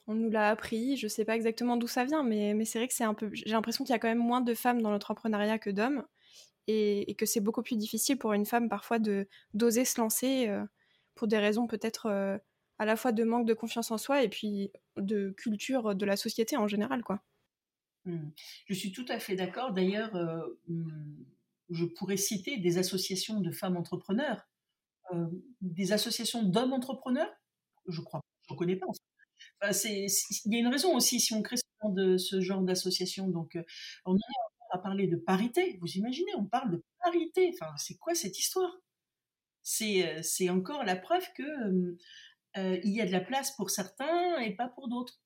On 0.05 0.15
nous 0.15 0.29
l'a 0.29 0.49
appris, 0.49 0.97
je 0.97 1.07
sais 1.07 1.23
pas 1.23 1.33
exactement 1.33 1.77
d'où 1.77 1.87
ça 1.87 2.03
vient, 2.03 2.23
mais, 2.23 2.65
c'est 2.65 2.77
vrai 2.77 2.89
que 2.89 2.93
c'est 2.93 3.05
un 3.05 3.13
peu. 3.13 3.29
J'ai 3.31 3.51
l'impression 3.51 3.85
qu'il 3.85 3.93
y 3.93 3.95
a 3.95 3.99
quand 3.99 4.09
même 4.09 4.17
moins 4.17 4.41
de 4.41 4.53
femmes 4.53 4.81
dans 4.81 4.91
l'entrepreneuriat 4.91 5.59
que 5.59 5.69
d'hommes, 5.69 6.05
et, 6.67 7.15
que 7.17 7.25
c'est 7.25 7.39
beaucoup 7.39 7.63
plus 7.63 7.77
difficile 7.77 8.17
pour 8.17 8.33
une 8.33 8.45
femme 8.45 8.69
parfois 8.69 8.99
d'oser 9.53 9.85
se 9.85 9.99
lancer 9.99 10.53
pour 11.15 11.27
des 11.27 11.37
raisons 11.37 11.67
peut-être 11.67 12.39
à 12.83 12.85
la 12.85 12.97
fois 12.97 13.13
de 13.13 13.23
manque 13.23 13.47
de 13.47 13.53
confiance 13.53 13.91
en 13.91 13.97
soi 13.97 14.23
et 14.23 14.29
puis 14.29 14.71
de 14.97 15.29
culture 15.31 15.95
de 15.95 16.05
la 16.05 16.17
société 16.17 16.57
en 16.57 16.67
général, 16.67 17.01
quoi. 17.01 17.21
Mmh. 18.05 18.29
Je 18.67 18.73
suis 18.73 18.91
tout 18.91 19.05
à 19.07 19.19
fait 19.19 19.37
d'accord. 19.37 19.71
D'ailleurs, 19.71 20.13
euh, 20.17 20.59
mmh, 20.67 21.23
je 21.69 21.85
pourrais 21.85 22.17
citer 22.17 22.57
des 22.57 22.77
associations 22.77 23.39
de 23.39 23.51
femmes 23.51 23.77
entrepreneurs, 23.77 24.45
euh, 25.13 25.27
des 25.61 25.93
associations 25.93 26.43
d'hommes 26.43 26.73
entrepreneurs? 26.73 27.31
Je 27.87 28.01
crois, 28.01 28.19
je 28.49 28.53
ne 28.53 28.57
connais 28.57 28.75
pas. 28.75 28.87
il 29.85 30.07
y 30.45 30.55
a 30.55 30.59
une 30.59 30.67
raison 30.67 30.93
aussi 30.93 31.21
si 31.21 31.33
on 31.33 31.41
crée 31.41 31.55
ce 31.55 31.63
genre, 31.81 31.93
de, 31.93 32.17
ce 32.17 32.41
genre 32.41 32.61
d'association. 32.63 33.29
Donc, 33.29 33.55
euh, 33.55 33.63
on 34.05 34.17
est 34.17 34.19
à 34.71 34.77
parler 34.77 35.07
de 35.07 35.15
parité. 35.15 35.77
Vous 35.79 35.91
imaginez, 35.93 36.31
on 36.35 36.43
parle 36.45 36.71
de 36.71 36.83
parité. 37.01 37.53
Enfin, 37.53 37.73
c'est 37.77 37.95
quoi 37.95 38.13
cette 38.13 38.37
histoire? 38.37 38.77
C'est 39.61 40.49
encore 40.49 40.83
la 40.83 40.97
preuve 40.97 41.25
que 41.37 41.95
euh, 42.57 42.79
il 42.83 42.91
y 42.91 43.01
a 43.01 43.05
de 43.05 43.11
la 43.11 43.21
place 43.21 43.55
pour 43.55 43.69
certains 43.69 44.39
et 44.39 44.55
pas 44.55 44.67
pour 44.67 44.87
d'autres. 44.87 45.19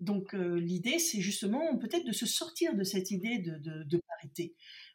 Donc 0.00 0.34
euh, 0.34 0.58
l'idée, 0.58 0.98
c'est 0.98 1.20
justement 1.20 1.76
peut-être 1.78 2.06
de 2.06 2.12
se 2.12 2.26
sortir 2.26 2.74
de 2.76 2.84
cette 2.84 3.10
idée 3.10 3.38
de, 3.38 4.00
parité. 4.08 4.54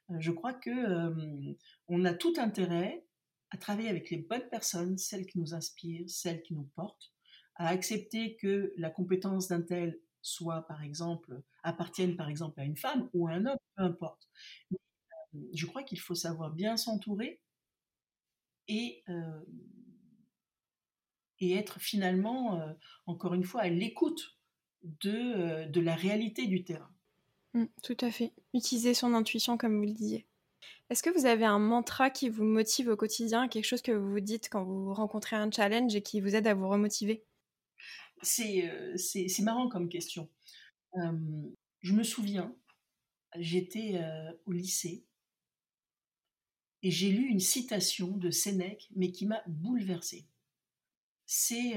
Euh, 0.09 0.15
je 0.19 0.31
crois 0.31 0.53
que 0.53 1.55
on 1.87 2.05
a 2.05 2.13
tout 2.13 2.33
intérêt 2.37 3.05
à 3.51 3.57
travailler 3.57 3.89
avec 3.89 4.09
les 4.09 4.17
bonnes 4.17 4.47
personnes, 4.49 4.97
celles 4.97 5.27
qui 5.27 5.39
nous 5.39 5.53
inspirent, 5.53 6.09
celles 6.09 6.41
qui 6.41 6.55
nous 6.55 6.69
portent, 6.75 7.13
à 7.55 7.67
accepter 7.67 8.35
que 8.37 8.73
la 8.77 8.89
compétence 8.89 9.49
d'un 9.49 9.61
tel 9.61 9.99
soit, 10.21 10.65
par 10.67 10.81
exemple, 10.81 11.41
appartienne 11.63 12.15
par 12.15 12.29
exemple 12.29 12.59
à 12.59 12.63
une 12.63 12.77
femme 12.77 13.09
ou 13.13 13.27
à 13.27 13.33
un 13.33 13.45
homme, 13.45 13.57
peu 13.75 13.83
importe. 13.83 14.27
je 15.53 15.65
crois 15.65 15.83
qu'il 15.83 15.99
faut 15.99 16.15
savoir 16.15 16.51
bien 16.51 16.77
s'entourer 16.77 17.41
et 18.67 19.03
et 21.43 21.55
être 21.55 21.79
finalement, 21.79 22.59
euh, 22.59 22.73
encore 23.05 23.33
une 23.33 23.43
fois, 23.43 23.61
à 23.61 23.69
l'écoute 23.69 24.37
de, 24.83 25.11
euh, 25.11 25.65
de 25.65 25.81
la 25.81 25.95
réalité 25.95 26.47
du 26.47 26.63
terrain. 26.63 26.89
Mmh, 27.53 27.65
tout 27.83 27.97
à 28.01 28.11
fait. 28.11 28.33
Utiliser 28.53 28.93
son 28.93 29.13
intuition, 29.13 29.57
comme 29.57 29.77
vous 29.77 29.85
le 29.85 29.93
disiez. 29.93 30.27
Est-ce 30.89 31.03
que 31.03 31.09
vous 31.09 31.25
avez 31.25 31.45
un 31.45 31.59
mantra 31.59 32.09
qui 32.09 32.29
vous 32.29 32.43
motive 32.43 32.89
au 32.89 32.95
quotidien, 32.95 33.47
quelque 33.47 33.65
chose 33.65 33.81
que 33.81 33.91
vous 33.91 34.11
vous 34.11 34.19
dites 34.19 34.49
quand 34.49 34.63
vous 34.63 34.93
rencontrez 34.93 35.35
un 35.35 35.51
challenge 35.51 35.95
et 35.95 36.01
qui 36.01 36.21
vous 36.21 36.35
aide 36.35 36.47
à 36.47 36.53
vous 36.53 36.69
remotiver? 36.69 37.23
C'est 38.21 38.69
euh, 38.69 39.43
marrant 39.43 39.69
comme 39.69 39.89
question. 39.89 40.29
je 40.95 41.93
me 41.93 42.03
souviens, 42.03 42.55
j'étais 43.37 43.99
au 44.45 44.51
lycée 44.51 45.05
et 46.83 46.91
j'ai 46.91 47.09
lu 47.09 47.27
une 47.27 47.39
citation 47.39 48.17
de 48.17 48.29
Sénèque, 48.29 48.89
mais 48.95 49.11
qui 49.11 49.25
m'a 49.25 49.41
bouleversée 49.47 50.27
c'est 51.25 51.75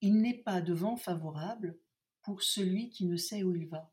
il 0.00 0.20
n'est 0.20 0.42
pas 0.42 0.60
de 0.60 0.72
vent 0.72 0.96
favorable 0.96 1.78
pour 2.22 2.42
celui 2.42 2.90
qui 2.90 3.06
ne 3.06 3.16
sait 3.16 3.42
où 3.42 3.54
il 3.54 3.66
va. 3.68 3.92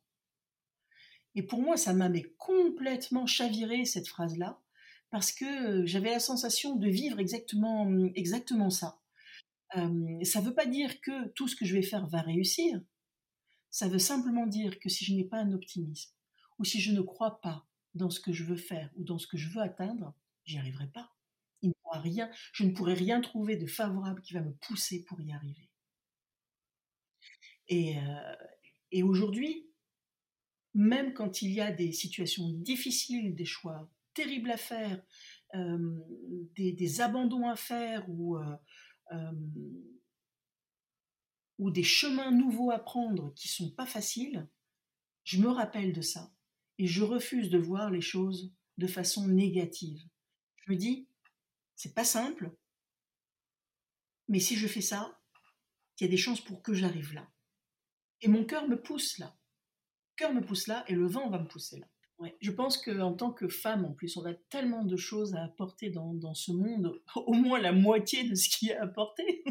Et 1.36 1.43
pour 1.43 1.61
moi, 1.61 1.78
ça 1.78 1.93
m'a 1.93 2.09
complètement 2.38 3.26
chaviré 3.26 3.86
cette 3.86 4.07
phrase-là, 4.07 4.61
parce 5.09 5.32
que 5.32 5.86
j'avais 5.86 6.11
la 6.11 6.19
sensation 6.19 6.76
de 6.76 6.88
vivre 6.88 7.19
exactement, 7.19 7.88
exactement 8.15 8.69
ça. 8.69 8.99
ça 9.74 9.82
ne 9.82 10.41
veut 10.41 10.53
pas 10.53 10.65
dire 10.65 11.01
que 11.01 11.28
tout 11.30 11.47
ce 11.47 11.55
que 11.55 11.65
je 11.65 11.74
vais 11.76 11.82
faire 11.82 12.07
va 12.07 12.21
réussir. 12.21 12.82
Ça 13.69 13.88
veut 13.88 13.99
simplement 13.99 14.45
dire 14.45 14.80
que 14.80 14.89
si 14.89 15.05
je 15.05 15.13
n'ai 15.13 15.24
pas 15.24 15.38
un 15.38 15.51
optimisme, 15.51 16.11
ou 16.59 16.65
si 16.65 16.80
je 16.80 16.91
ne 16.91 17.01
crois 17.01 17.41
pas 17.41 17.65
dans 17.95 18.09
ce 18.09 18.19
que 18.19 18.32
je 18.32 18.43
veux 18.43 18.57
faire 18.57 18.91
ou 18.95 19.03
dans 19.03 19.17
ce 19.17 19.28
que 19.28 19.38
je 19.38 19.49
veux 19.49 19.61
atteindre, 19.61 20.13
j'y 20.45 20.57
arriverai 20.57 20.88
pas 20.88 21.12
je 22.51 22.64
ne 22.64 22.72
pourrai 22.72 22.93
rien 22.93 23.22
trouver 23.22 23.55
de 23.55 23.68
favorable 23.68 24.22
qui 24.22 24.34
va 24.34 24.41
me 24.41 24.53
pousser 24.53 25.03
pour 25.05 25.22
y 25.22 25.32
arriver. 25.32 25.70
Et, 27.68 27.97
euh, 27.97 29.03
aujourd'hui, 29.03 29.70
même 30.74 31.14
quand 31.14 31.41
il 31.41 31.51
y 31.51 31.61
a 31.61 31.72
des 31.72 31.91
situations 31.91 32.49
difficiles, 32.49 33.36
des 33.36 33.45
choix 33.45 33.89
terribles 34.14 34.51
à 34.51 34.57
faire, 34.57 35.03
euh, 35.55 35.99
des, 36.55 37.01
abandons 37.01 37.47
à 37.47 37.55
faire 37.55 38.05
ou, 38.09 38.38
euh, 38.38 39.32
ou 41.59 41.72
des 41.72 41.84
chemins 41.84 42.32
nouveaux 42.32 42.72
à 42.72 42.80
prendre 42.80 43.34
qui 43.36 43.47
sont 43.47 43.72
pas 43.72 43.86
faciles, 43.86 44.47
je 45.24 45.39
me 45.39 45.47
rappelle 45.47 45.93
de 45.93 46.01
ça 46.01 46.34
et 46.78 46.88
je 46.88 47.03
refuse 47.03 47.49
de 47.49 47.57
voir 47.57 47.89
les 47.91 48.01
choses 48.01 48.51
de 48.78 48.88
façon 48.88 49.28
négative. 49.28 50.01
Je 50.66 50.72
me 50.72 50.78
dis, 50.78 51.07
c'est 51.76 51.93
pas 51.93 52.03
simple, 52.03 52.51
mais 54.28 54.39
si 54.39 54.55
je 54.55 54.67
fais 54.67 54.82
ça, 54.82 55.19
il 55.99 56.03
y 56.03 56.07
a 56.07 56.09
des 56.09 56.17
chances 56.17 56.41
pour 56.41 56.61
que 56.61 56.74
j'arrive 56.74 57.13
là. 57.13 57.30
Et 58.21 58.28
mon 58.28 58.45
cœur 58.45 58.67
me 58.67 58.82
pousse 58.82 59.17
là. 59.17 59.38
Le 60.11 60.15
cœur 60.15 60.34
me 60.34 60.41
pousse 60.41 60.67
là 60.67 60.86
et 60.88 60.93
le 60.93 61.07
vent 61.07 61.30
va 61.30 61.39
me 61.39 61.47
pousser 61.47 61.80
là. 61.80 61.88
Je 62.39 62.51
pense 62.51 62.78
qu'en 62.78 63.13
tant 63.13 63.32
que 63.32 63.47
femme, 63.47 63.86
en 63.86 63.91
plus, 63.91 64.15
on 64.17 64.26
a 64.26 64.34
tellement 64.34 64.86
de 64.86 64.95
choses 64.95 65.36
à 65.36 65.43
apporter 65.43 65.89
dans, 65.89 66.34
ce 66.34 66.51
monde, 66.51 67.01
au 67.15 67.34
moins 67.34 67.59
la 67.59 67.74
moitié 67.74 68.24
de 68.30 68.36
ce 68.36 68.49
qu'il 68.49 68.69
y 68.69 68.71
a 68.71 68.80
à 68.80 68.86
apporter. 68.86 69.43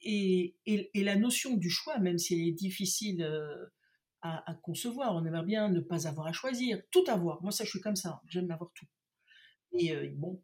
et, 0.00 0.54
la 0.94 1.16
notion 1.16 1.56
du 1.56 1.70
choix, 1.70 1.98
même 1.98 2.18
si 2.18 2.34
elle 2.34 2.48
est 2.48 2.52
difficile 2.52 3.22
euh, 3.22 3.66
à, 4.22 4.50
à, 4.50 4.54
concevoir, 4.54 5.14
on 5.14 5.24
aimerait 5.24 5.44
bien 5.44 5.68
ne 5.68 5.80
pas 5.80 6.06
avoir 6.06 6.26
à 6.26 6.32
choisir, 6.32 6.80
tout 6.90 7.04
avoir. 7.08 7.42
Moi, 7.42 7.50
ça, 7.50 7.64
je 7.64 7.70
suis 7.70 7.80
comme 7.80 7.96
ça, 7.96 8.22
j'aime 8.28 8.50
avoir 8.50 8.70
tout. 8.74 8.86
Et 9.76 10.08
bon, 10.10 10.42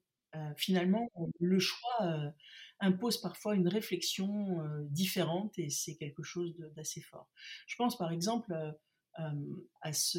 finalement, 0.56 1.10
le 1.38 1.58
choix 1.58 2.32
impose 2.80 3.20
parfois 3.20 3.54
une 3.54 3.68
réflexion 3.68 4.58
différente 4.90 5.58
et 5.58 5.70
c'est 5.70 5.96
quelque 5.96 6.22
chose 6.22 6.54
d'assez 6.76 7.00
fort. 7.00 7.28
Je 7.66 7.76
pense 7.76 7.96
par 7.96 8.10
exemple 8.10 8.54
à, 9.14 9.92
ce, 9.92 10.18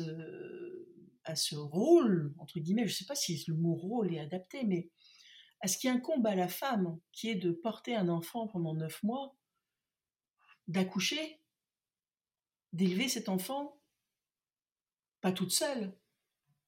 à 1.23 1.35
ce 1.35 1.55
rôle, 1.55 2.33
entre 2.37 2.59
guillemets, 2.59 2.87
je 2.87 2.93
ne 2.93 2.97
sais 2.97 3.05
pas 3.05 3.15
si 3.15 3.43
le 3.47 3.55
mot 3.55 3.73
rôle 3.73 4.13
est 4.13 4.19
adapté, 4.19 4.63
mais 4.63 4.89
à 5.61 5.67
ce 5.67 5.77
qui 5.77 5.87
incombe 5.87 6.25
à 6.25 6.35
la 6.35 6.47
femme, 6.47 6.99
qui 7.11 7.29
est 7.29 7.35
de 7.35 7.51
porter 7.51 7.95
un 7.95 8.09
enfant 8.09 8.47
pendant 8.47 8.73
neuf 8.73 9.01
mois, 9.03 9.35
d'accoucher, 10.67 11.41
d'élever 12.73 13.09
cet 13.09 13.29
enfant, 13.29 13.79
pas 15.21 15.31
toute 15.31 15.51
seule, 15.51 15.95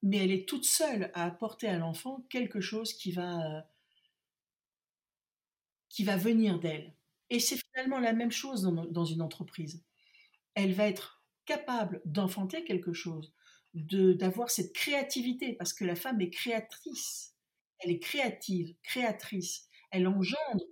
mais 0.04 0.18
elle 0.18 0.32
est 0.32 0.47
toute 0.47 0.66
seule 0.66 1.10
à 1.14 1.24
apporter 1.26 1.68
à 1.68 1.78
l'enfant 1.78 2.26
quelque 2.30 2.60
chose 2.60 2.93
qui 2.93 3.14
va, 3.14 3.66
qui 5.89 6.04
va 6.04 6.18
venir 6.18 6.60
d'elle. 6.60 6.93
Et 7.30 7.39
c'est 7.39 7.58
finalement 7.58 7.99
la 7.99 8.12
même 8.12 8.32
chose 8.32 8.64
dans, 8.64 9.06
une 9.06 9.22
entreprise. 9.22 9.82
Elle 10.56 10.74
va 10.74 10.88
être 10.88 11.24
capable 11.45 12.01
d'enfanter 12.06 12.66
quelque 12.66 12.91
chose, 12.91 13.34
d'avoir 13.74 14.51
cette 14.51 14.74
créativité, 14.74 15.54
parce 15.54 15.74
que 15.74 15.86
la 15.86 15.95
femme 15.95 16.20
est 16.20 16.30
créatrice, 16.30 17.36
elle 17.80 17.91
est 17.91 17.99
créative, 17.99 18.76
créatrice, 18.84 19.68
elle 19.89 20.08
engendre 20.08 20.66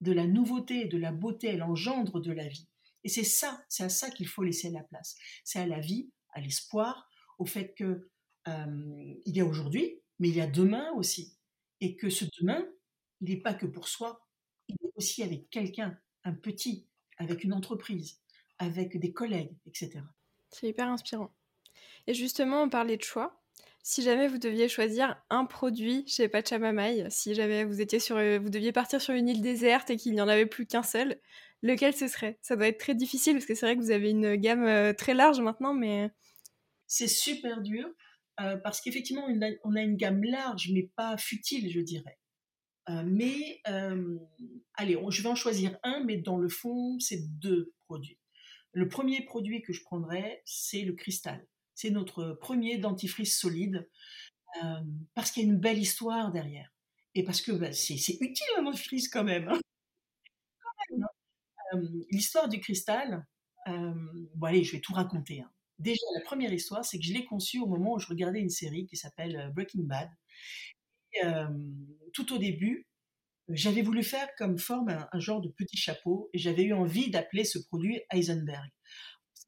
de 0.00 0.12
la 0.12 0.26
nouveauté, 0.26 0.86
de 0.86 0.98
la 0.98 1.12
beauté, 1.12 1.48
elle 1.48 1.62
engendre 1.64 2.20
de 2.20 2.32
la 2.32 2.46
vie. 2.46 2.68
Et 3.02 3.08
c'est 3.08 3.24
ça, 3.24 3.64
c'est 3.68 3.84
à 3.84 3.88
ça 3.88 4.10
qu'il 4.10 4.28
faut 4.28 4.44
laisser 4.44 4.70
la 4.70 4.84
place. 4.84 5.16
C'est 5.42 5.58
à 5.58 5.66
la 5.66 5.80
vie, 5.80 6.12
à 6.32 6.40
l'espoir, 6.40 7.08
au 7.38 7.44
fait 7.44 7.74
que 7.74 8.08
il 8.46 9.36
y 9.36 9.40
a 9.40 9.44
aujourd'hui, 9.44 10.00
mais 10.18 10.28
il 10.28 10.36
y 10.36 10.40
a 10.40 10.46
demain 10.46 10.90
aussi. 10.92 11.36
Et 11.80 11.96
que 11.96 12.10
ce 12.10 12.24
demain, 12.40 12.64
il 13.20 13.30
n'est 13.30 13.40
pas 13.40 13.54
que 13.54 13.66
pour 13.66 13.88
soi, 13.88 14.26
il 14.68 14.76
est 14.84 14.92
aussi 14.96 15.22
avec 15.22 15.50
quelqu'un, 15.50 15.98
un 16.24 16.32
petit, 16.32 16.86
avec 17.18 17.44
une 17.44 17.52
entreprise, 17.52 18.20
avec 18.58 18.98
des 18.98 19.12
collègues, 19.12 19.56
etc. 19.66 20.00
C'est 20.50 20.68
hyper 20.68 20.88
inspirant. 20.88 21.34
Et 22.06 22.14
justement, 22.14 22.62
on 22.62 22.68
parlait 22.68 22.96
de 22.96 23.02
choix. 23.02 23.42
Si 23.84 24.02
jamais 24.02 24.28
vous 24.28 24.38
deviez 24.38 24.68
choisir 24.68 25.20
un 25.28 25.44
produit 25.44 26.04
chez 26.06 26.28
Pachamamaï, 26.28 27.04
si 27.10 27.34
jamais 27.34 27.64
vous 27.64 27.80
étiez 27.80 27.98
sur, 27.98 28.16
vous 28.16 28.48
deviez 28.48 28.70
partir 28.70 29.02
sur 29.02 29.14
une 29.14 29.28
île 29.28 29.40
déserte 29.42 29.90
et 29.90 29.96
qu'il 29.96 30.12
n'y 30.12 30.20
en 30.20 30.28
avait 30.28 30.46
plus 30.46 30.66
qu'un 30.66 30.84
seul, 30.84 31.20
lequel 31.62 31.92
ce 31.92 32.06
serait? 32.06 32.38
Ça 32.42 32.54
doit 32.54 32.68
être 32.68 32.78
très 32.78 32.94
difficile 32.94 33.32
parce 33.34 33.46
que 33.46 33.56
c'est 33.56 33.66
vrai 33.66 33.76
que 33.76 33.80
vous 33.80 33.90
avez 33.90 34.10
une 34.10 34.36
gamme 34.36 34.94
très 34.94 35.14
large 35.14 35.40
maintenant, 35.40 35.74
mais 35.74 36.12
c'est 36.86 37.08
super 37.08 37.60
dur. 37.60 37.88
Euh, 38.40 38.56
parce 38.56 38.80
qu'effectivement, 38.80 39.26
on 39.64 39.76
a 39.76 39.82
une 39.82 39.96
gamme 39.96 40.24
large, 40.24 40.70
mais 40.72 40.90
pas 40.96 41.16
futile, 41.16 41.70
je 41.70 41.80
dirais. 41.80 42.18
mais 43.04 43.60
allez, 44.74 44.98
je 45.10 45.22
vais 45.22 45.28
en 45.28 45.34
choisir 45.34 45.78
un, 45.82 46.02
mais 46.04 46.16
dans 46.16 46.38
le 46.38 46.48
fond, 46.48 46.98
c'est 46.98 47.28
deux 47.38 47.72
produits. 47.86 48.18
Le 48.72 48.88
premier 48.88 49.24
produit 49.24 49.62
que 49.62 49.72
je 49.72 49.82
prendrais, 49.82 50.42
c'est 50.46 50.82
le 50.82 50.94
cristal. 50.94 51.46
C'est 51.74 51.90
notre 51.90 52.38
premier 52.40 52.78
dentifrice 52.78 53.38
solide 53.38 53.88
parce 55.14 55.30
qu'il 55.30 55.44
y 55.44 55.46
a 55.46 55.48
une 55.48 55.60
belle 55.60 55.78
histoire 55.78 56.32
derrière. 56.32 56.72
Et 57.14 57.24
parce 57.24 57.42
que 57.42 57.52
bah, 57.52 57.72
c'est 57.72 57.94
utile 57.94 58.46
un 58.58 58.62
dentifrice 58.62 59.08
quand 59.08 59.24
même. 59.24 59.48
Hein. 59.48 59.60
Hein. 61.72 61.80
L'histoire 62.10 62.48
du 62.48 62.60
cristal, 62.60 63.26
allez, 63.66 64.64
je 64.64 64.72
vais 64.72 64.80
tout 64.80 64.94
raconter. 64.94 65.42
Hein. 65.42 65.50
Déjà, 65.82 66.06
la 66.14 66.20
première 66.20 66.52
histoire, 66.52 66.84
c'est 66.84 66.98
que 66.98 67.04
je 67.04 67.12
l'ai 67.12 67.24
conçue 67.24 67.58
au 67.58 67.66
moment 67.66 67.94
où 67.94 67.98
je 67.98 68.06
regardais 68.06 68.38
une 68.40 68.50
série 68.50 68.86
qui 68.86 68.96
s'appelle 68.96 69.50
Breaking 69.54 69.82
Bad. 69.82 70.08
tout 72.12 72.32
au 72.32 72.38
début, 72.38 72.86
j'avais 73.48 73.82
voulu 73.82 74.04
faire 74.04 74.28
comme 74.38 74.58
forme 74.58 75.06
un, 75.12 75.20
genre 75.20 75.40
de 75.40 75.48
petit 75.48 75.76
chapeau 75.76 76.30
et 76.32 76.38
j'avais 76.38 76.62
eu 76.62 76.72
envie 76.72 77.10
d'appeler 77.10 77.44
ce 77.44 77.58
produit 77.58 78.00
Heisenberg. 78.12 78.70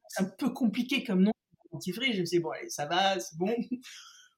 C'est 0.09 0.23
un 0.23 0.31
peu 0.39 0.51
compliqué 0.53 1.05
comme 1.05 1.23
nom 1.23 1.33
dentifrice. 1.73 2.17
Je 2.17 2.21
me 2.21 2.27
suis 2.27 2.39
dit, 2.39 2.43
bon, 2.43 2.51
allez, 2.51 2.69
ça 2.69 2.87
va, 2.87 3.19
c'est 3.21 3.37
bon. 3.37 3.55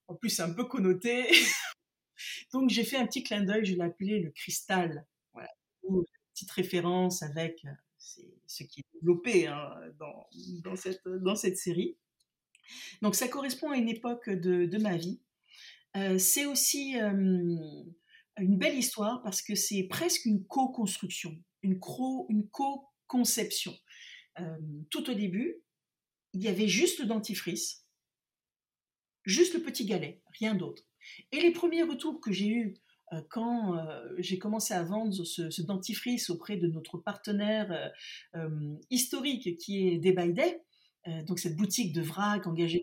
En 0.08 0.14
plus, 0.14 0.30
c'est 0.30 0.42
un 0.42 0.52
peu 0.52 0.64
connoté. 0.64 1.26
Donc, 2.52 2.70
j'ai 2.70 2.84
fait 2.84 2.96
un 2.96 3.06
petit 3.06 3.22
clin 3.22 3.42
d'œil, 3.42 3.64
je 3.64 3.74
l'ai 3.74 3.82
appelé 3.82 4.20
le 4.20 4.30
cristal. 4.30 5.06
Voilà. 5.32 5.48
Petite 6.32 6.50
référence 6.52 7.22
avec 7.22 7.64
ce 8.46 8.64
qui 8.64 8.80
est 8.80 8.84
développé 8.94 9.46
hein, 9.46 9.70
dans, 9.98 10.76
cette, 10.76 11.56
série. 11.56 11.96
Donc, 13.02 13.14
ça 13.14 13.28
correspond 13.28 13.70
à 13.70 13.76
une 13.76 13.88
époque 13.88 14.30
de, 14.30 14.78
ma 14.78 14.96
vie. 14.96 15.20
Euh, 15.96 16.18
c'est 16.18 16.46
aussi 16.46 16.96
une 16.98 17.94
belle 18.36 18.76
histoire 18.76 19.22
parce 19.22 19.42
que 19.42 19.54
c'est 19.54 19.84
presque 19.84 20.24
une 20.26 20.44
co-construction, 20.46 21.36
une, 21.62 21.78
co-conception. 21.80 23.74
Tout 24.90 25.10
au 25.10 25.14
début, 25.14 25.62
il 26.32 26.42
y 26.42 26.48
avait 26.48 26.68
juste 26.68 26.98
le 27.00 27.06
dentifrice, 27.06 27.86
juste 29.24 29.54
le 29.54 29.62
petit 29.62 29.86
galet, 29.86 30.22
rien 30.38 30.54
d'autre. 30.54 30.82
Et 31.32 31.40
les 31.40 31.52
premiers 31.52 31.82
retours 31.82 32.20
que 32.20 32.32
j'ai 32.32 32.48
eus 32.48 32.74
quand 33.30 33.76
euh, 33.76 34.08
j'ai 34.18 34.38
commencé 34.38 34.74
à 34.74 34.82
vendre 34.82 35.12
ce, 35.12 35.62
dentifrice 35.62 36.30
auprès 36.30 36.56
de 36.56 36.66
notre 36.68 36.98
partenaire 36.98 37.92
historique 38.90 39.56
qui 39.58 39.88
est 39.88 39.98
Day 39.98 40.12
Day, 40.32 40.62
donc 41.26 41.38
cette 41.38 41.56
boutique 41.56 41.92
de 41.92 42.02
vrac 42.02 42.46
engagée 42.46 42.82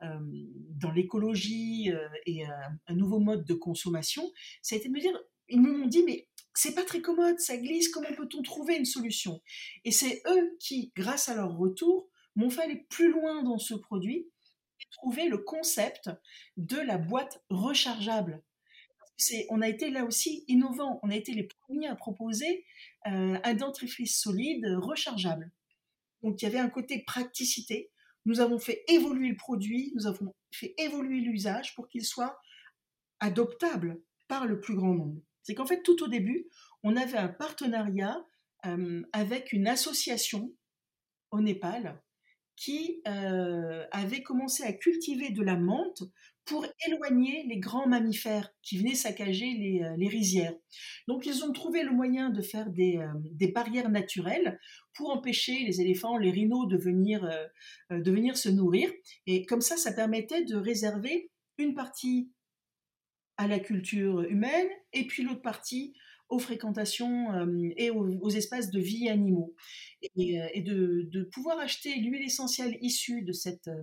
dans 0.00 0.90
l'écologie 0.90 1.90
et 2.26 2.44
un 2.44 2.94
nouveau 2.94 3.20
mode 3.20 3.44
de 3.44 3.54
consommation, 3.54 4.30
ça 4.62 4.74
a 4.74 4.78
été 4.78 4.88
de 4.88 4.94
me 4.94 5.00
dire, 5.00 5.16
ils 5.48 5.60
m'ont 5.60 5.86
dit, 5.86 6.02
mais 6.02 6.28
c'est 6.54 6.74
pas 6.74 6.84
très 6.84 7.00
commode, 7.00 7.38
ça 7.38 7.56
glisse, 7.56 7.88
comment 7.88 8.12
peut-on 8.16 8.42
trouver 8.42 8.76
une 8.76 8.84
solution? 8.84 9.40
Et 9.84 9.92
c'est 9.92 10.22
eux 10.26 10.56
qui, 10.58 10.92
grâce 10.96 11.28
à 11.28 11.36
leur 11.36 11.56
retour, 11.56 12.08
m'ont 12.34 12.50
fait 12.50 12.62
aller 12.62 12.86
plus 12.90 13.12
loin 13.12 13.42
dans 13.42 13.58
ce 13.58 13.74
produit 13.74 14.28
et 14.80 14.84
trouver 14.92 15.28
le 15.28 15.38
concept 15.38 16.10
de 16.56 16.78
la 16.78 16.98
boîte 16.98 17.44
rechargeable. 17.48 18.42
On 19.50 19.60
a 19.60 19.68
été 19.68 19.90
là 19.90 20.04
aussi 20.04 20.44
innovant, 20.48 21.00
on 21.02 21.10
a 21.10 21.16
été 21.16 21.32
les 21.32 21.48
premiers 21.62 21.88
à 21.88 21.96
proposer 21.96 22.64
un 23.04 23.54
dentifrice 23.54 24.20
solide 24.20 24.64
rechargeable. 24.78 25.50
Donc 26.22 26.40
il 26.40 26.44
y 26.44 26.48
avait 26.48 26.58
un 26.58 26.68
côté 26.68 27.02
praticité. 27.06 27.90
Nous 28.24 28.40
avons 28.40 28.58
fait 28.58 28.84
évoluer 28.88 29.28
le 29.28 29.36
produit, 29.36 29.92
nous 29.94 30.06
avons 30.06 30.34
fait 30.52 30.74
évoluer 30.78 31.20
l'usage 31.20 31.74
pour 31.74 31.88
qu'il 31.88 32.04
soit 32.04 32.38
adoptable 33.20 34.00
par 34.28 34.46
le 34.46 34.60
plus 34.60 34.74
grand 34.74 34.94
nombre. 34.94 35.20
C'est 35.42 35.54
qu'en 35.54 35.66
fait, 35.66 35.82
tout 35.82 36.02
au 36.02 36.08
début, 36.08 36.46
on 36.82 36.96
avait 36.96 37.16
un 37.16 37.28
partenariat 37.28 38.22
euh, 38.66 39.02
avec 39.12 39.52
une 39.52 39.66
association 39.66 40.52
au 41.30 41.40
Népal 41.40 42.02
qui 42.56 43.00
euh, 43.06 43.86
avait 43.92 44.22
commencé 44.22 44.64
à 44.64 44.72
cultiver 44.72 45.30
de 45.30 45.42
la 45.42 45.56
menthe 45.56 46.02
pour 46.48 46.66
éloigner 46.86 47.44
les 47.46 47.58
grands 47.58 47.86
mammifères 47.86 48.50
qui 48.62 48.78
venaient 48.78 48.94
saccager 48.94 49.52
les, 49.52 49.82
euh, 49.82 50.08
rizières. 50.08 50.54
Donc 51.06 51.26
ils 51.26 51.44
ont 51.44 51.52
trouvé 51.52 51.82
le 51.82 51.92
moyen 51.92 52.30
de 52.30 52.42
faire 52.42 52.70
des, 52.70 52.98
des, 53.32 53.52
barrières 53.52 53.90
naturelles 53.90 54.58
pour 54.94 55.10
empêcher 55.10 55.64
les 55.64 55.80
éléphants, 55.80 56.16
les 56.16 56.30
rhinos 56.30 56.66
de 56.66 56.76
venir, 56.76 57.28
de 57.90 58.10
venir 58.10 58.36
se 58.36 58.48
nourrir. 58.48 58.90
Et 59.26 59.44
comme 59.44 59.60
ça, 59.60 59.76
ça 59.76 59.92
permettait 59.92 60.44
de 60.44 60.56
réserver 60.56 61.30
une 61.58 61.74
partie 61.74 62.32
à 63.36 63.46
la 63.46 63.60
culture 63.60 64.22
humaine 64.22 64.68
et 64.92 65.06
puis 65.06 65.22
l'autre 65.22 65.42
partie 65.42 65.94
aux 66.28 66.38
fréquentations 66.38 67.32
euh, 67.32 67.72
et 67.76 67.90
aux, 67.90 68.30
espaces 68.30 68.70
de 68.70 68.80
vie 68.80 69.08
animaux. 69.08 69.54
Et, 70.16 70.40
euh, 70.40 70.48
de, 71.04 71.22
pouvoir 71.32 71.58
acheter 71.58 71.94
l'huile 71.96 72.22
essentielle 72.22 72.76
issue 72.80 73.22
de 73.22 73.32
cette, 73.32 73.68
euh, 73.68 73.82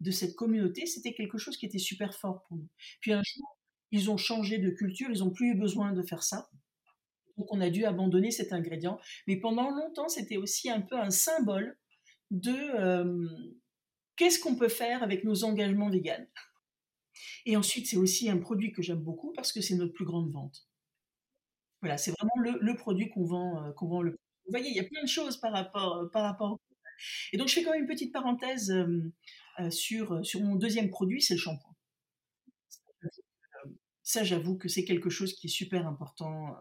de 0.00 0.10
cette 0.10 0.34
communauté, 0.34 0.86
c'était 0.86 1.14
quelque 1.14 1.38
chose 1.38 1.56
qui 1.56 1.66
était 1.66 1.78
super 1.78 2.14
fort 2.14 2.44
pour 2.48 2.58
nous. 2.58 2.68
Puis 3.00 3.12
un 3.12 3.22
jour, 3.24 3.58
ils 3.90 4.10
ont 4.10 4.16
changé 4.16 4.58
de 4.58 4.70
culture, 4.70 5.08
ils 5.10 5.20
n'ont 5.20 5.30
plus 5.30 5.52
eu 5.52 5.54
besoin 5.54 5.92
de 5.92 6.02
faire 6.02 6.22
ça. 6.22 6.50
Donc 7.38 7.52
on 7.52 7.60
a 7.60 7.70
dû 7.70 7.84
abandonner 7.84 8.30
cet 8.30 8.52
ingrédient. 8.52 8.98
Mais 9.26 9.36
pendant 9.36 9.70
longtemps, 9.70 10.08
c'était 10.08 10.36
aussi 10.36 10.70
un 10.70 10.80
peu 10.80 10.98
un 10.98 11.10
symbole 11.10 11.78
de 12.30 12.52
qu'est-ce 14.16 14.40
qu'on 14.40 14.56
peut 14.56 14.68
faire 14.68 15.02
avec 15.02 15.24
nos 15.24 15.44
engagements 15.44 15.88
véganes. 15.88 16.28
Et 17.46 17.56
ensuite, 17.56 17.86
c'est 17.86 17.96
aussi 17.96 18.28
un 18.28 18.38
produit 18.38 18.72
que 18.72 18.82
j'aime 18.82 19.00
beaucoup 19.00 19.32
parce 19.32 19.52
que 19.52 19.60
c'est 19.60 19.76
notre 19.76 19.94
plus 19.94 20.04
grande 20.04 20.30
vente. 20.30 20.67
Voilà, 21.80 21.96
c'est 21.96 22.12
vraiment 22.12 22.58
le, 22.60 22.76
produit 22.76 23.08
qu'on 23.08 23.24
vend, 23.24 23.64
euh, 23.64 23.72
qu'on 23.72 23.88
vend 23.88 24.02
le 24.02 24.12
plus. 24.12 24.18
Vous 24.46 24.50
voyez, 24.50 24.70
il 24.70 24.76
y 24.76 24.80
a 24.80 24.84
plein 24.84 25.02
de 25.02 25.08
choses 25.08 25.36
par 25.36 25.52
rapport, 25.52 25.96
euh, 25.96 26.08
par 26.08 26.24
rapport. 26.24 26.60
Et 27.32 27.36
donc, 27.36 27.48
je 27.48 27.54
fais 27.54 27.62
quand 27.62 27.72
même 27.72 27.82
une 27.82 27.88
petite 27.88 28.12
parenthèse 28.12 28.70
euh, 28.70 29.70
sur, 29.70 30.24
sur 30.24 30.40
mon 30.42 30.56
deuxième 30.56 30.90
produit, 30.90 31.22
c'est 31.22 31.34
le 31.34 31.40
shampoing. 31.40 31.74
Ça, 34.02 34.24
j'avoue 34.24 34.56
que 34.56 34.68
c'est 34.68 34.84
quelque 34.84 35.10
chose 35.10 35.34
qui 35.34 35.48
est 35.48 35.50
super 35.50 35.86
important. 35.86 36.56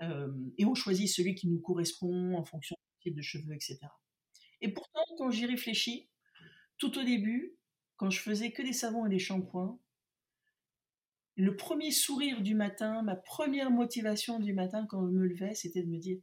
et 0.00 0.64
on 0.64 0.74
choisit 0.74 1.08
celui 1.08 1.34
qui 1.34 1.48
nous 1.48 1.60
correspond 1.60 2.34
en 2.34 2.44
fonction 2.44 2.76
du 2.76 3.10
type 3.10 3.16
de 3.16 3.22
cheveux, 3.22 3.52
etc. 3.54 3.78
Et 4.60 4.72
pourtant, 4.72 5.04
quand 5.18 5.30
j'y 5.30 5.46
réfléchis, 5.46 6.08
tout 6.78 6.96
au 6.96 7.02
début, 7.02 7.56
quand 7.96 8.10
je 8.10 8.20
faisais 8.20 8.52
que 8.52 8.62
des 8.62 8.72
savons 8.72 9.06
et 9.06 9.10
des 9.10 9.18
shampoings, 9.18 9.80
le 11.36 11.56
premier 11.56 11.90
sourire 11.90 12.40
du 12.42 12.54
matin, 12.54 13.02
ma 13.02 13.16
première 13.16 13.70
motivation 13.70 14.40
du 14.40 14.54
matin 14.54 14.86
quand 14.88 15.06
je 15.06 15.12
me 15.12 15.26
levais, 15.26 15.54
c'était 15.54 15.82
de 15.82 15.88
me 15.88 15.98
dire 15.98 16.18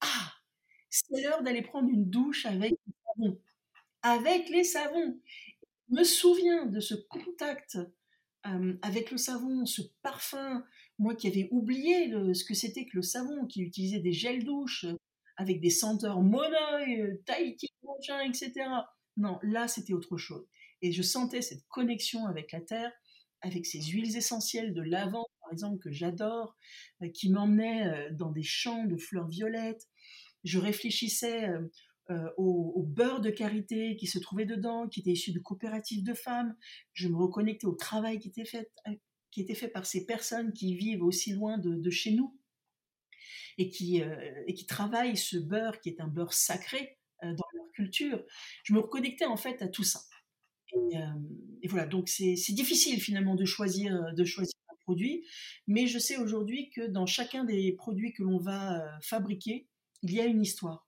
Ah, 0.00 0.32
c'est 0.90 1.22
l'heure 1.22 1.42
d'aller 1.42 1.62
prendre 1.62 1.88
une 1.88 2.10
douche 2.10 2.46
avec 2.46 2.72
les 2.72 2.94
savons. 3.04 3.40
Avec 4.02 4.48
les 4.48 4.64
savons. 4.64 5.20
Je 5.88 5.96
me 5.96 6.04
souviens 6.04 6.66
de 6.66 6.80
ce 6.80 6.94
contact 6.94 7.78
avec 8.82 9.10
le 9.10 9.16
savon, 9.16 9.66
ce 9.66 9.82
parfum, 10.02 10.64
moi 10.98 11.14
qui 11.14 11.26
avais 11.26 11.48
oublié 11.50 12.10
ce 12.34 12.44
que 12.44 12.54
c'était 12.54 12.86
que 12.86 12.96
le 12.96 13.02
savon, 13.02 13.46
qui 13.46 13.62
utilisait 13.62 13.98
des 13.98 14.12
gels 14.12 14.44
douches 14.44 14.84
euh, 14.84 14.96
avec 15.36 15.60
des 15.60 15.70
senteurs 15.70 16.22
monoï, 16.22 17.00
euh, 17.00 17.22
Tahiti, 17.26 17.68
etc. 18.24 18.52
Non, 19.16 19.38
là 19.42 19.68
c'était 19.68 19.92
autre 19.92 20.16
chose. 20.16 20.46
Et 20.82 20.92
je 20.92 21.02
sentais 21.02 21.42
cette 21.42 21.66
connexion 21.68 22.26
avec 22.26 22.52
la 22.52 22.60
terre 22.60 22.92
avec 23.46 23.66
ces 23.66 23.80
huiles 23.80 24.16
essentielles 24.16 24.74
de 24.74 24.82
lavande, 24.82 25.26
par 25.40 25.52
exemple, 25.52 25.78
que 25.78 25.92
j'adore, 25.92 26.56
euh, 27.02 27.08
qui 27.08 27.30
m'emmenaient 27.30 27.86
euh, 27.86 28.10
dans 28.12 28.30
des 28.30 28.42
champs 28.42 28.84
de 28.84 28.96
fleurs 28.96 29.28
violettes. 29.28 29.88
Je 30.44 30.58
réfléchissais 30.58 31.48
euh, 32.10 32.30
au, 32.36 32.82
beurre 32.82 33.20
de 33.20 33.30
karité 33.30 33.96
qui 33.96 34.06
se 34.06 34.18
trouvait 34.18 34.44
dedans, 34.44 34.88
qui 34.88 35.00
était 35.00 35.12
issu 35.12 35.32
de 35.32 35.38
coopératives 35.38 36.04
de 36.04 36.14
femmes. 36.14 36.54
Je 36.92 37.08
me 37.08 37.16
reconnectais 37.16 37.66
au 37.66 37.74
travail 37.74 38.18
qui 38.18 38.28
était 38.28 38.44
fait, 38.44 39.68
par 39.68 39.86
ces 39.86 40.06
personnes 40.06 40.52
qui 40.52 40.76
vivent 40.76 41.02
aussi 41.02 41.32
loin 41.32 41.58
de, 41.58 41.90
chez 41.90 42.12
nous 42.12 42.38
et 43.58 43.70
qui 43.70 44.66
travaillent 44.68 45.16
ce 45.16 45.36
beurre 45.36 45.80
qui 45.80 45.88
est 45.88 46.00
un 46.00 46.06
beurre 46.06 46.32
sacré 46.32 46.98
dans 47.22 47.48
leur 47.54 47.72
culture. 47.74 48.22
Je 48.62 48.72
me 48.72 48.78
reconnectais 48.78 49.24
en 49.24 49.36
fait 49.36 49.60
à 49.62 49.68
tout 49.68 49.84
ça. 49.84 50.00
Et, 51.62 51.68
voilà, 51.68 51.86
donc 51.86 52.08
c'est 52.08 52.34
difficile 52.52 53.00
finalement 53.00 53.34
de 53.34 53.44
choisir, 53.44 54.14
de 54.14 54.24
choisir 54.24 54.54
un 54.70 54.76
produit, 54.84 55.24
mais 55.66 55.86
je 55.86 55.98
sais 55.98 56.16
aujourd'hui 56.16 56.70
que 56.70 56.86
dans 56.86 57.06
chacun 57.06 57.44
des 57.44 57.72
produits 57.72 58.12
que 58.12 58.22
l'on 58.22 58.38
va 58.38 58.84
fabriquer, 59.02 59.66
il 60.02 60.12
y 60.12 60.20
a 60.20 60.26
une 60.26 60.42
histoire. 60.42 60.86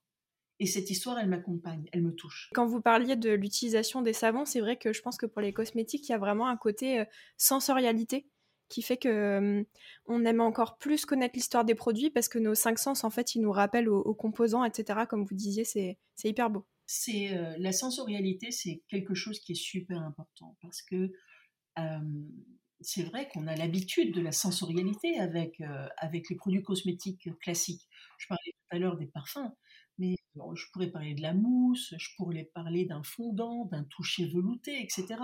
Et 0.61 0.65
cette 0.65 0.89
histoire, 0.89 1.17
elle 1.17 1.29
m'accompagne, 1.29 1.87
elle 1.93 2.01
me 2.01 2.13
touche. 2.13 2.49
Quand 2.53 2.65
vous 2.65 2.81
parliez 2.81 3.15
de 3.15 3.31
l'utilisation 3.31 4.01
des 4.01 4.13
savons, 4.13 4.45
c'est 4.45 4.59
vrai 4.59 4.77
que 4.77 4.91
je 4.91 5.01
pense 5.01 5.17
que 5.17 5.25
pour 5.25 5.41
les 5.41 5.53
cosmétiques, 5.53 6.07
il 6.09 6.11
y 6.11 6.15
a 6.15 6.17
vraiment 6.17 6.47
un 6.47 6.57
côté 6.57 7.03
sensorialité 7.37 8.27
qui 8.67 8.81
fait 8.81 8.97
que 8.97 9.65
on 10.05 10.25
aime 10.25 10.41
encore 10.41 10.77
plus 10.77 11.05
connaître 11.05 11.35
l'histoire 11.35 11.65
des 11.65 11.75
produits 11.75 12.09
parce 12.09 12.29
que 12.29 12.39
nos 12.39 12.55
cinq 12.55 12.77
sens, 12.77 13.03
en 13.03 13.09
fait, 13.09 13.35
ils 13.35 13.41
nous 13.41 13.51
rappellent 13.51 13.89
aux 13.89 14.13
composants, 14.13 14.63
etc. 14.63 15.01
Comme 15.09 15.25
vous 15.25 15.35
disiez, 15.35 15.63
c'est 15.63 15.97
hyper 16.23 16.49
beau 16.49 16.65
c'est 16.91 17.37
euh, 17.37 17.53
la 17.59 17.71
sensorialité, 17.71 18.49
c'est 18.49 18.81
quelque 18.87 19.13
chose 19.13 19.39
qui 19.41 19.51
est 19.51 19.63
super 19.63 20.01
important 20.01 20.57
parce 20.59 20.81
que 20.81 21.11
c'est 22.81 23.03
vrai 23.03 23.29
qu'on 23.29 23.47
a 23.47 23.55
l'habitude 23.55 24.13
de 24.13 24.19
la 24.19 24.33
sensorialité 24.33 25.17
avec, 25.17 25.61
avec 25.95 26.29
les 26.29 26.35
produits 26.35 26.61
cosmétiques 26.61 27.29
classiques. 27.39 27.87
Je 28.17 28.27
parlais 28.27 28.51
tout 28.51 28.75
à 28.75 28.79
l'heure 28.79 28.97
des 28.97 29.05
parfums, 29.05 29.49
mais 29.97 30.17
je 30.35 30.65
pourrais 30.73 30.91
parler 30.91 31.13
de 31.13 31.21
la 31.21 31.33
mousse, 31.33 31.93
je 31.97 32.09
pourrais 32.17 32.43
parler 32.53 32.83
d'un 32.83 33.03
fondant, 33.03 33.63
d'un 33.65 33.85
toucher 33.85 34.27
velouté, 34.27 34.81
etc. 34.81 35.21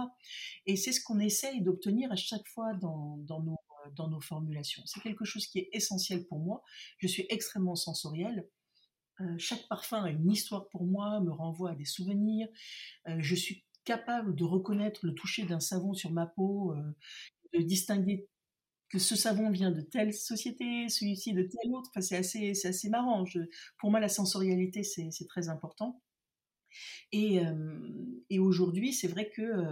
Et 0.65 0.77
c'est 0.77 0.93
ce 0.93 1.01
qu'on 1.03 1.19
essaye 1.19 1.61
d'obtenir 1.61 2.09
à 2.09 2.15
chaque 2.15 2.47
fois 2.47 2.73
dans, 2.75 3.17
dans, 3.17 3.43
nos, 3.43 3.59
dans 3.97 4.07
nos 4.07 4.21
formulations. 4.21 4.83
C'est 4.85 5.01
quelque 5.01 5.25
chose 5.25 5.45
qui 5.47 5.59
est 5.59 5.69
essentiel 5.73 6.25
pour 6.25 6.39
moi. 6.39 6.63
Je 6.99 7.07
suis 7.07 7.25
extrêmement 7.29 7.75
sensorielle. 7.75 8.47
Chaque 9.37 9.67
parfum 9.67 10.03
a 10.03 10.09
une 10.09 10.31
histoire 10.31 10.67
pour 10.69 10.85
moi, 10.85 11.19
me 11.21 11.31
renvoie 11.31 11.71
à 11.71 11.75
des 11.75 11.85
souvenirs. 11.85 12.47
je 13.05 13.35
suis 13.35 13.63
capable 13.83 14.35
de 14.35 14.43
reconnaître 14.43 15.05
le 15.05 15.13
toucher 15.13 15.45
d'un 15.45 15.59
savon 15.59 15.93
sur 15.93 16.11
ma 16.11 16.25
peau, 16.25 16.75
de 17.53 17.61
distinguer 17.61 18.27
que 18.89 18.99
ce 18.99 19.15
savon 19.15 19.49
vient 19.49 19.71
de 19.71 19.81
telle 19.81 20.13
société, 20.13 20.89
celui-ci 20.89 21.33
de 21.33 21.43
telle 21.43 21.73
autre. 21.73 21.89
Enfin, 21.91 22.01
c'est 22.01 22.17
assez, 22.17 22.53
c'est 22.53 22.69
assez 22.69 22.89
marrant. 22.89 23.23
pour 23.79 23.91
moi, 23.91 23.99
la 23.99 24.09
sensorialité, 24.09 24.83
c'est, 24.83 25.27
très 25.27 25.49
important. 25.49 26.01
Et, 27.11 27.39
et 28.29 28.39
aujourd'hui, 28.39 28.93
c'est 28.93 29.07
vrai 29.07 29.29
que 29.29 29.63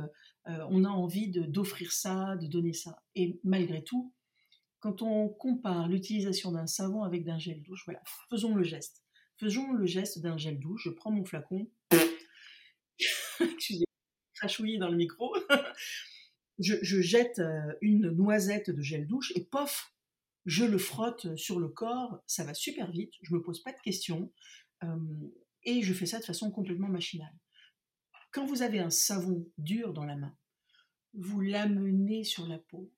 on 0.46 0.84
a 0.84 0.90
envie 0.90 1.30
d'offrir 1.30 1.92
ça, 1.92 2.38
de 2.38 2.48
donner 2.48 2.74
ça. 2.74 3.04
Et 3.16 3.40
malgré 3.44 3.84
tout, 3.84 4.14
quand 4.84 5.02
on 5.02 5.30
compare 5.30 5.88
l'utilisation 5.88 6.52
d'un 6.52 6.68
savon 6.68 7.04
avec 7.04 7.24
d'un 7.24 7.40
gel 7.40 7.62
douche, 7.64 7.84
voilà, 7.86 8.02
faisons 8.30 8.54
le 8.54 8.64
geste. 8.64 9.03
Faisons 9.38 9.74
le 9.74 9.86
geste 9.86 10.20
d'un 10.20 10.38
gel 10.38 10.60
douche. 10.60 10.84
Je 10.86 10.90
prends 10.90 11.12
mon 11.12 11.26
flacon. 11.26 11.70
Excusez-moi, 13.40 13.86
crachouiller 14.34 14.78
dans 14.78 14.90
le 14.90 14.98
micro 14.98 15.36
je, 16.60 17.02
jette 17.02 17.40
euh, 17.40 17.74
une 17.82 18.10
noisette 18.10 18.70
de 18.70 18.82
gel 18.82 19.08
douche 19.08 19.32
et 19.36 19.44
pof, 19.44 19.94
je 20.46 20.66
le 20.66 20.78
frotte 20.78 21.36
sur 21.36 21.60
le 21.60 21.68
corps, 21.68 22.22
ça 22.28 22.44
va 22.44 22.54
super 22.54 22.92
vite, 22.92 23.14
je 23.22 23.34
me 23.34 23.42
pose 23.42 23.62
pas 23.62 23.72
de 23.72 23.82
questions 23.84 24.32
euh, 24.84 24.98
et 25.64 25.82
je 25.82 25.94
fais 25.94 26.06
ça 26.06 26.20
de 26.20 26.26
façon 26.26 26.52
complètement 26.52 26.90
machinale. 26.90 27.34
Quand 28.32 28.46
vous 28.46 28.62
avez 28.62 28.80
un 28.80 28.90
savon 28.90 29.48
dur 29.58 29.94
dans 29.94 30.06
la 30.06 30.16
main, 30.16 30.36
vous 31.14 31.42
l'amenez 31.42 32.24
sur 32.24 32.48
la 32.48 32.58
peau, 32.58 32.92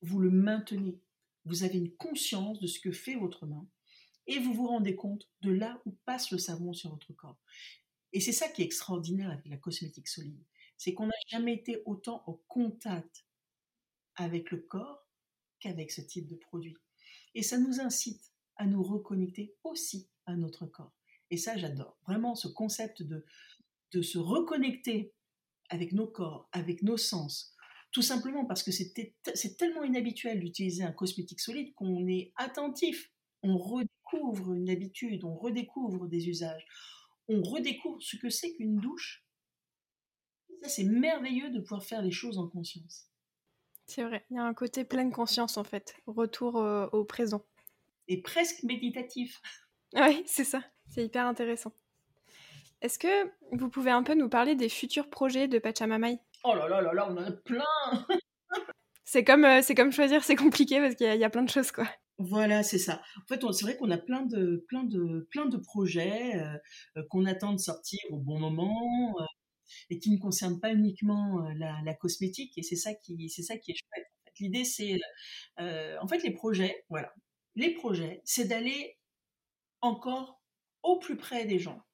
vous 0.00 0.20
le 0.20 0.30
maintenez, 0.30 1.00
vous 1.44 1.64
avez 1.64 1.78
une 1.78 1.94
conscience 1.94 2.60
de 2.60 2.66
ce 2.66 2.80
que 2.80 2.92
fait 2.92 3.16
votre 3.16 3.46
main 3.46 3.66
et 4.26 4.38
vous 4.38 4.54
vous 4.54 4.66
rendez 4.66 4.96
compte 4.96 5.28
de 5.42 5.50
là 5.50 5.80
où 5.86 5.92
passe 6.04 6.30
le 6.30 6.38
savon 6.38 6.72
sur 6.72 6.90
votre 6.90 7.12
corps. 7.12 7.38
Et 8.12 8.20
c'est 8.20 8.32
ça 8.32 8.48
qui 8.48 8.62
est 8.62 8.66
extraordinaire 8.66 9.30
avec 9.30 9.46
la 9.46 9.56
cosmétique 9.56 10.08
solide 10.08 10.44
c'est 10.76 10.94
qu'on 10.94 11.06
n'a 11.06 11.14
jamais 11.28 11.54
été 11.54 11.82
autant 11.86 12.22
au 12.26 12.42
contact 12.48 13.24
avec 14.16 14.50
le 14.50 14.58
corps 14.58 15.06
qu'avec 15.60 15.90
ce 15.90 16.00
type 16.00 16.28
de 16.28 16.36
produit. 16.36 16.76
Et 17.34 17.42
ça 17.42 17.58
nous 17.58 17.80
incite 17.80 18.32
à 18.56 18.66
nous 18.66 18.82
reconnecter 18.82 19.56
aussi 19.64 20.08
à 20.26 20.36
notre 20.36 20.66
corps. 20.66 20.94
Et 21.30 21.36
ça, 21.36 21.56
j'adore. 21.56 21.98
Vraiment, 22.06 22.34
ce 22.34 22.48
concept 22.48 23.02
de, 23.02 23.24
se 24.02 24.18
reconnecter 24.18 25.14
avec 25.70 25.92
nos 25.92 26.06
corps, 26.06 26.48
avec 26.52 26.82
nos 26.82 26.96
sens, 26.96 27.54
tout 27.92 28.02
simplement 28.02 28.44
parce 28.44 28.64
que 28.64 28.72
c'est 28.72 29.56
tellement 29.56 29.84
inhabituel 29.84 30.40
d'utiliser 30.40 30.82
un 30.82 30.92
cosmétique 30.92 31.40
solide 31.40 31.72
qu'on 31.74 32.06
est 32.08 32.32
attentif. 32.36 33.12
On 33.42 33.56
redécouvre 33.56 33.93
une 34.16 34.70
habitude, 34.70 35.24
on 35.24 35.34
redécouvre 35.34 36.06
des 36.06 36.28
usages, 36.28 36.66
on 37.28 37.42
redécouvre 37.42 38.02
ce 38.02 38.16
que 38.16 38.30
c'est 38.30 38.54
qu'une 38.54 38.76
douche 38.76 39.24
c'est 40.68 40.84
merveilleux 40.84 41.50
de 41.50 41.60
pouvoir 41.60 41.84
faire 41.84 42.02
les 42.02 42.10
choses 42.10 42.38
en 42.38 42.48
conscience. 42.48 43.10
C'est 43.86 44.02
vrai, 44.02 44.24
il 44.30 44.36
y 44.36 44.38
a 44.38 44.44
un 44.44 44.54
côté 44.54 44.84
pleine 44.84 45.12
conscience 45.12 45.56
en 45.56 45.64
fait, 45.64 45.94
retour 46.06 46.54
au, 46.54 47.04
présent. 47.04 47.44
Et 48.08 48.20
presque 48.22 48.62
méditatif. 48.62 49.40
Oui, 49.96 50.24
c'est 50.26 50.42
ça, 50.42 50.60
c'est 50.88 51.04
hyper 51.04 51.24
intéressant. 51.24 51.72
Est-ce 52.80 52.98
que 52.98 53.30
vous 53.52 53.68
pouvez 53.68 53.92
un 53.92 54.02
peu 54.02 54.14
nous 54.14 54.28
parler 54.28 54.56
des 54.56 54.68
futurs 54.68 55.08
projets 55.08 55.46
de 55.46 55.60
Pachamamai 55.60 56.18
Oh 56.42 56.52
là 56.52 56.66
là 56.66 56.80
là 56.80 56.92
là, 56.92 57.06
on 57.08 57.16
en 57.16 57.24
a 57.24 57.30
plein 57.30 57.62
C'est 59.04 59.22
comme, 59.22 59.44
euh, 59.44 59.62
c'est 59.62 59.76
comme 59.76 59.92
choisir, 59.92 60.24
c'est 60.24 60.34
compliqué 60.34 60.80
parce 60.80 60.96
qu'il 60.96 61.06
y, 61.14 61.22
a 61.22 61.30
plein 61.30 61.44
de 61.44 61.48
choses 61.48 61.70
quoi. 61.70 61.86
Voilà, 62.18 62.62
c'est 62.62 62.78
ça. 62.78 63.02
En 63.16 63.26
fait, 63.26 63.40
c'est 63.52 63.64
vrai 63.64 63.76
qu'on 63.76 63.90
a 63.90 63.98
plein 63.98 64.22
de, 64.22 64.64
plein 64.68 64.84
de, 64.84 65.26
plein 65.30 65.46
de 65.46 65.56
projets 65.56 66.36
euh, 66.36 66.56
euh, 66.96 67.02
qu'on 67.10 67.24
attend 67.26 67.52
de 67.52 67.58
sortir 67.58 68.00
au 68.10 68.18
bon 68.18 68.38
moment 68.38 69.16
et 69.90 69.98
qui 69.98 70.10
ne 70.10 70.18
concerne 70.18 70.60
pas 70.60 70.72
uniquement 70.72 71.44
euh, 71.44 71.52
la, 71.54 71.94
cosmétique. 71.94 72.56
Et 72.58 72.62
c'est 72.62 72.76
ça 72.76 72.94
qui, 72.94 73.28
c'est 73.28 73.42
ça 73.42 73.56
qui 73.58 73.72
est 73.72 73.76
chouette. 73.76 74.06
L'idée, 74.40 74.64
c'est, 74.64 74.98
euh, 75.60 75.96
en 76.00 76.08
fait, 76.08 76.22
les 76.22 76.32
projets, 76.32 76.84
voilà, 76.88 77.12
les 77.54 77.72
projets, 77.72 78.20
c'est 78.24 78.46
d'aller 78.46 78.98
encore 79.80 80.42
au 80.82 80.98
plus 80.98 81.16
près 81.16 81.44
des 81.44 81.58
gens, 81.58 81.84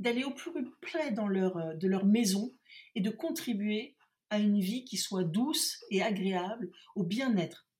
d'aller 0.00 0.24
au 0.24 0.32
plus 0.32 0.52
près 0.80 1.12
euh, 1.12 1.74
de 1.74 1.88
leur 1.88 2.04
maison 2.04 2.52
et 2.96 3.00
de 3.00 3.10
contribuer 3.10 3.96
à 4.30 4.38
une 4.38 4.58
vie 4.58 4.84
qui 4.84 4.96
soit 4.96 5.22
douce 5.22 5.84
et 5.90 6.02
agréable, 6.02 6.72
au 6.96 7.04
bien-être 7.04 7.68
euh, 7.68 7.73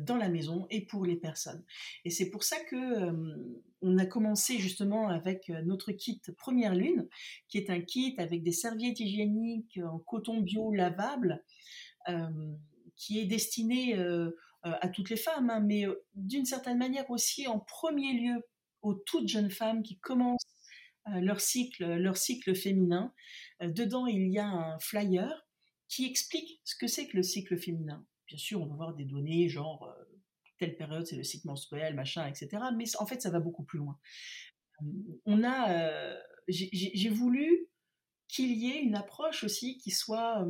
dans 0.00 0.16
la 0.16 0.28
maison 0.28 0.66
et 0.70 0.86
pour 0.86 1.04
les 1.04 1.16
personnes. 1.16 1.62
Et 2.04 2.10
c'est 2.10 2.30
pour 2.30 2.42
ça 2.42 2.58
que 2.64 2.76
euh, 2.76 3.62
on 3.82 3.98
a 3.98 4.06
commencé 4.06 4.58
justement 4.58 5.08
avec 5.08 5.50
euh, 5.50 5.62
notre 5.62 5.92
kit 5.92 6.22
Première 6.36 6.74
Lune, 6.74 7.06
qui 7.48 7.58
est 7.58 7.70
un 7.70 7.80
kit 7.80 8.14
avec 8.18 8.42
des 8.42 8.52
serviettes 8.52 9.00
hygiéniques 9.00 9.78
en 9.84 9.98
coton 9.98 10.40
bio 10.40 10.72
lavable, 10.72 11.44
qui 12.96 13.20
est 13.20 13.26
destiné 13.26 13.94
à 14.62 14.88
toutes 14.88 15.10
les 15.10 15.18
femmes, 15.18 15.50
hein, 15.50 15.60
mais 15.60 15.84
d'une 16.14 16.46
certaine 16.46 16.78
manière 16.78 17.10
aussi 17.10 17.46
en 17.46 17.58
premier 17.58 18.14
lieu 18.14 18.42
aux 18.80 18.94
toutes 18.94 19.28
jeunes 19.28 19.50
femmes 19.50 19.82
qui 19.82 19.98
commencent 19.98 20.56
leur 21.06 21.38
cycle, 21.38 21.84
leur 21.84 22.16
cycle 22.16 22.54
féminin. 22.54 23.12
dedans, 23.60 24.06
il 24.06 24.28
y 24.32 24.38
a 24.38 24.46
un 24.46 24.78
flyer 24.78 25.46
qui 25.86 26.06
explique 26.06 26.62
ce 26.64 26.76
que 26.76 26.86
c'est 26.86 27.08
que 27.08 27.18
le 27.18 27.22
cycle 27.22 27.58
féminin 27.58 28.06
bien 28.28 28.38
sûr, 28.38 28.60
on 28.60 28.66
va 28.66 28.76
voir 28.76 28.94
des 28.94 29.04
données 29.04 29.48
genre 29.48 29.82
euh, 29.84 30.04
telle 30.58 30.76
période, 30.76 31.06
c'est 31.06 31.16
le 31.16 31.24
cycle 31.24 31.46
menstruel, 31.46 31.94
machin, 31.94 32.26
etc. 32.26 32.62
Mais 32.76 32.84
en 32.98 33.06
fait, 33.06 33.22
ça 33.22 33.30
va 33.30 33.40
beaucoup 33.40 33.64
plus 33.64 33.78
loin. 33.78 33.98
On 35.26 35.42
a, 35.42 35.72
euh, 35.72 36.16
j'ai 36.48 37.08
voulu 37.08 37.68
qu'il 38.28 38.52
y 38.52 38.70
ait 38.70 38.80
une 38.82 38.94
approche 38.94 39.42
aussi 39.42 39.78
qui 39.78 39.90
soit 39.90 40.46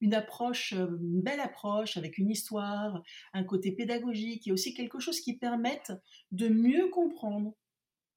une 0.00 0.14
approche, 0.14 0.72
une 0.72 1.20
belle 1.20 1.40
approche 1.40 1.96
avec 1.96 2.18
une 2.18 2.30
histoire, 2.30 3.02
un 3.32 3.44
côté 3.44 3.72
pédagogique 3.72 4.48
et 4.48 4.52
aussi 4.52 4.74
quelque 4.74 4.98
chose 4.98 5.20
qui 5.20 5.36
permette 5.36 5.92
de 6.32 6.48
mieux 6.48 6.88
comprendre 6.88 7.54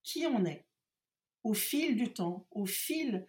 qui 0.04 0.26
on 0.26 0.46
est 0.46 0.66
au 1.44 1.54
fil 1.54 1.98
du 1.98 2.14
temps, 2.14 2.48
au 2.52 2.66
fil 2.66 3.26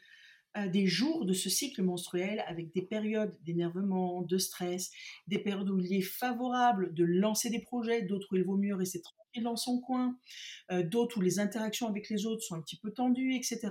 des 0.71 0.87
jours 0.87 1.25
de 1.25 1.33
ce 1.33 1.51
cycle 1.51 1.83
menstruel 1.83 2.45
avec 2.47 2.73
des 2.73 2.83
périodes 2.83 3.37
d'énervement, 3.43 4.23
de 4.23 4.39
stress, 4.39 4.91
des 5.27 5.39
périodes 5.39 5.71
où 5.71 5.79
il 5.79 5.93
est 5.93 6.01
favorable 6.01 6.95
de 6.95 7.05
lancer 7.05 7.51
des 7.51 7.61
projets, 7.61 8.03
d'autres 8.03 8.29
où 8.33 8.37
il 8.37 8.45
vaut 8.45 8.57
mieux 8.57 8.75
rester 8.75 9.01
tranquille 9.03 9.43
dans 9.43 9.57
son 9.57 9.81
coin, 9.81 10.19
euh, 10.71 10.83
d'autres 10.83 11.19
où 11.19 11.21
les 11.21 11.41
interactions 11.41 11.89
avec 11.89 12.09
les 12.09 12.27
autres 12.27 12.43
sont 12.43 12.55
un 12.55 12.63
petit 12.63 12.79
peu 12.79 12.93
tendues, 12.93 13.35
etc. 13.35 13.71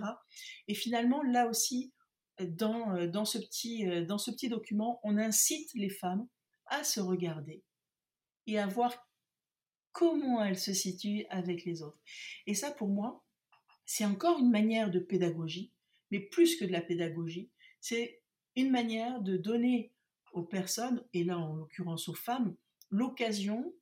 Et 0.67 0.73
finalement, 0.73 1.23
là 1.23 1.47
aussi, 1.47 1.93
dans, 2.39 2.95
euh, 2.95 3.07
dans, 3.07 3.25
ce 3.25 3.37
petit, 3.37 3.87
euh, 3.87 4.05
dans 4.05 4.17
ce 4.17 4.31
petit 4.31 4.49
document, 4.49 4.99
on 5.03 5.17
incite 5.17 5.69
les 5.75 5.89
femmes 5.89 6.27
à 6.65 6.83
se 6.83 6.99
regarder 6.99 7.63
et 8.47 8.59
à 8.59 8.67
voir 8.67 9.07
comment 9.91 10.43
elles 10.43 10.59
se 10.59 10.73
situent 10.73 11.25
avec 11.29 11.65
les 11.65 11.81
autres. 11.81 12.01
Et 12.47 12.55
ça, 12.55 12.71
pour 12.71 12.89
moi, 12.89 13.23
c'est 13.85 14.05
encore 14.05 14.39
une 14.39 14.49
manière 14.49 14.89
de 14.89 14.99
pédagogie 14.99 15.72
mais 16.13 16.19
plus 16.19 16.57
que 16.57 16.63
de 16.63 16.71
la 16.71 16.81
pédagogie, 16.81 17.49
c'est 17.81 18.21
une 18.55 18.69
manière 18.69 19.19
de 19.21 19.35
donner 19.35 19.91
aux 20.31 20.43
personnes, 20.43 21.03
et 21.11 21.23
là 21.23 21.39
en 21.39 21.55
l'occurrence 21.55 22.07
aux 22.07 22.13
femmes, 22.13 22.55
l'occasion 22.91 23.73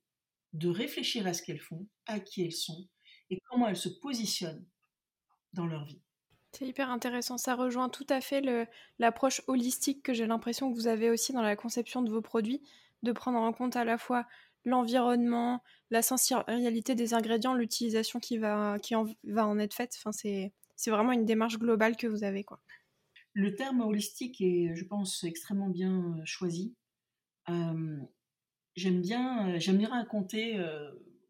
de 0.54 0.70
réfléchir 0.70 1.26
à 1.26 1.34
ce 1.34 1.42
qu'elles 1.42 1.60
font, 1.60 1.86
à 2.06 2.20
qui 2.20 2.42
elles 2.42 2.52
sont, 2.52 2.88
et 3.28 3.38
comment 3.50 3.68
elles 3.68 3.76
se 3.76 3.90
positionnent 3.90 4.64
dans 5.52 5.66
leur 5.66 5.84
vie. 5.84 6.00
C'est 6.52 6.66
hyper 6.66 6.88
intéressant, 6.88 7.36
ça 7.36 7.54
rejoint 7.54 7.90
tout 7.90 8.06
à 8.08 8.22
fait 8.22 8.40
l'approche 8.98 9.42
holistique 9.46 10.02
que 10.02 10.14
j'ai 10.14 10.26
l'impression 10.26 10.70
que 10.70 10.74
vous 10.74 10.86
avez 10.86 11.10
aussi 11.10 11.34
dans 11.34 11.42
la 11.42 11.54
conception 11.54 12.00
de 12.00 12.10
vos 12.10 12.22
produits, 12.22 12.62
de 13.02 13.12
prendre 13.12 13.38
en 13.38 13.52
compte 13.52 13.76
à 13.76 13.84
la 13.84 13.98
fois 13.98 14.26
l'environnement, 14.64 15.62
la 15.90 16.00
sensorialité 16.00 16.94
des 16.94 17.12
ingrédients, 17.12 17.52
l'utilisation 17.52 18.20
qui 18.20 18.38
va, 18.38 18.78
en, 18.90 19.58
être 19.58 19.74
faite. 19.74 19.98
C'est 20.76 20.90
vraiment 20.90 21.12
une 21.12 21.24
démarche 21.24 21.58
globale 21.58 21.96
que 21.96 22.06
vous 22.06 22.24
avez. 22.24 22.44
Quoi. 22.44 22.60
Le 23.34 23.54
terme 23.54 23.80
holistique 23.80 24.40
est, 24.40 24.74
je 24.74 24.84
pense, 24.84 25.24
extrêmement 25.24 25.70
bien 25.70 26.16
euh, 26.18 26.24
choisi. 26.24 26.74
Euh, 27.48 27.98
j'aime 28.76 29.00
bien, 29.00 29.48
euh, 29.48 29.58
j'aime 29.58 29.82
raconter 29.84 30.58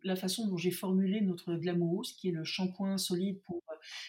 la 0.03 0.16
façon 0.16 0.49
dont 0.49 0.57
j'ai 0.57 0.72
formulé 0.72 1.20
notre 1.20 1.55
Glamourous, 1.55 2.14
qui 2.16 2.28
est 2.28 2.32
le 2.32 2.45
shampoing 2.45 2.99
solide 2.99 3.40
pour 3.43 3.62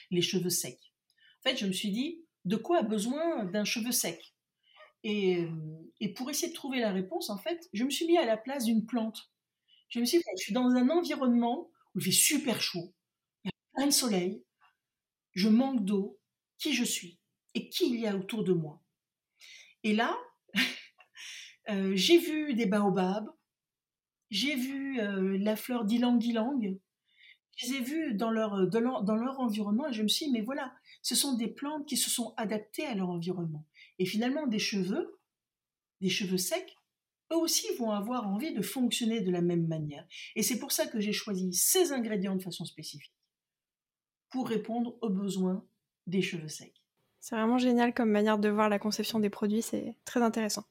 les 0.10 0.22
cheveux 0.22 0.50
secs. 0.50 0.92
En 1.40 1.50
fait, 1.50 1.58
je 1.58 1.68
me 1.68 1.72
suis 1.72 1.92
dit, 1.92 2.26
de 2.46 2.56
quoi 2.56 2.80
a 2.80 2.84
besoin 2.84 3.46
d'un 3.46 3.64
cheveu 3.64 3.92
sec? 3.92 4.34
Et, 5.04 5.46
et, 6.00 6.14
pour 6.14 6.30
essayer 6.30 6.48
de 6.48 6.56
trouver 6.56 6.80
la 6.80 6.92
réponse, 6.92 7.30
en 7.30 7.38
fait, 7.38 7.70
je 7.74 7.84
me 7.84 7.90
suis 7.90 8.08
mis 8.08 8.18
à 8.18 8.26
la 8.26 8.38
place 8.38 8.64
d'une 8.64 8.86
plante. 8.86 9.32
Je 9.90 10.00
me 10.00 10.06
suis 10.06 10.18
dit, 10.18 10.24
je 10.38 10.44
suis 10.44 10.54
dans 10.54 10.70
un 10.70 10.90
environnement 10.90 11.70
où 11.94 12.00
il 12.00 12.06
fait 12.06 12.12
super 12.12 12.62
chaud, 12.62 12.94
il 13.44 13.50
y 13.50 13.50
a 13.50 13.76
plein 13.76 13.88
de 13.88 13.92
soleil, 13.92 14.44
je 15.34 15.50
manque 15.50 15.84
d'eau, 15.84 16.20
qui 16.58 16.74
je 16.74 16.84
suis 16.84 17.20
et 17.56 17.70
qui 17.70 17.90
il 17.90 18.00
y 18.00 18.08
a 18.08 18.16
autour 18.16 18.44
de 18.44 18.54
moi. 18.54 18.82
Et 19.84 19.94
là, 19.94 20.18
euh, 21.70 21.94
j'ai 21.96 22.18
vu 22.18 22.54
des 22.54 22.66
baobabs, 22.66 23.30
j'ai 24.30 24.56
vu 24.56 25.00
euh, 25.00 25.38
la 25.38 25.56
fleur 25.56 25.86
d'ylang-ylang, 25.86 26.80
je 27.56 27.68
les 27.72 28.14
dans 28.14 28.32
leur, 28.32 28.68
dans 28.68 29.16
leur 29.16 29.40
environnement 29.40 29.88
et 29.88 29.94
je 29.94 30.02
me 30.02 30.08
suis 30.08 30.26
dit, 30.26 30.32
mais 30.32 30.42
voilà, 30.42 30.74
ce 31.02 31.16
sont 31.16 31.36
des 31.36 31.48
plantes 31.48 31.88
qui 31.88 31.98
se 31.98 32.10
sont 32.10 32.34
adaptées 32.38 32.86
à 32.86 32.96
leur 32.96 33.10
environnement. 33.10 33.68
Et 34.00 34.06
finalement, 34.06 34.48
des 34.48 34.60
cheveux, 34.60 35.20
des 36.02 36.10
cheveux 36.10 36.38
secs, 36.38 36.76
eux 37.32 37.38
aussi 37.38 37.68
vont 37.78 37.92
avoir 37.92 38.28
envie 38.28 38.54
de 38.54 38.62
fonctionner 38.62 39.22
de 39.22 39.32
la 39.32 39.42
même 39.42 39.68
manière. 39.68 40.06
Et 40.36 40.42
c'est 40.42 40.58
pour 40.58 40.72
ça 40.72 40.88
que 40.88 41.00
j'ai 41.00 41.14
choisi 41.14 41.54
ces 41.54 41.92
ingrédients 41.92 42.36
de 42.36 42.42
façon 42.42 42.66
spécifique 42.66 43.14
pour 44.34 44.50
répondre 44.50 44.98
aux 45.02 45.10
besoins 45.10 45.64
des 46.08 46.24
cheveux 46.24 46.48
secs. 46.48 46.74
C'est 47.20 47.36
vraiment 47.36 47.60
génial 47.60 47.94
comme 47.94 48.10
manière 48.10 48.40
de 48.40 48.50
voir 48.50 48.68
la 48.68 48.80
conception 48.80 49.20
des 49.20 49.30
produits, 49.30 49.62
c'est 49.62 49.96
très 50.06 50.24
intéressant. 50.24 50.64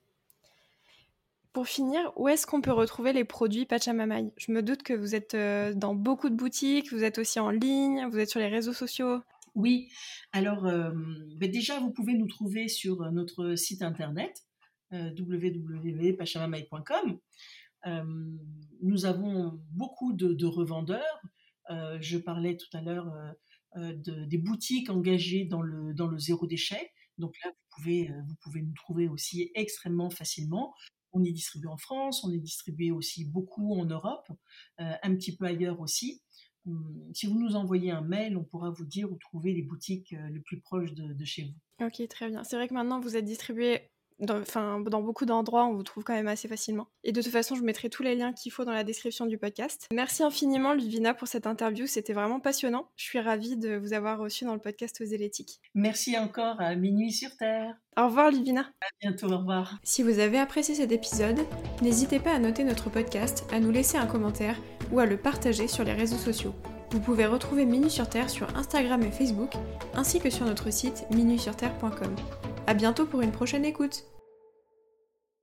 Pour 1.52 1.68
finir, 1.68 2.12
où 2.16 2.28
est-ce 2.28 2.44
qu'on 2.44 2.60
peut 2.60 2.72
retrouver 2.72 3.12
les 3.12 3.24
produits 3.24 3.64
Pachamamai 3.64 4.32
Je 4.36 4.50
me 4.50 4.62
doute 4.62 4.82
que 4.82 4.92
vous 4.92 5.14
êtes 5.14 5.34
euh, 5.34 5.72
dans 5.74 5.94
beaucoup 5.94 6.28
de 6.28 6.34
boutiques, 6.34 6.92
vous 6.92 7.04
êtes 7.04 7.18
aussi 7.18 7.38
en 7.38 7.50
ligne, 7.50 8.08
vous 8.10 8.18
êtes 8.18 8.30
sur 8.30 8.40
les 8.40 8.48
réseaux 8.48 8.72
sociaux. 8.72 9.20
Oui, 9.54 9.92
alors 10.32 10.66
euh, 10.66 10.90
ben 11.36 11.48
déjà 11.48 11.78
vous 11.78 11.92
pouvez 11.92 12.14
nous 12.14 12.26
trouver 12.26 12.66
sur 12.66 13.12
notre 13.12 13.54
site 13.54 13.82
internet 13.82 14.42
euh, 14.92 15.10
www.pachamamai.com. 15.16 17.16
nous 18.82 19.06
avons 19.06 19.62
beaucoup 19.70 20.14
de 20.14 20.46
revendeurs. 20.46 21.22
je 22.00 22.18
parlais 22.18 22.56
tout 22.56 22.76
à 22.76 22.80
l'heure 22.80 23.06
euh, 23.76 23.94
des 24.26 24.38
boutiques 24.38 24.90
engagées 24.90 25.44
dans 25.44 25.62
le, 25.62 25.94
dans 25.94 26.06
le 26.06 26.18
zéro 26.18 26.46
déchet. 26.46 26.92
Donc 27.18 27.34
là, 27.44 27.50
vous 27.50 27.76
pouvez, 27.76 28.10
euh, 28.10 28.22
vous 28.26 28.34
pouvez 28.42 28.62
nous 28.62 28.74
trouver 28.74 29.08
aussi 29.08 29.50
extrêmement 29.54 30.10
facilement. 30.10 30.74
On 31.12 31.24
est 31.24 31.32
distribué 31.32 31.68
en 31.68 31.76
France, 31.76 32.24
on 32.24 32.32
est 32.32 32.38
distribué 32.38 32.90
aussi 32.90 33.24
beaucoup 33.24 33.74
en 33.74 33.84
Europe, 33.84 34.28
euh, 34.80 34.92
un 35.02 35.14
petit 35.14 35.36
peu 35.36 35.46
ailleurs 35.46 35.80
aussi. 35.80 36.22
Hum, 36.66 37.10
si 37.14 37.26
vous 37.26 37.38
nous 37.38 37.56
envoyez 37.56 37.90
un 37.90 38.02
mail, 38.02 38.36
on 38.36 38.44
pourra 38.44 38.70
vous 38.70 38.86
dire 38.86 39.10
où 39.10 39.16
trouver 39.16 39.52
les 39.52 39.62
boutiques 39.62 40.14
les 40.30 40.40
plus 40.40 40.60
proches 40.60 40.92
de, 40.94 41.12
de 41.12 41.24
chez 41.24 41.44
vous. 41.44 41.86
Ok, 41.86 42.06
très 42.08 42.28
bien. 42.28 42.44
C'est 42.44 42.56
vrai 42.56 42.68
que 42.68 42.74
maintenant 42.74 43.00
vous 43.00 43.16
êtes 43.16 43.24
distribué 43.24 43.90
dans, 44.18 44.42
dans 44.80 45.02
beaucoup 45.02 45.24
d'endroits, 45.24 45.64
on 45.66 45.74
vous 45.74 45.82
trouve 45.82 46.04
quand 46.04 46.14
même 46.14 46.28
assez 46.28 46.48
facilement. 46.48 46.88
Et 47.04 47.12
de 47.12 47.22
toute 47.22 47.32
façon, 47.32 47.54
je 47.54 47.62
mettrai 47.62 47.90
tous 47.90 48.02
les 48.02 48.14
liens 48.14 48.32
qu'il 48.32 48.52
faut 48.52 48.64
dans 48.64 48.72
la 48.72 48.84
description 48.84 49.26
du 49.26 49.38
podcast. 49.38 49.88
Merci 49.92 50.22
infiniment, 50.22 50.74
Ludvina, 50.74 51.14
pour 51.14 51.28
cette 51.28 51.46
interview. 51.46 51.86
C'était 51.86 52.12
vraiment 52.12 52.40
passionnant. 52.40 52.88
Je 52.96 53.04
suis 53.04 53.20
ravie 53.20 53.56
de 53.56 53.76
vous 53.76 53.92
avoir 53.92 54.18
reçu 54.18 54.44
dans 54.44 54.54
le 54.54 54.60
podcast 54.60 55.00
aux 55.00 55.04
Zélétiques. 55.04 55.60
Merci 55.74 56.18
encore 56.18 56.60
à 56.60 56.74
Minuit 56.74 57.12
sur 57.12 57.36
Terre. 57.36 57.76
Au 57.96 58.06
revoir, 58.06 58.30
Ludvina. 58.30 58.62
À 58.80 58.86
bientôt, 59.00 59.30
au 59.30 59.38
revoir. 59.38 59.78
Si 59.82 60.02
vous 60.02 60.18
avez 60.18 60.38
apprécié 60.38 60.74
cet 60.74 60.92
épisode, 60.92 61.40
n'hésitez 61.82 62.20
pas 62.20 62.32
à 62.32 62.38
noter 62.38 62.64
notre 62.64 62.90
podcast, 62.90 63.44
à 63.52 63.60
nous 63.60 63.70
laisser 63.70 63.98
un 63.98 64.06
commentaire 64.06 64.56
ou 64.90 64.98
à 64.98 65.06
le 65.06 65.16
partager 65.16 65.68
sur 65.68 65.84
les 65.84 65.92
réseaux 65.92 66.16
sociaux. 66.16 66.54
Vous 66.92 67.00
pouvez 67.00 67.24
retrouver 67.24 67.64
Minuit 67.64 67.90
sur 67.90 68.06
Terre 68.06 68.28
sur 68.28 68.54
Instagram 68.54 69.02
et 69.02 69.10
Facebook, 69.10 69.54
ainsi 69.94 70.20
que 70.20 70.28
sur 70.28 70.44
notre 70.44 70.70
site 70.70 71.06
minuitsurterre.com. 71.10 72.14
À 72.66 72.74
bientôt 72.74 73.06
pour 73.06 73.22
une 73.22 73.32
prochaine 73.32 73.64
écoute. 73.64 74.04